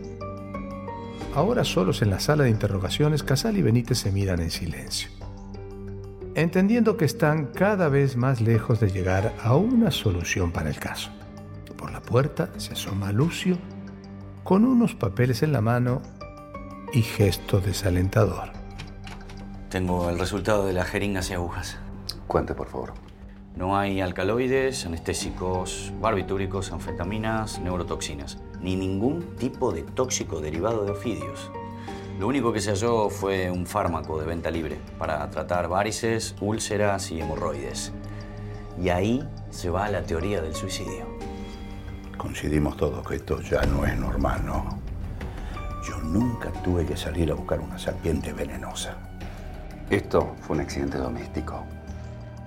Ahora 1.34 1.64
solos 1.64 2.00
en 2.00 2.08
la 2.08 2.18
sala 2.18 2.44
de 2.44 2.50
interrogaciones, 2.50 3.22
Casal 3.22 3.58
y 3.58 3.62
Benítez 3.62 3.98
se 3.98 4.10
miran 4.10 4.40
en 4.40 4.50
silencio, 4.50 5.10
entendiendo 6.34 6.96
que 6.96 7.04
están 7.04 7.48
cada 7.48 7.90
vez 7.90 8.16
más 8.16 8.40
lejos 8.40 8.80
de 8.80 8.90
llegar 8.90 9.34
a 9.42 9.54
una 9.54 9.90
solución 9.90 10.50
para 10.50 10.70
el 10.70 10.78
caso. 10.78 11.10
Por 11.76 11.92
la 11.92 12.00
puerta 12.00 12.48
se 12.56 12.72
asoma 12.72 13.12
Lucio 13.12 13.58
con 14.46 14.64
unos 14.64 14.94
papeles 14.94 15.42
en 15.42 15.52
la 15.52 15.60
mano 15.60 16.00
y 16.92 17.02
gesto 17.02 17.60
desalentador. 17.60 18.50
Tengo 19.70 20.08
el 20.08 20.20
resultado 20.20 20.66
de 20.66 20.72
las 20.72 20.86
jeringas 20.86 21.30
y 21.30 21.34
agujas. 21.34 21.78
Cuente, 22.28 22.54
por 22.54 22.68
favor. 22.68 22.94
No 23.56 23.76
hay 23.76 24.00
alcaloides, 24.00 24.86
anestésicos, 24.86 25.92
barbitúricos, 26.00 26.70
anfetaminas, 26.70 27.58
neurotoxinas, 27.58 28.38
ni 28.60 28.76
ningún 28.76 29.34
tipo 29.34 29.72
de 29.72 29.82
tóxico 29.82 30.40
derivado 30.40 30.84
de 30.84 30.92
ofidios. 30.92 31.50
Lo 32.20 32.28
único 32.28 32.52
que 32.52 32.60
se 32.60 32.70
halló 32.70 33.10
fue 33.10 33.50
un 33.50 33.66
fármaco 33.66 34.16
de 34.20 34.26
venta 34.26 34.52
libre 34.52 34.78
para 34.96 35.28
tratar 35.28 35.68
varices, 35.68 36.36
úlceras 36.40 37.10
y 37.10 37.20
hemorroides. 37.20 37.92
Y 38.80 38.90
ahí 38.90 39.28
se 39.50 39.70
va 39.70 39.90
la 39.90 40.04
teoría 40.04 40.40
del 40.40 40.54
suicidio. 40.54 41.15
Coincidimos 42.26 42.76
todos 42.76 43.06
que 43.06 43.14
esto 43.14 43.40
ya 43.40 43.62
no 43.66 43.86
es 43.86 43.96
normal, 43.96 44.44
¿no? 44.44 44.80
Yo 45.88 45.96
nunca 45.98 46.50
tuve 46.64 46.84
que 46.84 46.96
salir 46.96 47.30
a 47.30 47.34
buscar 47.36 47.60
una 47.60 47.78
serpiente 47.78 48.32
venenosa. 48.32 48.96
Esto 49.88 50.34
fue 50.40 50.56
un 50.56 50.62
accidente 50.62 50.98
doméstico. 50.98 51.64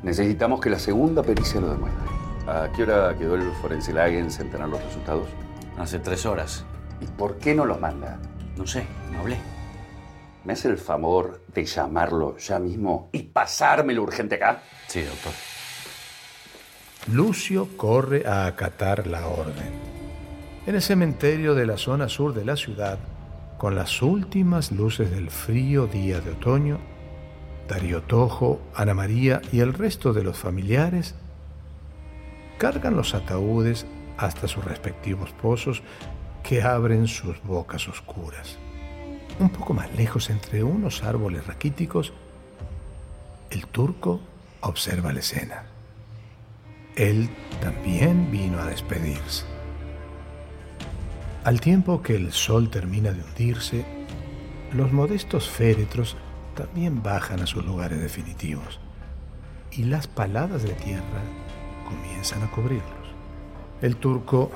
Necesitamos 0.04 0.60
que 0.60 0.70
la 0.70 0.80
segunda 0.80 1.24
pericia 1.24 1.62
lo 1.62 1.72
demuestre. 1.72 2.04
¿A 2.46 2.70
qué 2.76 2.84
hora 2.84 3.18
quedó 3.18 3.36
el 3.36 3.50
forense 3.54 3.94
Lagens 3.94 4.38
en 4.42 4.52
tener 4.52 4.68
los 4.68 4.84
resultados? 4.84 5.30
Hace 5.78 6.00
tres 6.00 6.26
horas. 6.26 6.66
¿Y 7.00 7.06
por 7.06 7.38
qué 7.38 7.56
no 7.56 7.64
los 7.64 7.80
manda? 7.80 8.20
No 8.58 8.68
sé, 8.68 8.86
no 9.14 9.22
hablé. 9.22 9.38
¿Me 10.44 10.54
hace 10.54 10.68
el 10.68 10.78
favor 10.78 11.42
de 11.54 11.64
llamarlo 11.64 12.36
ya 12.36 12.60
mismo 12.60 13.08
y 13.14 13.24
pasármelo 13.24 14.04
urgente 14.04 14.36
acá? 14.36 14.62
Sí, 14.88 15.04
doctor. 15.04 15.32
Lucio 17.12 17.68
corre 17.76 18.28
a 18.28 18.46
acatar 18.46 19.08
la 19.08 19.26
orden. 19.26 19.72
En 20.68 20.76
el 20.76 20.82
cementerio 20.82 21.56
de 21.56 21.66
la 21.66 21.78
zona 21.78 22.08
sur 22.08 22.36
de 22.36 22.46
la 22.46 22.56
ciudad, 22.56 23.00
con 23.58 23.74
las 23.74 24.04
últimas 24.04 24.72
luces 24.72 25.10
del 25.10 25.32
frío 25.32 25.88
día 25.88 26.20
de 26.20 26.32
otoño, 26.32 26.78
Darío 27.68 28.04
Tojo, 28.04 28.62
Ana 28.76 28.94
María 28.94 29.42
y 29.52 29.62
el 29.62 29.74
resto 29.74 30.14
de 30.14 30.24
los 30.24 30.38
familiares 30.38 31.16
cargan 32.60 32.96
los 32.96 33.16
ataúdes 33.16 33.88
hasta 34.18 34.48
sus 34.48 34.64
respectivos 34.64 35.32
pozos 35.32 35.82
que 36.44 36.62
abren 36.62 37.08
sus 37.08 37.42
bocas 37.42 37.88
oscuras. 37.88 38.60
Un 39.40 39.50
poco 39.50 39.74
más 39.74 39.92
lejos, 39.96 40.30
entre 40.30 40.64
unos 40.64 41.04
árboles 41.04 41.48
raquíticos, 41.48 42.14
el 43.50 43.66
turco 43.66 44.20
observa 44.62 45.12
la 45.12 45.22
escena. 45.22 45.79
Él 47.00 47.30
también 47.62 48.30
vino 48.30 48.60
a 48.60 48.66
despedirse. 48.66 49.46
Al 51.46 51.62
tiempo 51.62 52.02
que 52.02 52.18
el 52.18 52.34
sol 52.34 52.70
termina 52.70 53.14
de 53.14 53.24
hundirse, 53.24 53.86
los 54.74 54.92
modestos 54.92 55.50
féretros 55.50 56.18
también 56.56 57.02
bajan 57.02 57.40
a 57.40 57.48
sus 57.48 57.66
lugares 57.66 58.02
definitivos 58.02 58.82
y 59.72 59.86
las 59.86 60.08
paladas 60.08 60.64
de 60.64 60.74
tierra 60.74 61.22
comienzan 61.88 62.44
a 62.44 62.52
cubrirlos. 62.52 62.84
El 63.82 63.96
turco 63.96 64.52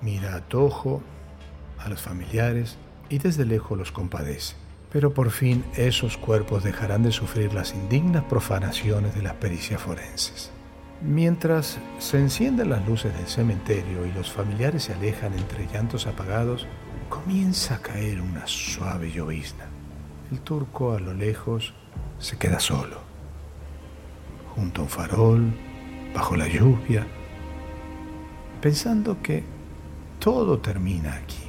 mira 0.00 0.36
a 0.36 0.42
Tojo, 0.42 1.02
a 1.78 1.88
los 1.88 2.00
familiares 2.00 2.78
y 3.08 3.18
desde 3.18 3.44
lejos 3.44 3.76
los 3.76 3.90
compadece. 3.90 4.54
Pero 4.92 5.12
por 5.14 5.32
fin 5.32 5.64
esos 5.76 6.16
cuerpos 6.16 6.62
dejarán 6.62 7.02
de 7.02 7.10
sufrir 7.10 7.52
las 7.52 7.74
indignas 7.74 8.22
profanaciones 8.22 9.16
de 9.16 9.22
las 9.22 9.34
pericias 9.34 9.82
forenses. 9.82 10.52
Mientras 11.00 11.78
se 12.00 12.18
encienden 12.18 12.70
las 12.70 12.86
luces 12.86 13.16
del 13.16 13.28
cementerio 13.28 14.04
y 14.04 14.12
los 14.12 14.32
familiares 14.32 14.84
se 14.84 14.94
alejan 14.94 15.32
entre 15.32 15.68
llantos 15.68 16.08
apagados, 16.08 16.66
comienza 17.08 17.76
a 17.76 17.78
caer 17.78 18.20
una 18.20 18.46
suave 18.48 19.12
llovizna. 19.12 19.66
El 20.32 20.40
turco 20.40 20.94
a 20.94 21.00
lo 21.00 21.14
lejos 21.14 21.72
se 22.18 22.36
queda 22.36 22.58
solo, 22.58 23.00
junto 24.56 24.80
a 24.80 24.84
un 24.84 24.90
farol, 24.90 25.52
bajo 26.12 26.34
la 26.34 26.48
lluvia, 26.48 27.06
pensando 28.60 29.22
que 29.22 29.44
todo 30.18 30.58
termina 30.58 31.14
aquí. 31.14 31.44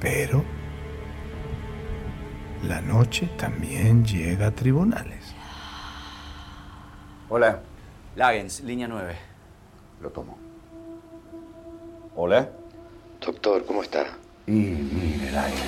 Pero 0.00 0.42
la 2.66 2.80
noche 2.80 3.28
también 3.36 4.06
llega 4.06 4.46
a 4.46 4.54
tribunales. 4.54 5.19
Hola. 7.32 7.60
Lagens, 8.16 8.60
línea 8.64 8.88
9. 8.88 9.14
Lo 10.02 10.10
tomo. 10.10 10.36
Hola. 12.16 12.48
Doctor, 13.24 13.64
¿cómo 13.64 13.84
está? 13.84 14.04
Y 14.48 14.50
mire, 14.50 15.30
Lagens, 15.30 15.64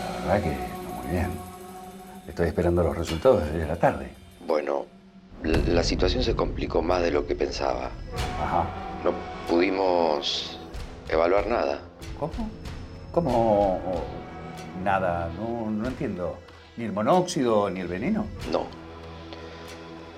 la 0.00 0.34
verdad 0.34 0.42
que 0.42 0.50
está 0.50 1.00
muy 1.00 1.12
bien. 1.12 1.30
Estoy 2.26 2.48
esperando 2.48 2.82
los 2.82 2.98
resultados 2.98 3.44
desde 3.44 3.68
la 3.68 3.76
tarde. 3.76 4.08
Bueno, 4.44 4.86
la, 5.44 5.58
la 5.72 5.82
situación 5.84 6.24
se 6.24 6.34
complicó 6.34 6.82
más 6.82 7.00
de 7.00 7.12
lo 7.12 7.24
que 7.28 7.36
pensaba. 7.36 7.90
Ajá. 8.42 8.64
No 9.04 9.12
pudimos 9.48 10.58
evaluar 11.08 11.46
nada. 11.46 11.78
¿Cómo? 12.18 12.50
¿Cómo? 13.12 13.80
Nada, 14.82 15.30
no, 15.38 15.70
no 15.70 15.86
entiendo. 15.86 16.38
¿Ni 16.76 16.86
el 16.86 16.92
monóxido 16.92 17.70
ni 17.70 17.78
el 17.78 17.86
veneno? 17.86 18.26
No. 18.50 18.66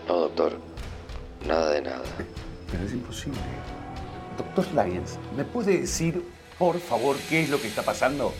No, 0.08 0.16
doctor. 0.16 0.69
Nada 1.47 1.70
de 1.70 1.82
nada. 1.82 2.05
Pero 2.70 2.84
es 2.84 2.93
imposible. 2.93 3.41
Doctor 4.36 4.66
Lyons, 4.72 5.18
¿me 5.36 5.45
puede 5.45 5.80
decir, 5.80 6.24
por 6.59 6.78
favor, 6.80 7.16
qué 7.28 7.43
es 7.43 7.51
lo 7.51 7.61
que 7.61 7.68
está 7.68 7.82
pasando? 7.82 8.32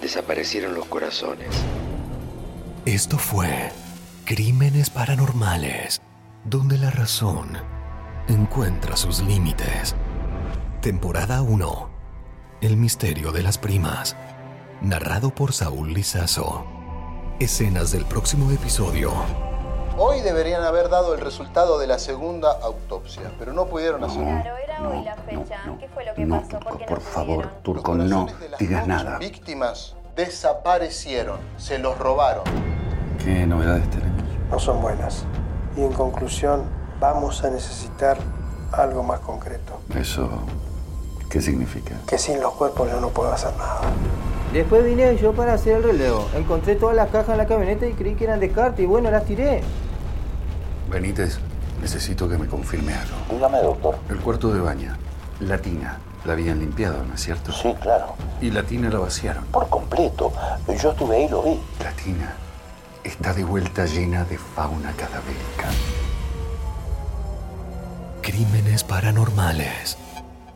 Desaparecieron 0.00 0.74
los 0.74 0.86
corazones. 0.86 1.48
Esto 2.84 3.18
fue 3.18 3.70
Crímenes 4.24 4.90
Paranormales, 4.90 6.00
donde 6.44 6.78
la 6.78 6.90
razón 6.90 7.58
encuentra 8.28 8.96
sus 8.96 9.20
límites. 9.20 9.94
Temporada 10.80 11.42
1. 11.42 11.90
El 12.60 12.76
misterio 12.76 13.32
de 13.32 13.42
las 13.42 13.58
primas. 13.58 14.16
Narrado 14.80 15.34
por 15.34 15.52
Saúl 15.52 15.92
Lizazo. 15.92 16.64
Escenas 17.38 17.92
del 17.92 18.06
próximo 18.06 18.50
episodio. 18.50 19.49
Hoy 20.02 20.22
deberían 20.22 20.62
haber 20.62 20.88
dado 20.88 21.12
el 21.12 21.20
resultado 21.20 21.78
de 21.78 21.86
la 21.86 21.98
segunda 21.98 22.52
autopsia, 22.62 23.30
pero 23.38 23.52
no 23.52 23.66
pudieron 23.66 24.02
hacerlo. 24.02 24.28
era 24.30 24.88
hoy 24.88 25.04
la 25.04 25.14
fecha. 25.14 25.60
¿Qué 25.78 25.88
fue 25.88 26.06
lo 26.06 26.14
que 26.14 26.24
No, 26.24 26.40
pasó? 26.40 26.58
¿Por 26.58 26.78
qué 26.78 26.84
por 26.86 26.98
no 27.00 27.04
favor, 27.04 27.48
Turco, 27.62 27.94
no 27.94 28.26
digas 28.58 28.86
nada. 28.86 29.18
Víctimas 29.18 29.94
desaparecieron, 30.16 31.38
se 31.58 31.78
los 31.78 31.98
robaron. 31.98 32.44
¿Qué 33.22 33.46
novedades 33.46 33.90
tenemos? 33.90 34.22
No 34.50 34.58
son 34.58 34.80
buenas. 34.80 35.26
Y 35.76 35.82
en 35.82 35.92
conclusión, 35.92 36.62
vamos 36.98 37.44
a 37.44 37.50
necesitar 37.50 38.16
algo 38.72 39.02
más 39.02 39.20
concreto. 39.20 39.82
¿Eso 39.94 40.30
qué 41.28 41.42
significa? 41.42 41.96
Que 42.06 42.16
sin 42.16 42.40
los 42.40 42.54
cuerpos 42.54 42.90
yo 42.90 43.02
no 43.02 43.10
puedo 43.10 43.30
hacer 43.34 43.54
nada. 43.58 43.82
Después 44.54 44.82
vine 44.82 45.14
yo 45.18 45.34
para 45.34 45.52
hacer 45.52 45.76
el 45.76 45.82
relevo. 45.82 46.26
Encontré 46.34 46.76
todas 46.76 46.96
las 46.96 47.10
cajas 47.10 47.28
en 47.32 47.36
la 47.36 47.46
camioneta 47.46 47.86
y 47.86 47.92
creí 47.92 48.14
que 48.14 48.24
eran 48.24 48.40
descarte 48.40 48.80
y 48.80 48.86
bueno, 48.86 49.10
las 49.10 49.26
tiré. 49.26 49.60
Benítez, 50.90 51.38
necesito 51.80 52.28
que 52.28 52.36
me 52.36 52.46
confirme 52.46 52.92
algo. 52.94 53.16
Dígame, 53.30 53.58
doctor. 53.58 53.96
El 54.08 54.18
cuarto 54.18 54.52
de 54.52 54.60
baño, 54.60 54.96
la 55.40 55.58
tina, 55.58 55.98
la 56.24 56.32
habían 56.32 56.58
limpiado, 56.58 57.04
¿no 57.04 57.14
es 57.14 57.20
cierto? 57.22 57.52
Sí, 57.52 57.72
claro. 57.80 58.14
Y 58.40 58.50
la 58.50 58.62
tina 58.64 58.90
la 58.90 58.98
vaciaron. 58.98 59.44
Por 59.46 59.68
completo. 59.68 60.32
Yo 60.82 60.90
estuve 60.90 61.16
ahí 61.16 61.24
y 61.24 61.28
lo 61.28 61.42
vi. 61.42 61.60
La 61.82 61.92
tina 61.92 62.34
está 63.04 63.32
de 63.32 63.44
vuelta 63.44 63.86
llena 63.86 64.24
de 64.24 64.36
fauna 64.36 64.92
cadavérica. 64.92 65.68
Crímenes 68.22 68.84
Paranormales. 68.84 69.96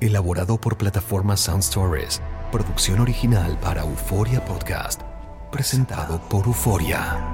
Elaborado 0.01 0.59
por 0.59 0.77
plataforma 0.77 1.37
Sound 1.37 1.63
Stories. 1.63 2.21
Producción 2.53 3.01
original 3.01 3.59
para 3.61 3.83
Euforia 3.83 4.45
Podcast. 4.45 5.01
Presentado 5.51 6.21
por 6.29 6.47
Euforia. 6.47 7.34